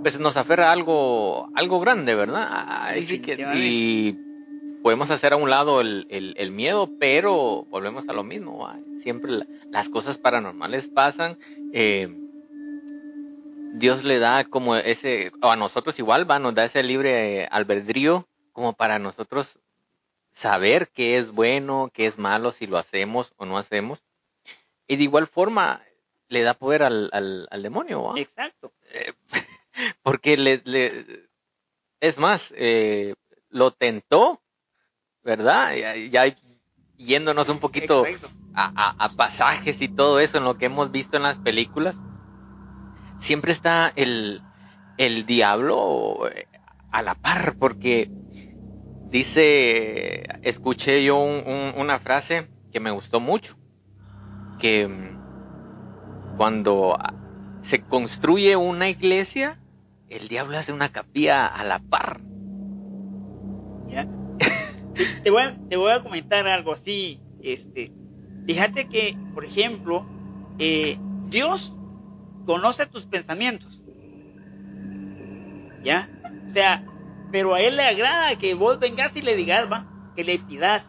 pues 0.02 0.20
nos 0.20 0.38
aferra 0.38 0.70
a 0.70 0.74
algo, 0.74 1.50
algo 1.56 1.80
grande, 1.80 2.16
¿verdad? 2.16 2.96
y 3.56 4.18
podemos 4.82 5.12
hacer 5.12 5.34
a 5.34 5.38
un 5.38 5.50
lado 5.50 5.82
el, 5.82 6.52
miedo, 6.52 6.90
pero 7.00 7.66
volvemos 7.70 8.08
a 8.10 8.14
lo 8.14 8.24
mismo. 8.24 8.68
Siempre 9.00 9.46
las 9.70 9.90
cosas 9.90 10.18
paranormales 10.18 10.90
pasan. 10.90 11.38
Eh, 11.74 12.10
Dios 13.74 14.04
le 14.04 14.20
da 14.20 14.44
como 14.44 14.76
ese, 14.76 15.32
o 15.42 15.50
a 15.50 15.56
nosotros 15.56 15.98
igual, 16.00 16.30
va, 16.30 16.40
nos 16.40 16.54
da 16.54 16.66
ese 16.66 16.84
libre 16.84 17.46
albedrío 17.46 18.28
como 18.52 18.74
para 18.74 19.00
nosotros 19.00 19.58
saber 20.34 20.90
qué 20.90 21.18
es 21.18 21.32
bueno, 21.32 21.90
qué 21.94 22.06
es 22.06 22.18
malo, 22.18 22.52
si 22.52 22.68
lo 22.68 22.78
hacemos 22.78 23.34
o 23.38 23.46
no 23.46 23.58
hacemos. 23.58 24.04
Y 24.88 24.98
de 24.98 25.04
igual 25.04 25.28
forma 25.28 25.82
le 26.28 26.44
da 26.44 26.54
poder 26.54 26.84
al, 26.84 27.10
al, 27.50 27.64
demonio. 27.64 28.16
Exacto. 28.18 28.72
Eh, 28.94 29.14
porque 30.04 30.38
le, 30.38 30.62
es 32.00 32.18
más, 32.18 32.54
eh, 32.58 33.16
lo 33.50 33.72
tentó, 33.72 34.42
¿verdad? 35.24 35.74
Ya, 36.12 36.26
yéndonos 36.98 37.50
un 37.50 37.60
poquito 37.60 38.06
a, 38.54 39.10
pasajes 39.16 39.82
y 39.82 39.88
todo 39.88 40.20
eso 40.20 40.38
en 40.38 40.44
lo 40.44 40.56
que 40.56 40.66
hemos 40.66 40.92
visto 40.92 41.18
en 41.18 41.24
las 41.24 41.38
películas, 41.38 41.98
siempre 43.20 43.52
está 43.52 43.92
el, 43.96 44.42
el 44.98 45.26
diablo 45.26 46.30
eh, 46.30 46.48
a 46.92 47.02
la 47.02 47.16
par, 47.16 47.56
porque 47.58 48.10
dice, 49.10 50.24
escuché 50.42 51.04
yo 51.04 51.18
una 51.18 52.00
frase 52.00 52.50
que 52.72 52.80
me 52.80 52.92
gustó 52.92 53.20
mucho, 53.20 53.58
que 54.60 54.88
mm, 54.88 56.38
cuando 56.38 56.98
se 57.62 57.82
construye 57.84 58.56
una 58.56 58.90
iglesia, 58.90 59.60
el 60.10 60.28
diablo 60.28 60.58
hace 60.58 60.74
una 60.74 60.90
capilla 60.90 61.48
a 61.48 61.64
la 61.64 61.80
par. 61.80 62.20
Te, 65.24 65.30
voy 65.30 65.42
a, 65.42 65.58
te 65.70 65.78
voy 65.78 65.92
a 65.92 66.02
comentar 66.02 66.48
algo 66.48 66.74
así. 66.74 67.22
Este, 67.42 67.92
fíjate 68.46 68.88
que, 68.88 69.18
por 69.34 69.46
ejemplo, 69.46 70.06
eh, 70.60 70.98
Dios 71.28 71.74
conoce 72.46 72.86
tus 72.86 73.06
pensamientos. 73.06 73.82
¿Ya? 75.84 76.10
O 76.48 76.52
sea, 76.52 76.84
pero 77.32 77.54
a 77.54 77.62
él 77.62 77.78
le 77.78 77.84
agrada 77.84 78.38
que 78.38 78.54
vos 78.54 78.80
vengas 78.80 79.16
y 79.16 79.22
le 79.22 79.36
digas, 79.36 79.72
va, 79.72 79.86
que 80.16 80.24
le 80.24 80.38
pidas, 80.38 80.86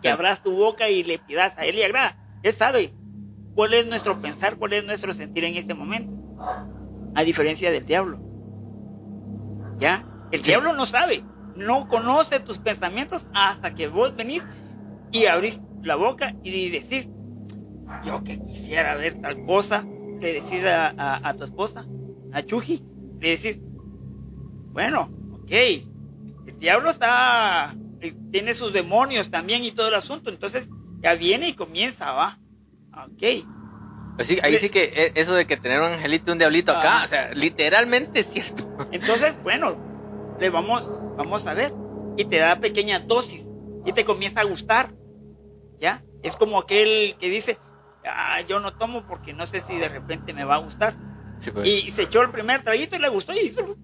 que 0.00 0.08
abras 0.08 0.42
tu 0.42 0.52
boca 0.52 0.88
y 0.88 1.02
le 1.02 1.18
pidas, 1.18 1.56
a 1.58 1.66
él 1.66 1.76
le 1.76 1.84
agrada. 1.84 2.16
Él 2.42 2.52
sabe 2.52 2.94
cuál 3.54 3.74
es 3.74 3.86
nuestro 3.86 4.20
pensar, 4.20 4.56
cuál 4.56 4.72
es 4.72 4.84
nuestro 4.84 5.12
sentir 5.12 5.44
en 5.44 5.56
este 5.56 5.74
momento. 5.74 6.12
A 7.14 7.22
diferencia 7.24 7.70
del 7.70 7.86
diablo. 7.86 8.18
¿Ya? 9.78 10.06
El 10.30 10.42
diablo 10.42 10.72
no 10.72 10.86
sabe, 10.86 11.22
no 11.54 11.86
conoce 11.88 12.40
tus 12.40 12.58
pensamientos 12.58 13.26
hasta 13.34 13.74
que 13.74 13.88
vos 13.88 14.16
venís 14.16 14.44
y 15.10 15.26
abrís 15.26 15.60
la 15.82 15.96
boca 15.96 16.34
y 16.42 16.70
decís, 16.70 17.08
yo 18.02 18.22
que 18.24 18.38
quisiera 18.38 18.94
ver 18.96 19.20
tal 19.20 19.44
cosa, 19.44 19.84
le 20.20 20.34
decís 20.34 20.64
a, 20.64 21.28
a 21.28 21.34
tu 21.34 21.44
esposa, 21.44 21.86
a 22.32 22.42
Chuji, 22.42 22.82
le 23.20 23.30
decís, 23.36 23.58
bueno, 24.72 25.10
el 25.52 26.58
diablo 26.58 26.90
está, 26.90 27.74
eh, 28.00 28.14
tiene 28.30 28.54
sus 28.54 28.72
demonios 28.72 29.30
también 29.30 29.64
y 29.64 29.72
todo 29.72 29.88
el 29.88 29.94
asunto, 29.94 30.30
entonces 30.30 30.66
ya 31.02 31.14
viene 31.14 31.48
y 31.48 31.54
comienza, 31.54 32.12
va. 32.12 32.38
Ok. 32.92 33.44
Pues 34.16 34.28
sí, 34.28 34.38
ahí 34.42 34.58
sí 34.58 34.70
que 34.70 34.84
e, 34.84 35.12
eso 35.14 35.34
de 35.34 35.46
que 35.46 35.56
tener 35.56 35.80
un 35.80 35.92
angelito 35.92 36.30
y 36.30 36.32
un 36.32 36.38
diablito 36.38 36.72
acá, 36.72 37.02
o 37.04 37.08
sea, 37.08 37.32
literalmente 37.34 38.20
es 38.20 38.28
cierto. 38.28 38.64
Entonces, 38.90 39.42
bueno, 39.42 39.76
le 40.38 40.48
vamos, 40.48 40.88
vamos 41.16 41.46
a 41.46 41.54
ver. 41.54 41.72
Y 42.16 42.24
te 42.24 42.38
da 42.38 42.60
pequeña 42.60 43.00
dosis 43.00 43.44
y 43.84 43.92
te 43.92 44.04
comienza 44.04 44.40
a 44.40 44.44
gustar. 44.44 44.94
¿Ya? 45.80 46.04
Es 46.22 46.36
como 46.36 46.58
aquel 46.58 47.16
que 47.18 47.28
dice, 47.28 47.58
ah, 48.04 48.40
yo 48.42 48.60
no 48.60 48.76
tomo 48.76 49.06
porque 49.06 49.32
no 49.32 49.46
sé 49.46 49.60
si 49.62 49.78
de 49.78 49.88
repente 49.88 50.32
me 50.32 50.44
va 50.44 50.56
a 50.56 50.58
gustar. 50.58 50.94
Pues. 51.52 51.68
Y 51.68 51.90
se 51.90 52.02
echó 52.02 52.22
el 52.22 52.30
primer 52.30 52.62
traguito 52.62 52.94
y 52.96 53.00
le 53.00 53.08
gustó 53.08 53.32
y 53.32 53.40
hizo, 53.40 53.76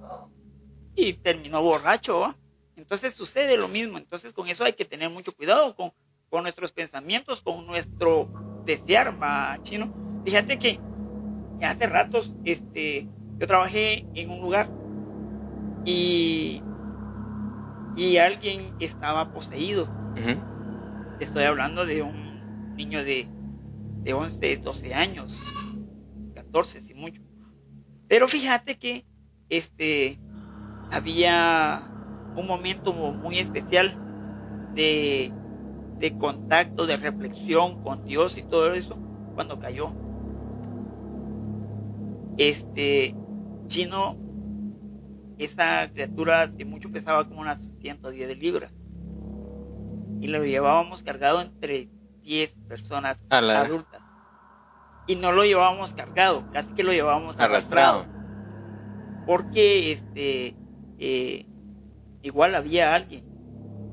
y 0.94 1.14
terminó 1.14 1.62
borracho. 1.62 2.34
Entonces 2.76 3.14
sucede 3.14 3.56
lo 3.56 3.68
mismo. 3.68 3.98
Entonces 3.98 4.32
con 4.32 4.48
eso 4.48 4.64
hay 4.64 4.74
que 4.74 4.84
tener 4.84 5.10
mucho 5.10 5.32
cuidado 5.32 5.74
con, 5.74 5.92
con 6.30 6.42
nuestros 6.42 6.72
pensamientos, 6.72 7.40
con 7.40 7.66
nuestro 7.66 8.28
desear, 8.64 9.20
va, 9.20 9.58
chino. 9.62 9.92
Fíjate 10.24 10.58
que 10.58 10.78
hace 11.62 11.86
ratos 11.86 12.32
este, 12.44 13.08
yo 13.38 13.46
trabajé 13.46 14.06
en 14.14 14.30
un 14.30 14.40
lugar 14.40 14.68
y, 15.84 16.62
y 17.98 18.16
alguien 18.16 18.74
estaba 18.78 19.32
poseído. 19.32 19.88
Estoy 21.18 21.44
hablando 21.44 21.84
de 21.84 22.02
un 22.02 22.76
niño 22.76 23.02
de, 23.02 23.28
de 24.02 24.12
11, 24.12 24.56
12 24.58 24.94
años, 24.94 25.36
14 26.34 26.80
si 26.80 26.94
mucho. 26.94 27.20
Pero 28.06 28.28
fíjate 28.28 28.78
que 28.78 29.04
este 29.48 30.18
había 30.90 31.90
un 32.36 32.46
momento 32.46 32.92
muy 32.92 33.38
especial 33.38 33.96
de, 34.74 35.32
contacto, 36.18 36.86
de 36.86 36.96
reflexión 36.96 37.82
con 37.82 38.04
Dios 38.04 38.38
y 38.38 38.42
todo 38.42 38.72
eso 38.74 38.96
cuando 39.34 39.58
cayó. 39.58 39.90
Este 42.36 43.16
chino, 43.66 44.16
esa 45.38 45.88
criatura 45.92 46.46
de 46.46 46.64
mucho 46.64 46.90
pesaba 46.90 47.26
como 47.26 47.40
unas 47.40 47.72
110 47.80 48.38
libras 48.38 48.72
y 50.20 50.28
lo 50.28 50.44
llevábamos 50.44 51.02
cargado 51.02 51.40
entre 51.40 51.88
10 52.22 52.54
personas 52.68 53.18
adultas 53.30 54.02
y 55.06 55.16
no 55.16 55.32
lo 55.32 55.44
llevábamos 55.44 55.94
cargado, 55.94 56.44
casi 56.52 56.74
que 56.74 56.82
lo 56.82 56.92
llevábamos 56.92 57.38
arrastrado. 57.38 58.04
Porque 59.26 59.92
este 59.92 60.54
eh, 60.98 61.46
igual 62.22 62.54
había 62.54 62.94
alguien, 62.94 63.24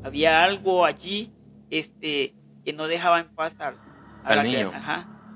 había 0.03 0.43
algo 0.43 0.85
allí 0.85 1.31
este, 1.69 2.35
que 2.63 2.73
no 2.73 2.87
dejaba 2.87 3.19
en 3.19 3.29
paz 3.29 3.55
al, 3.59 4.43
niño. 4.43 4.71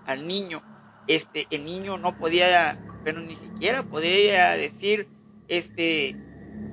al 0.05 0.27
niño. 0.27 0.63
Este, 1.07 1.47
el 1.49 1.65
niño 1.65 1.97
no 1.97 2.17
podía, 2.17 2.79
pero 3.03 3.21
ni 3.21 3.35
siquiera 3.35 3.83
podía 3.83 4.51
decir, 4.51 5.07
este, 5.49 6.15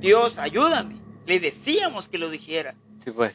Dios, 0.00 0.38
ayúdame. 0.38 0.96
Le 1.26 1.40
decíamos 1.40 2.08
que 2.08 2.18
lo 2.18 2.30
dijera. 2.30 2.74
Sí, 3.00 3.10
pues. 3.10 3.34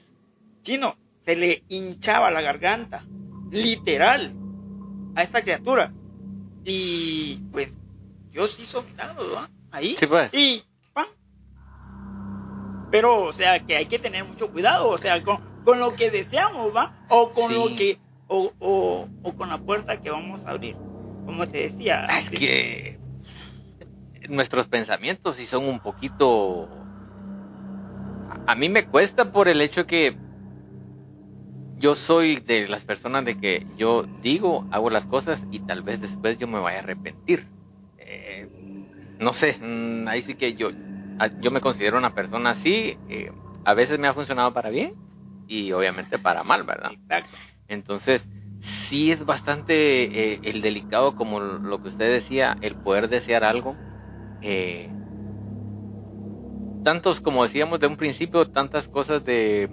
Chino, 0.61 0.95
se 1.25 1.35
le 1.35 1.63
hinchaba 1.67 2.31
la 2.31 2.41
garganta, 2.41 3.05
literal, 3.51 4.33
a 5.15 5.23
esta 5.23 5.41
criatura. 5.41 5.91
Y 6.63 7.37
pues 7.51 7.75
Dios 8.31 8.57
hizo 8.59 8.83
milagros, 8.83 9.49
Ahí. 9.71 9.95
Sí, 9.97 10.05
pues. 10.05 10.33
Y 10.33 10.63
pero, 12.91 13.23
o 13.23 13.31
sea, 13.31 13.65
que 13.65 13.77
hay 13.77 13.85
que 13.85 13.97
tener 13.97 14.25
mucho 14.25 14.51
cuidado, 14.51 14.89
o 14.89 14.97
sea, 14.97 15.23
con, 15.23 15.39
con 15.63 15.79
lo 15.79 15.95
que 15.95 16.11
deseamos, 16.11 16.75
¿va? 16.75 16.93
O 17.07 17.31
con 17.31 17.53
lo 17.55 17.67
que, 17.75 17.97
o, 18.27 18.51
o, 18.59 19.07
o, 19.23 19.33
con 19.33 19.47
la 19.47 19.57
puerta 19.57 20.01
que 20.01 20.11
vamos 20.11 20.43
a 20.45 20.51
abrir. 20.51 20.75
Como 21.25 21.47
te 21.47 21.69
decía. 21.69 22.05
Es 22.07 22.29
que 22.29 22.99
nuestros 24.31 24.67
pensamientos 24.67 25.37
sí 25.37 25.45
son 25.47 25.65
un 25.67 25.79
poquito... 25.81 26.89
A 28.45 28.55
mí 28.55 28.67
me 28.69 28.87
cuesta 28.87 29.31
por 29.31 29.47
el 29.47 29.61
hecho 29.61 29.85
que 29.85 30.19
yo 31.73 31.95
soy 31.95 32.37
de 32.37 32.67
las 32.67 32.85
personas 32.85 33.25
de 33.25 33.35
que 33.35 33.65
yo 33.69 34.05
digo, 34.21 34.67
hago 34.69 34.89
las 34.89 35.05
cosas 35.05 35.47
y 35.49 35.59
tal 35.61 35.83
vez 35.83 36.01
después 36.01 36.37
yo 36.37 36.47
me 36.47 36.59
vaya 36.59 36.77
a 36.77 36.79
arrepentir. 36.81 37.47
Eh, 37.97 38.49
no 39.19 39.33
sé, 39.33 39.57
mm, 39.61 40.07
ahí 40.07 40.21
sí 40.21 40.35
que 40.35 40.55
yo, 40.55 40.71
Ah, 41.19 41.31
yo 41.37 41.51
me 41.51 41.61
considero 41.61 41.97
una 41.99 42.13
persona 42.15 42.51
así, 42.51 42.99
eh, 43.07 43.31
a 43.63 43.73
veces 43.75 43.99
me 43.99 44.07
ha 44.07 44.13
funcionado 44.15 44.53
para 44.53 44.69
bien 44.71 44.95
y 45.47 45.71
obviamente 45.73 46.19
para 46.19 46.43
mal, 46.43 46.63
¿verdad? 46.63 46.93
Entonces, 47.67 48.29
sí 48.59 49.11
es 49.11 49.25
bastante 49.25 50.33
eh, 50.33 50.41
el 50.43 50.61
delicado, 50.61 51.15
como 51.15 51.39
lo 51.41 51.81
que 51.81 51.89
usted 51.89 52.11
decía, 52.11 52.57
el 52.61 52.75
poder 52.77 53.09
desear 53.09 53.43
algo. 53.43 53.79
Eh, 54.41 54.89
tantos, 56.83 57.21
como 57.21 57.43
decíamos 57.43 57.79
de 57.79 57.87
un 57.87 57.97
principio, 57.97 58.49
tantas 58.49 58.87
cosas 58.87 59.23
de 59.23 59.69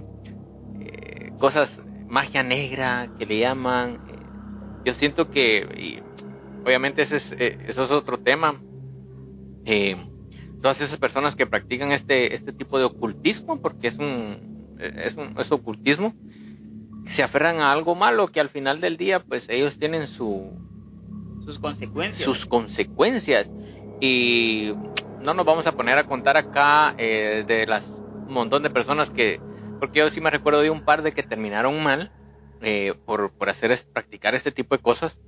cosas, 1.39 1.81
magia 2.09 2.43
negra 2.43 3.09
que 3.19 3.27
le 3.27 3.39
llaman. 3.39 3.99
yo 4.85 4.95
siento 4.95 5.31
que, 5.31 6.03
obviamente 6.65 7.03
ese 7.03 7.17
es, 7.17 7.33
eso 7.33 7.85
es 7.85 7.91
otro 7.91 8.19
tema. 8.19 8.61
Eh, 9.65 9.97
todas 10.61 10.81
esas 10.81 10.99
personas 10.99 11.37
que 11.37 11.47
practican 11.47 11.93
este, 11.93 12.35
este 12.35 12.53
tipo 12.53 12.79
de 12.79 12.85
ocultismo, 12.85 13.61
porque 13.61 13.89
es 13.89 13.99
un, 13.99 14.77
es 14.79 15.17
un 15.17 15.39
es 15.39 15.53
ocultismo, 15.53 16.15
se 17.07 17.23
aferran 17.23 17.61
a 17.61 17.73
algo 17.73 17.95
malo 17.95 18.29
que 18.29 18.41
al 18.41 18.49
final 18.49 18.81
del 18.81 18.97
día 18.97 19.21
pues 19.21 19.49
ellos 19.49 19.79
tienen 19.79 20.07
su 20.07 20.53
sus 21.45 21.59
consecuencias 21.59 22.23
sus 22.23 22.45
consecuencias 22.45 23.51
y 24.01 24.75
no 25.21 25.35
nos 25.35 25.45
vamos 25.45 25.67
a 25.67 25.73
poner 25.73 25.99
a 25.99 26.05
contar 26.05 26.37
acá 26.37 26.95
eh, 26.99 27.45
de 27.47 27.67
las 27.67 27.85
montón 28.29 28.63
de 28.63 28.71
personas 28.71 29.11
que 29.11 29.41
porque 29.81 30.01
yo 30.01 30.11
sí 30.11 30.21
me 30.21 30.31
recuerdo 30.31 30.61
de 30.61 30.71
un 30.71 30.83
par 30.83 31.03
de 31.03 31.13
que 31.13 31.23
terminaron 31.23 31.83
mal 31.83 32.13
eh, 32.61 32.95
por, 33.05 33.33
por 33.33 33.49
hacer 33.49 33.77
practicar 33.93 34.35
este 34.35 34.51
tipo 34.51 34.77
de 34.77 34.83
cosas. 34.83 35.19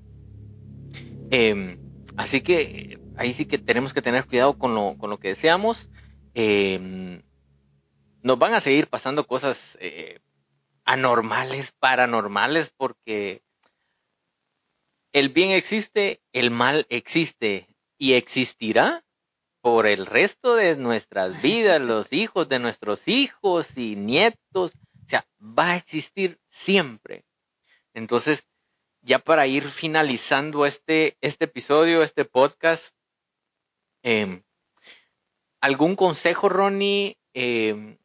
Em, 1.31 1.79
así 2.17 2.41
que 2.41 2.99
ahí 3.17 3.33
sí 3.33 3.47
que 3.47 3.59
tenemos 3.59 3.95
que 3.95 4.03
tener 4.03 4.27
cuidado 4.27 4.59
con 4.59 4.75
lo, 4.75 4.95
con 4.99 5.11
lo 5.11 5.19
que 5.19 5.29
deseamos. 5.29 5.89
Em, 6.35 7.23
nos 8.23 8.39
van 8.39 8.55
a 8.55 8.61
seguir 8.61 8.89
pasando 8.89 9.27
cosas 9.27 9.79
eh, 9.81 10.19
anormales, 10.85 11.73
paranormales, 11.79 12.73
porque 12.77 13.43
el 15.13 15.29
bien 15.29 15.53
existe, 15.53 16.21
el 16.33 16.51
mal 16.51 16.87
existe 16.91 17.70
y 18.01 18.15
existirá 18.15 19.05
por 19.61 19.87
el 19.87 20.07
resto 20.07 20.57
de 20.57 20.75
nuestras 20.75 21.43
vidas, 21.43 21.83
los 21.83 22.11
hijos 22.15 22.49
de 22.49 22.59
nuestros 22.59 23.07
hijos 23.07 23.77
y 23.77 23.95
nietos, 23.95 24.73
o 24.75 25.09
sea, 25.09 25.27
va 25.39 25.73
a 25.73 25.77
existir 25.77 26.41
siempre. 26.49 27.27
Entonces, 27.93 28.49
ya 29.03 29.19
para 29.19 29.47
ir 29.47 29.65
finalizando 29.65 30.65
este, 30.65 31.19
este 31.21 31.45
episodio, 31.45 32.03
este 32.03 32.25
podcast, 32.25 32.95
em, 34.03 34.43
¿algún 35.61 35.95
consejo, 35.95 36.49
Ronnie, 36.49 37.19
em, 37.35 37.99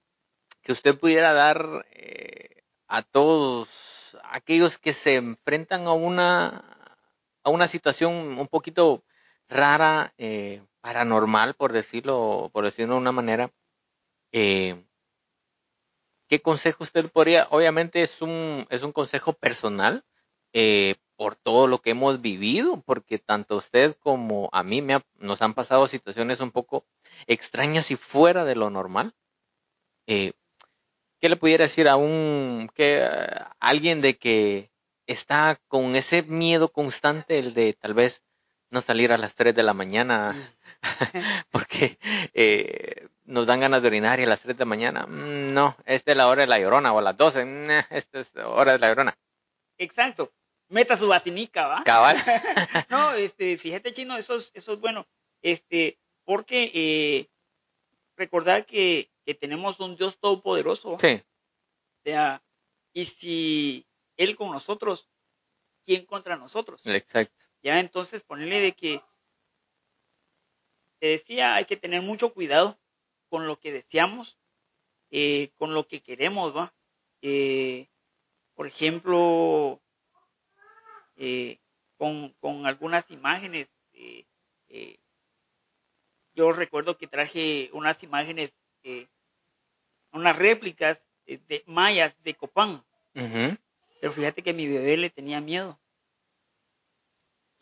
que 0.62 0.74
usted 0.74 1.00
pudiera 1.00 1.32
dar 1.32 1.86
eh, 1.92 2.64
a 2.88 3.02
todos 3.02 4.18
aquellos 4.24 4.78
que 4.78 4.92
se 4.92 5.16
enfrentan 5.16 5.88
a 5.88 5.94
una, 5.94 7.00
a 7.44 7.50
una 7.50 7.70
situación 7.70 8.38
un 8.38 8.48
poquito 8.50 9.06
rara, 9.50 10.14
eh, 10.18 10.62
paranormal, 10.82 11.56
por 11.56 11.74
decirlo, 11.74 12.50
por 12.54 12.64
decirlo 12.66 12.96
de 12.96 13.02
una 13.02 13.12
manera. 13.12 13.52
Eh, 14.32 14.84
¿Qué 16.28 16.42
consejo 16.42 16.84
usted 16.84 17.10
podría? 17.12 17.48
Obviamente 17.52 18.02
es 18.02 18.22
un, 18.22 18.66
es 18.70 18.84
un 18.84 18.92
consejo 18.92 19.34
personal 19.34 20.04
eh, 20.54 20.96
por 21.16 21.36
todo 21.36 21.68
lo 21.68 21.80
que 21.80 21.92
hemos 21.92 22.22
vivido, 22.22 22.82
porque 22.82 23.20
tanto 23.20 23.58
usted 23.58 23.96
como 24.00 24.50
a 24.52 24.64
mí 24.64 24.84
nos 25.16 25.42
han 25.42 25.54
pasado 25.54 25.88
situaciones 25.88 26.40
un 26.42 26.52
poco 26.52 26.86
extrañas 27.28 27.92
y 27.92 27.96
fuera 27.96 28.46
de 28.46 28.56
lo 28.56 28.70
normal. 28.70 29.14
¿qué 30.06 31.30
le 31.30 31.38
pudiera 31.38 31.64
decir 31.64 31.88
a 31.88 31.96
un 31.96 32.70
que 32.76 33.04
alguien 33.60 34.02
de 34.02 34.18
que 34.18 34.70
está 35.08 35.60
con 35.68 35.96
ese 35.96 36.24
miedo 36.24 36.72
constante 36.72 37.40
el 37.40 37.54
de 37.54 37.74
tal 37.74 37.94
vez 37.94 38.22
no 38.70 38.82
salir 38.82 39.12
a 39.12 39.18
las 39.18 39.36
3 39.36 39.56
de 39.56 39.64
la 39.64 39.74
mañana 39.74 40.34
mm. 40.34 40.82
porque 41.52 41.98
eh, 42.34 43.08
nos 43.26 43.46
dan 43.46 43.60
ganas 43.60 43.82
de 43.82 43.88
orinar 43.88 44.20
y 44.20 44.24
a 44.24 44.28
las 44.28 44.42
3 44.42 44.58
de 44.58 44.62
la 44.62 44.70
mañana 44.70 45.06
mm, 45.08 45.54
no, 45.54 45.76
esta 45.86 46.12
es 46.12 46.18
la 46.18 46.28
hora 46.28 46.42
de 46.42 46.48
la 46.48 46.60
llorona 46.60 46.94
o 46.94 47.00
a 47.00 47.02
las 47.02 47.18
12, 47.18 47.46
mm, 47.46 47.70
esta 47.90 48.20
es 48.20 48.34
la 48.36 48.50
hora 48.50 48.74
de 48.74 48.80
la 48.80 48.90
llorona. 48.90 49.18
Exacto. 49.78 50.32
Meta 50.68 50.98
su 50.98 51.08
vacinica, 51.08 51.68
¿va? 51.68 51.84
Cabal. 51.84 52.18
no, 52.90 53.14
este, 53.14 53.56
fíjate 53.58 53.94
chino, 53.94 54.18
eso 54.18 54.38
es, 54.38 54.52
eso 54.56 54.74
es 54.74 54.80
bueno. 54.80 55.06
Este, 55.44 56.00
porque 56.24 56.72
eh, 56.74 57.30
recordar 58.18 58.66
que 58.66 59.12
que 59.26 59.34
tenemos 59.34 59.80
un 59.80 59.96
Dios 59.98 60.18
todopoderoso. 60.20 60.98
Sí. 61.02 61.16
O 61.16 62.04
sea, 62.04 62.44
y 62.94 63.06
si 63.06 63.88
Él 64.16 64.36
con 64.36 64.52
nosotros, 64.52 65.10
¿quién 65.86 66.06
contra 66.06 66.38
nosotros? 66.38 66.86
Exacto. 66.86 67.45
Ya 67.66 67.80
entonces 67.80 68.22
ponerle 68.22 68.60
de 68.60 68.74
que, 68.74 69.02
te 71.00 71.08
decía, 71.08 71.56
hay 71.56 71.66
que 71.66 71.76
tener 71.76 72.04
mucho 72.04 72.32
cuidado 72.32 72.78
con 73.28 73.48
lo 73.48 73.60
que 73.60 73.72
deseamos, 73.72 74.38
eh, 75.10 75.50
con 75.58 75.74
lo 75.74 75.88
que 75.88 76.00
queremos, 76.04 76.56
¿va? 76.56 76.76
Eh, 77.24 77.88
por 78.54 78.68
ejemplo, 78.68 79.82
eh, 81.16 81.58
con, 81.98 82.34
con, 82.40 82.68
algunas 82.68 83.10
imágenes. 83.10 83.68
yo 86.36 86.52
recuerdo 86.52 87.00
que 87.00 87.08
traje 87.08 87.72
unas 87.74 88.04
imágenes 88.04 88.54
unas 90.12 90.36
réplicas 90.36 91.02
de 91.26 91.64
mayas 91.66 92.14
de 92.22 92.36
Copán. 92.36 92.86
Pero 93.14 94.14
fíjate 94.14 94.44
que 94.44 94.54
mi 94.54 94.68
bebé 94.68 94.98
le 94.98 95.10
tenía 95.10 95.42
miedo. 95.42 95.80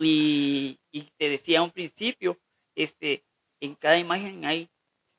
Y, 0.04 0.80
te 1.18 1.30
decía 1.30 1.62
un 1.62 1.72
principio, 1.72 2.40
este, 2.76 3.24
en 3.60 3.76
cada 3.76 3.98
imagen 3.98 4.46
hay 4.46 4.70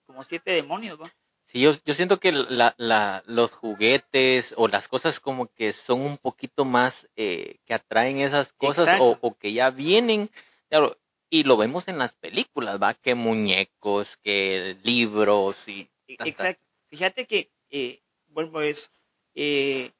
como 0.06 0.22
siete 0.22 0.52
demonios, 0.52 0.98
¿no? 0.98 1.10
Sí, 1.46 1.60
yo, 1.60 1.72
yo 1.84 1.94
siento 1.94 2.20
que 2.20 2.32
la, 2.32 2.74
la, 2.78 3.22
los 3.26 3.52
juguetes 3.52 4.54
o 4.56 4.66
las 4.68 4.88
cosas 4.88 5.20
como 5.20 5.52
que 5.52 5.72
son 5.72 6.00
un 6.00 6.16
poquito 6.16 6.64
más 6.64 7.08
eh, 7.16 7.58
que 7.64 7.74
atraen 7.74 8.18
esas 8.18 8.52
cosas 8.52 8.98
o, 9.00 9.34
que 9.36 9.52
ya 9.52 9.70
vienen, 9.70 10.30
claro, 10.68 10.98
y 11.30 11.44
lo 11.44 11.56
vemos 11.56 11.88
en 11.88 11.98
las 11.98 12.14
películas, 12.16 12.80
¿va? 12.82 12.94
Que 12.94 13.14
muñecos, 13.14 14.16
que 14.18 14.76
libros 14.82 15.56
y... 15.68 15.90
Exacto. 16.06 16.64
Fíjate 16.88 17.26
que, 17.26 17.50
eh, 17.70 18.02
vuelvo 18.28 18.60
a 18.60 18.66
eso, 18.66 18.88
eh, 19.34 19.90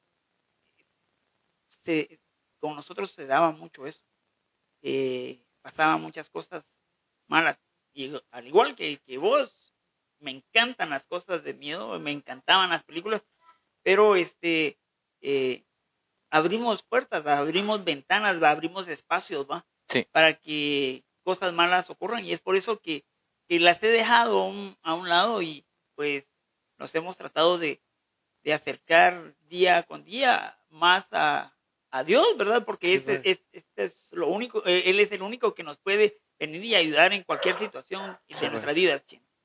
con 2.59 2.75
nosotros 2.75 3.11
se 3.11 3.25
daba 3.25 3.51
mucho 3.51 3.85
eso. 3.85 4.04
Eh, 4.87 5.41
pasaban 5.63 5.99
muchas 5.99 6.29
cosas 6.29 6.63
malas. 7.25 7.57
Y 7.91 8.13
al 8.29 8.45
igual 8.45 8.75
que, 8.75 8.99
que 8.99 9.17
vos, 9.17 9.73
me 10.19 10.29
encantan 10.29 10.91
las 10.91 11.07
cosas 11.07 11.43
de 11.43 11.55
miedo, 11.55 11.99
me 11.99 12.11
encantaban 12.11 12.69
las 12.69 12.83
películas, 12.83 13.23
pero 13.81 14.15
este 14.15 14.77
eh, 15.21 15.65
abrimos 16.29 16.83
puertas, 16.83 17.25
abrimos 17.25 17.83
ventanas, 17.83 18.43
abrimos 18.43 18.87
espacios, 18.87 19.47
¿va? 19.49 19.65
Para 20.11 20.35
que 20.35 21.03
cosas 21.23 21.51
malas 21.51 21.89
ocurran. 21.89 22.23
Y 22.23 22.31
es 22.31 22.41
por 22.41 22.55
eso 22.55 22.79
que, 22.79 23.05
que 23.47 23.59
las 23.59 23.81
he 23.81 23.87
dejado 23.87 24.41
a 24.41 24.47
un, 24.47 24.77
a 24.83 24.93
un 24.93 25.09
lado 25.09 25.41
y 25.41 25.65
pues 25.95 26.27
nos 26.77 26.93
hemos 26.93 27.17
tratado 27.17 27.57
de, 27.57 27.81
acercar 28.53 29.33
día 29.49 29.81
con 29.81 30.03
día 30.03 30.59
más 30.69 31.07
a, 31.11 31.54
Dios, 32.03 32.25
¿verdad? 32.37 32.65
Porque 32.65 32.95
ese, 32.95 33.21
es, 33.23 33.43
este 33.51 33.85
es 33.85 34.09
lo 34.11 34.27
único, 34.27 34.65
eh, 34.65 34.83
Él 34.89 34.99
es 34.99 35.11
el 35.11 35.21
único 35.21 35.53
que 35.53 35.63
nos 35.63 35.77
puede 35.77 36.19
venir 36.39 36.63
y 36.63 36.75
ayudar 36.75 37.13
en 37.13 37.23
cualquier 37.23 37.55
situación 37.55 38.17
de 38.27 38.49
nuestra 38.49 38.73
vida. 38.73 39.01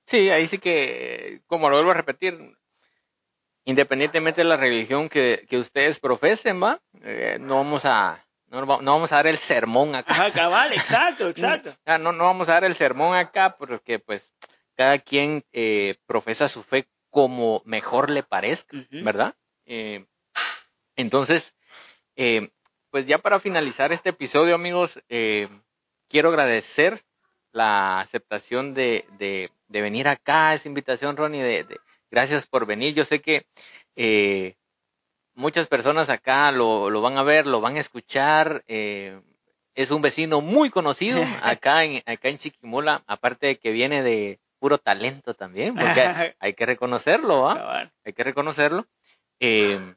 Sí, 0.07 0.31
ahí 0.31 0.47
sí 0.47 0.59
que, 0.59 1.43
como 1.47 1.71
lo 1.71 1.77
vuelvo 1.77 1.93
a 1.93 1.95
repetir, 1.95 2.57
independientemente 3.65 4.41
de 4.41 4.49
la 4.49 4.57
religión 4.57 5.09
que, 5.09 5.47
ustedes 5.53 6.01
profesen, 6.01 6.63
¿va? 6.63 6.81
Eh, 7.03 7.39
no 7.41 7.57
vamos 7.57 7.85
a... 7.85 8.25
No, 8.49 8.67
vamos 8.67 9.13
a 9.13 9.17
dar 9.17 9.29
el 9.29 9.39
sermón 9.39 9.95
acá. 9.95 10.13
Ajá, 10.13 10.33
cabal, 10.33 10.73
exacto, 10.73 11.29
exacto. 11.29 11.73
No, 11.87 12.11
no 12.11 12.25
vamos 12.25 12.49
a 12.49 12.55
dar 12.55 12.65
el 12.65 12.75
sermón 12.75 13.15
acá 13.17 13.57
porque 13.57 14.01
pues 14.01 14.33
cada 14.75 14.99
quien 14.99 15.45
eh, 15.53 15.99
profesa 16.07 16.49
su 16.49 16.65
fe 16.65 16.89
como 17.11 17.63
mejor 17.65 18.11
le 18.11 18.25
parezca, 18.25 18.77
¿verdad? 18.91 19.37
Eh, 19.67 20.07
entonces, 20.97 21.55
eh, 22.23 22.51
pues 22.91 23.07
ya 23.07 23.19
para 23.19 23.41
finalizar 23.41 23.93
este 23.93 24.11
episodio, 24.11 24.55
amigos, 24.55 25.03
eh, 25.09 25.49
quiero 26.09 26.29
agradecer 26.29 27.03
la 27.53 28.01
aceptación 28.01 28.75
de, 28.75 29.07
de, 29.19 29.51
venir 29.69 30.07
acá, 30.07 30.53
esa 30.55 30.69
invitación, 30.69 31.17
Ronnie, 31.17 31.43
de, 31.43 31.81
gracias 32.11 32.47
por 32.47 32.67
venir. 32.67 32.95
Yo 32.95 33.05
sé 33.05 33.21
que 33.21 33.47
muchas 35.35 35.67
personas 35.67 36.11
acá 36.11 36.53
lo, 36.53 36.91
lo, 36.91 37.01
van 37.01 37.17
a 37.17 37.23
ver, 37.23 37.47
lo 37.47 37.61
van 37.61 37.77
a 37.77 37.81
escuchar. 37.81 38.65
es 38.67 39.91
un 39.91 40.03
vecino 40.03 40.41
muy 40.41 40.69
conocido 40.69 41.23
acá 41.43 41.85
en, 41.85 42.03
acá 42.05 42.29
en 42.29 42.39
Chiquimola, 42.39 43.03
aparte 43.07 43.47
de 43.47 43.57
que 43.57 43.73
viene 43.73 44.03
de, 44.03 44.39
puro 44.61 44.79
talento 44.79 45.35
también, 45.35 45.75
porque 45.75 46.01
hay, 46.39 46.55
que 46.55 46.67
reconocerlo, 46.67 47.41
¿va? 47.41 47.91
Hay 48.05 48.13
que 48.13 48.23
reconocerlo. 48.23 48.87
Eh, 49.41 49.95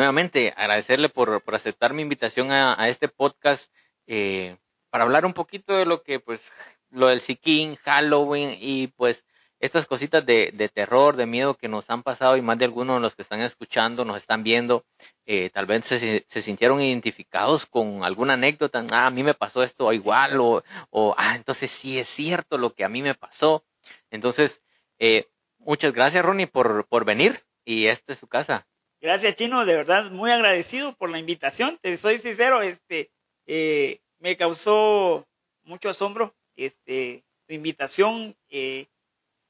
nuevamente, 0.00 0.54
agradecerle 0.56 1.10
por, 1.10 1.42
por, 1.42 1.54
aceptar 1.54 1.92
mi 1.92 2.00
invitación 2.00 2.52
a, 2.52 2.88
este 2.88 3.08
podcast 3.08 3.70
eh, 4.06 4.56
para 4.88 5.04
hablar 5.04 5.26
un 5.26 5.34
poquito 5.34 5.76
de 5.76 5.84
lo 5.84 6.02
que, 6.02 6.20
pues, 6.20 6.50
lo 6.88 7.08
del 7.08 7.20
Siquín, 7.20 7.76
Halloween 7.76 8.56
y 8.58 8.86
pues 8.86 9.26
estas 9.58 9.84
cositas 9.84 10.24
de, 10.24 10.52
de, 10.54 10.70
terror, 10.70 11.16
de 11.16 11.26
miedo 11.26 11.54
que 11.54 11.68
nos 11.68 11.90
han 11.90 12.02
pasado 12.02 12.38
y 12.38 12.40
más 12.40 12.56
de 12.56 12.64
algunos 12.64 12.96
de 12.96 13.00
los 13.02 13.14
que 13.14 13.20
están 13.20 13.42
escuchando, 13.42 14.06
nos 14.06 14.16
están 14.16 14.42
viendo, 14.42 14.86
eh, 15.26 15.50
tal 15.50 15.66
vez 15.66 15.84
se, 15.84 16.24
se, 16.26 16.40
sintieron 16.40 16.80
identificados 16.80 17.66
con 17.66 18.02
alguna 18.02 18.32
anécdota, 18.32 18.82
ah, 18.92 19.06
a 19.06 19.10
mí 19.10 19.22
me 19.22 19.34
pasó 19.34 19.62
esto 19.62 19.92
igual, 19.92 20.40
o, 20.40 20.64
o, 20.88 21.14
ah, 21.18 21.36
entonces 21.36 21.70
sí 21.70 21.98
es 21.98 22.08
cierto 22.08 22.56
lo 22.56 22.74
que 22.74 22.84
a 22.84 22.88
mí 22.88 23.02
me 23.02 23.14
pasó. 23.14 23.66
Entonces, 24.10 24.62
eh, 24.98 25.28
muchas 25.58 25.92
gracias 25.92 26.24
Ronnie 26.24 26.46
por, 26.46 26.86
por 26.86 27.04
venir 27.04 27.44
y 27.66 27.84
esta 27.84 28.14
es 28.14 28.18
su 28.18 28.28
casa. 28.28 28.66
Gracias, 29.00 29.34
Chino, 29.36 29.64
de 29.64 29.76
verdad, 29.76 30.10
muy 30.10 30.30
agradecido 30.30 30.94
por 30.94 31.08
la 31.08 31.18
invitación. 31.18 31.78
Te 31.80 31.96
soy 31.96 32.18
sincero, 32.18 32.60
este, 32.60 33.10
eh, 33.46 34.02
me 34.18 34.36
causó 34.36 35.26
mucho 35.62 35.88
asombro, 35.88 36.34
este, 36.54 37.24
tu 37.46 37.54
invitación. 37.54 38.36
Eh, 38.50 38.88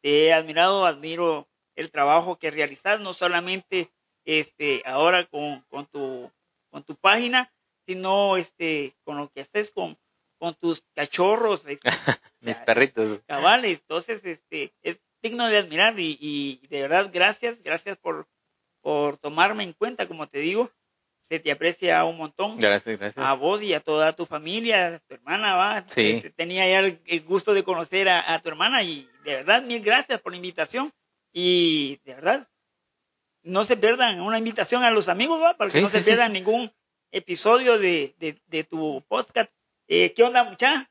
te 0.03 0.27
he 0.27 0.33
admirado, 0.33 0.87
admiro 0.87 1.49
el 1.75 1.91
trabajo 1.91 2.39
que 2.39 2.53
realizas, 2.53 3.01
no 3.01 3.13
solamente 3.13 3.91
este, 4.25 4.83
ahora 4.87 5.27
con, 5.27 5.63
con, 5.69 5.87
tu, 5.87 6.31
con 6.71 6.85
tu 6.85 6.95
página, 6.95 7.53
sino 7.87 8.37
este, 8.37 8.95
con 9.03 9.17
lo 9.17 9.31
que 9.33 9.41
haces 9.41 9.73
con, 9.73 9.99
con 10.39 10.55
tus 10.55 10.85
cachorros. 10.95 11.67
Este, 11.67 11.91
Mis 12.41 12.61
perritos. 12.61 13.21
Cabales, 13.27 13.81
entonces 13.81 14.25
este, 14.25 14.73
es 14.83 15.01
digno 15.21 15.49
de 15.49 15.59
admirar 15.59 15.99
y, 15.99 16.17
y 16.21 16.67
de 16.69 16.83
verdad 16.83 17.11
gracias, 17.13 17.63
gracias 17.65 17.99
por, 17.99 18.29
por 18.83 19.19
tomarme 19.19 19.65
en 19.65 19.73
cuenta, 19.73 20.07
como 20.09 20.29
te 20.29 20.39
digo, 20.39 20.71
se 21.29 21.39
te 21.39 21.53
aprecia 21.53 22.05
un 22.05 22.17
montón. 22.17 22.59
Gracias, 22.59 22.99
gracias. 22.99 23.25
A 23.25 23.35
vos 23.35 23.63
y 23.63 23.73
a 23.73 23.81
toda 23.81 24.15
tu 24.15 24.27
familia, 24.27 24.87
a 24.87 24.99
tu 24.99 25.15
hermana, 25.15 25.55
va. 25.55 25.85
Sí. 25.89 26.25
Tenía 26.37 26.69
ya 26.69 26.81
el, 26.81 27.21
gusto 27.23 27.55
de 27.55 27.63
conocer 27.63 28.09
a, 28.09 28.35
a, 28.35 28.39
tu 28.41 28.49
hermana 28.49 28.83
y 28.83 29.09
de 29.25 29.37
verdad, 29.37 29.63
mil 29.63 29.81
gracias 29.81 30.21
por 30.21 30.33
la 30.33 30.37
invitación. 30.37 30.93
Y 31.33 32.01
de 32.05 32.15
verdad, 32.15 32.49
no 33.43 33.65
se 33.65 33.77
pierdan 33.77 34.21
una 34.21 34.39
invitación 34.39 34.83
a 34.83 34.91
los 34.91 35.09
amigos, 35.09 35.41
va, 35.41 35.57
para 35.57 35.71
que 35.71 35.79
Sí, 35.79 35.83
no 35.83 35.89
sí, 35.89 36.01
se 36.01 36.11
pierdan 36.11 36.29
sí. 36.29 36.33
ningún 36.33 36.73
episodio 37.13 37.79
de, 37.79 38.15
de, 38.19 38.41
de 38.47 38.65
tu 38.65 39.05
podcast. 39.09 39.51
Eh, 39.89 40.13
¿Qué 40.15 40.23
onda, 40.23 40.45
mucha? 40.45 40.91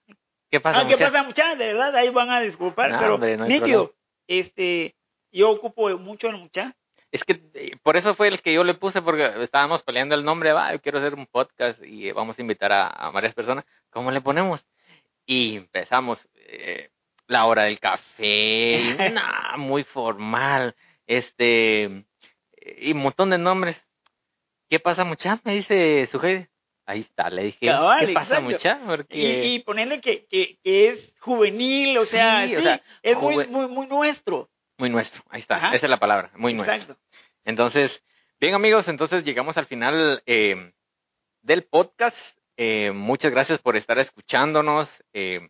¿Qué 0.49 0.59
pasa, 0.59 0.81
ah, 0.81 0.87
pasa, 0.97 1.23
mucha? 1.23 1.55
De 1.55 1.67
verdad, 1.73 1.95
ahí 1.95 2.09
van 2.09 2.29
a 2.29 2.41
disculpar, 2.41 2.91
No, 2.91 2.99
pero 2.99 3.15
hombre, 3.15 3.37
no 3.37 3.45
nítido. 3.45 3.95
Este, 4.27 4.95
yo 5.31 5.49
ocupo 5.49 5.89
mucho 5.97 6.27
el 6.29 6.37
mucha. 6.37 6.75
Es 7.11 7.23
que 7.23 7.41
eh, 7.55 7.75
por 7.81 7.97
eso 7.97 8.13
fue 8.13 8.27
el 8.27 8.41
que 8.41 8.53
yo 8.53 8.63
le 8.63 8.75
puse, 8.75 9.01
porque 9.01 9.31
estábamos 9.41 9.81
peleando 9.81 10.15
el 10.15 10.23
nombre, 10.23 10.53
va, 10.53 10.71
yo 10.71 10.81
quiero 10.81 10.99
hacer 10.99 11.15
un 11.15 11.25
podcast 11.25 11.83
y 11.83 12.11
vamos 12.11 12.37
a 12.37 12.41
invitar 12.41 12.71
a, 12.71 12.87
a 12.87 13.09
varias 13.11 13.33
personas. 13.33 13.65
¿Cómo 13.89 14.11
le 14.11 14.21
ponemos? 14.21 14.67
Y 15.25 15.57
empezamos 15.57 16.27
eh, 16.35 16.91
la 17.27 17.45
hora 17.45 17.63
del 17.63 17.79
café, 17.79 18.79
nah, 19.13 19.57
muy 19.57 19.83
formal, 19.83 20.75
este, 21.07 22.05
y 22.79 22.91
un 22.91 22.99
montón 22.99 23.29
de 23.29 23.37
nombres. 23.37 23.83
¿Qué 24.69 24.79
pasa, 24.79 25.03
mucha? 25.03 25.39
Me 25.43 25.55
dice 25.55 26.05
su 26.05 26.19
jefe. 26.19 26.49
Ahí 26.85 27.01
está, 27.01 27.29
le 27.29 27.43
dije, 27.43 27.67
Cabal, 27.67 28.07
¿qué 28.07 28.13
pasa, 28.13 28.39
mucha? 28.39 28.81
Porque 28.83 29.15
Y, 29.15 29.53
y 29.53 29.59
ponerle 29.59 30.01
que, 30.01 30.25
que, 30.25 30.57
que 30.63 30.89
es 30.89 31.13
juvenil, 31.19 31.95
o 31.99 32.05
sea, 32.05 32.43
Sí, 32.45 32.49
sí, 32.49 32.55
o 32.55 32.61
sea, 32.61 32.81
es 33.03 33.15
muy, 33.15 33.47
muy, 33.47 33.67
muy 33.67 33.85
nuestro. 33.85 34.49
Muy 34.79 34.89
nuestro, 34.89 35.21
ahí 35.29 35.39
está, 35.39 35.57
Ajá. 35.57 35.75
esa 35.75 35.85
es 35.85 35.89
la 35.89 35.99
palabra, 35.99 36.31
muy 36.35 36.53
nuestro. 36.53 36.73
Exacto. 36.73 37.01
Entonces, 37.43 38.03
bien 38.39 38.53
amigos, 38.53 38.87
entonces 38.87 39.23
llegamos 39.23 39.57
al 39.57 39.65
final 39.65 40.23
eh, 40.25 40.73
del 41.41 41.63
podcast. 41.63 42.37
Eh, 42.55 42.91
muchas 42.91 43.31
gracias 43.31 43.59
por 43.59 43.75
estar 43.75 43.99
escuchándonos. 43.99 45.03
Eh, 45.13 45.49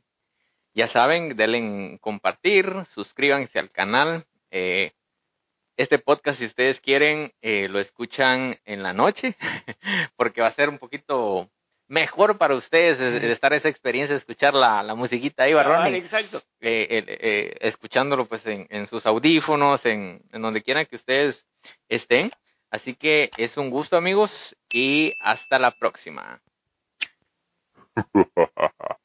ya 0.74 0.88
saben, 0.88 1.36
denle 1.36 1.60
en 1.60 1.98
compartir, 2.00 2.86
suscríbanse 2.90 3.60
al 3.60 3.70
canal. 3.70 4.26
Este 4.50 6.00
podcast, 6.00 6.40
si 6.40 6.46
ustedes 6.46 6.82
quieren, 6.82 7.34
lo 7.42 7.80
escuchan 7.80 8.60
en 8.66 8.84
la 8.84 8.94
noche, 8.94 9.36
porque 10.16 10.42
va 10.42 10.48
a 10.48 10.52
ser 10.52 10.70
un 10.70 10.78
poquito 10.78 11.50
mejor 11.90 12.38
para 12.38 12.56
ustedes 12.56 13.02
estar 13.02 13.52
esa 13.52 13.68
experiencia, 13.68 14.16
escuchar 14.16 14.54
la, 14.54 14.82
la 14.84 14.96
musiquita 14.96 15.44
ahí, 15.44 15.52
Cabal, 15.52 15.68
Barroni 15.68 15.98
exacto. 15.98 16.38
eh, 16.62 16.88
eh, 16.90 17.06
eh, 17.08 17.58
escuchándolo 17.60 18.26
pues 18.26 18.46
en, 18.46 18.68
en 18.70 18.88
sus 18.88 19.06
audífonos, 19.06 19.86
en, 19.86 20.22
en 20.32 20.42
donde 20.42 20.62
quieran 20.62 20.86
que 20.86 20.96
ustedes 20.96 21.46
estén. 21.90 22.32
Así 22.72 22.94
que 22.94 23.32
es 23.38 23.58
un 23.58 23.72
gusto 23.72 23.98
amigos 23.98 24.56
y 24.72 25.14
hasta 25.20 25.58
la 25.58 25.72
próxima. 25.72 26.42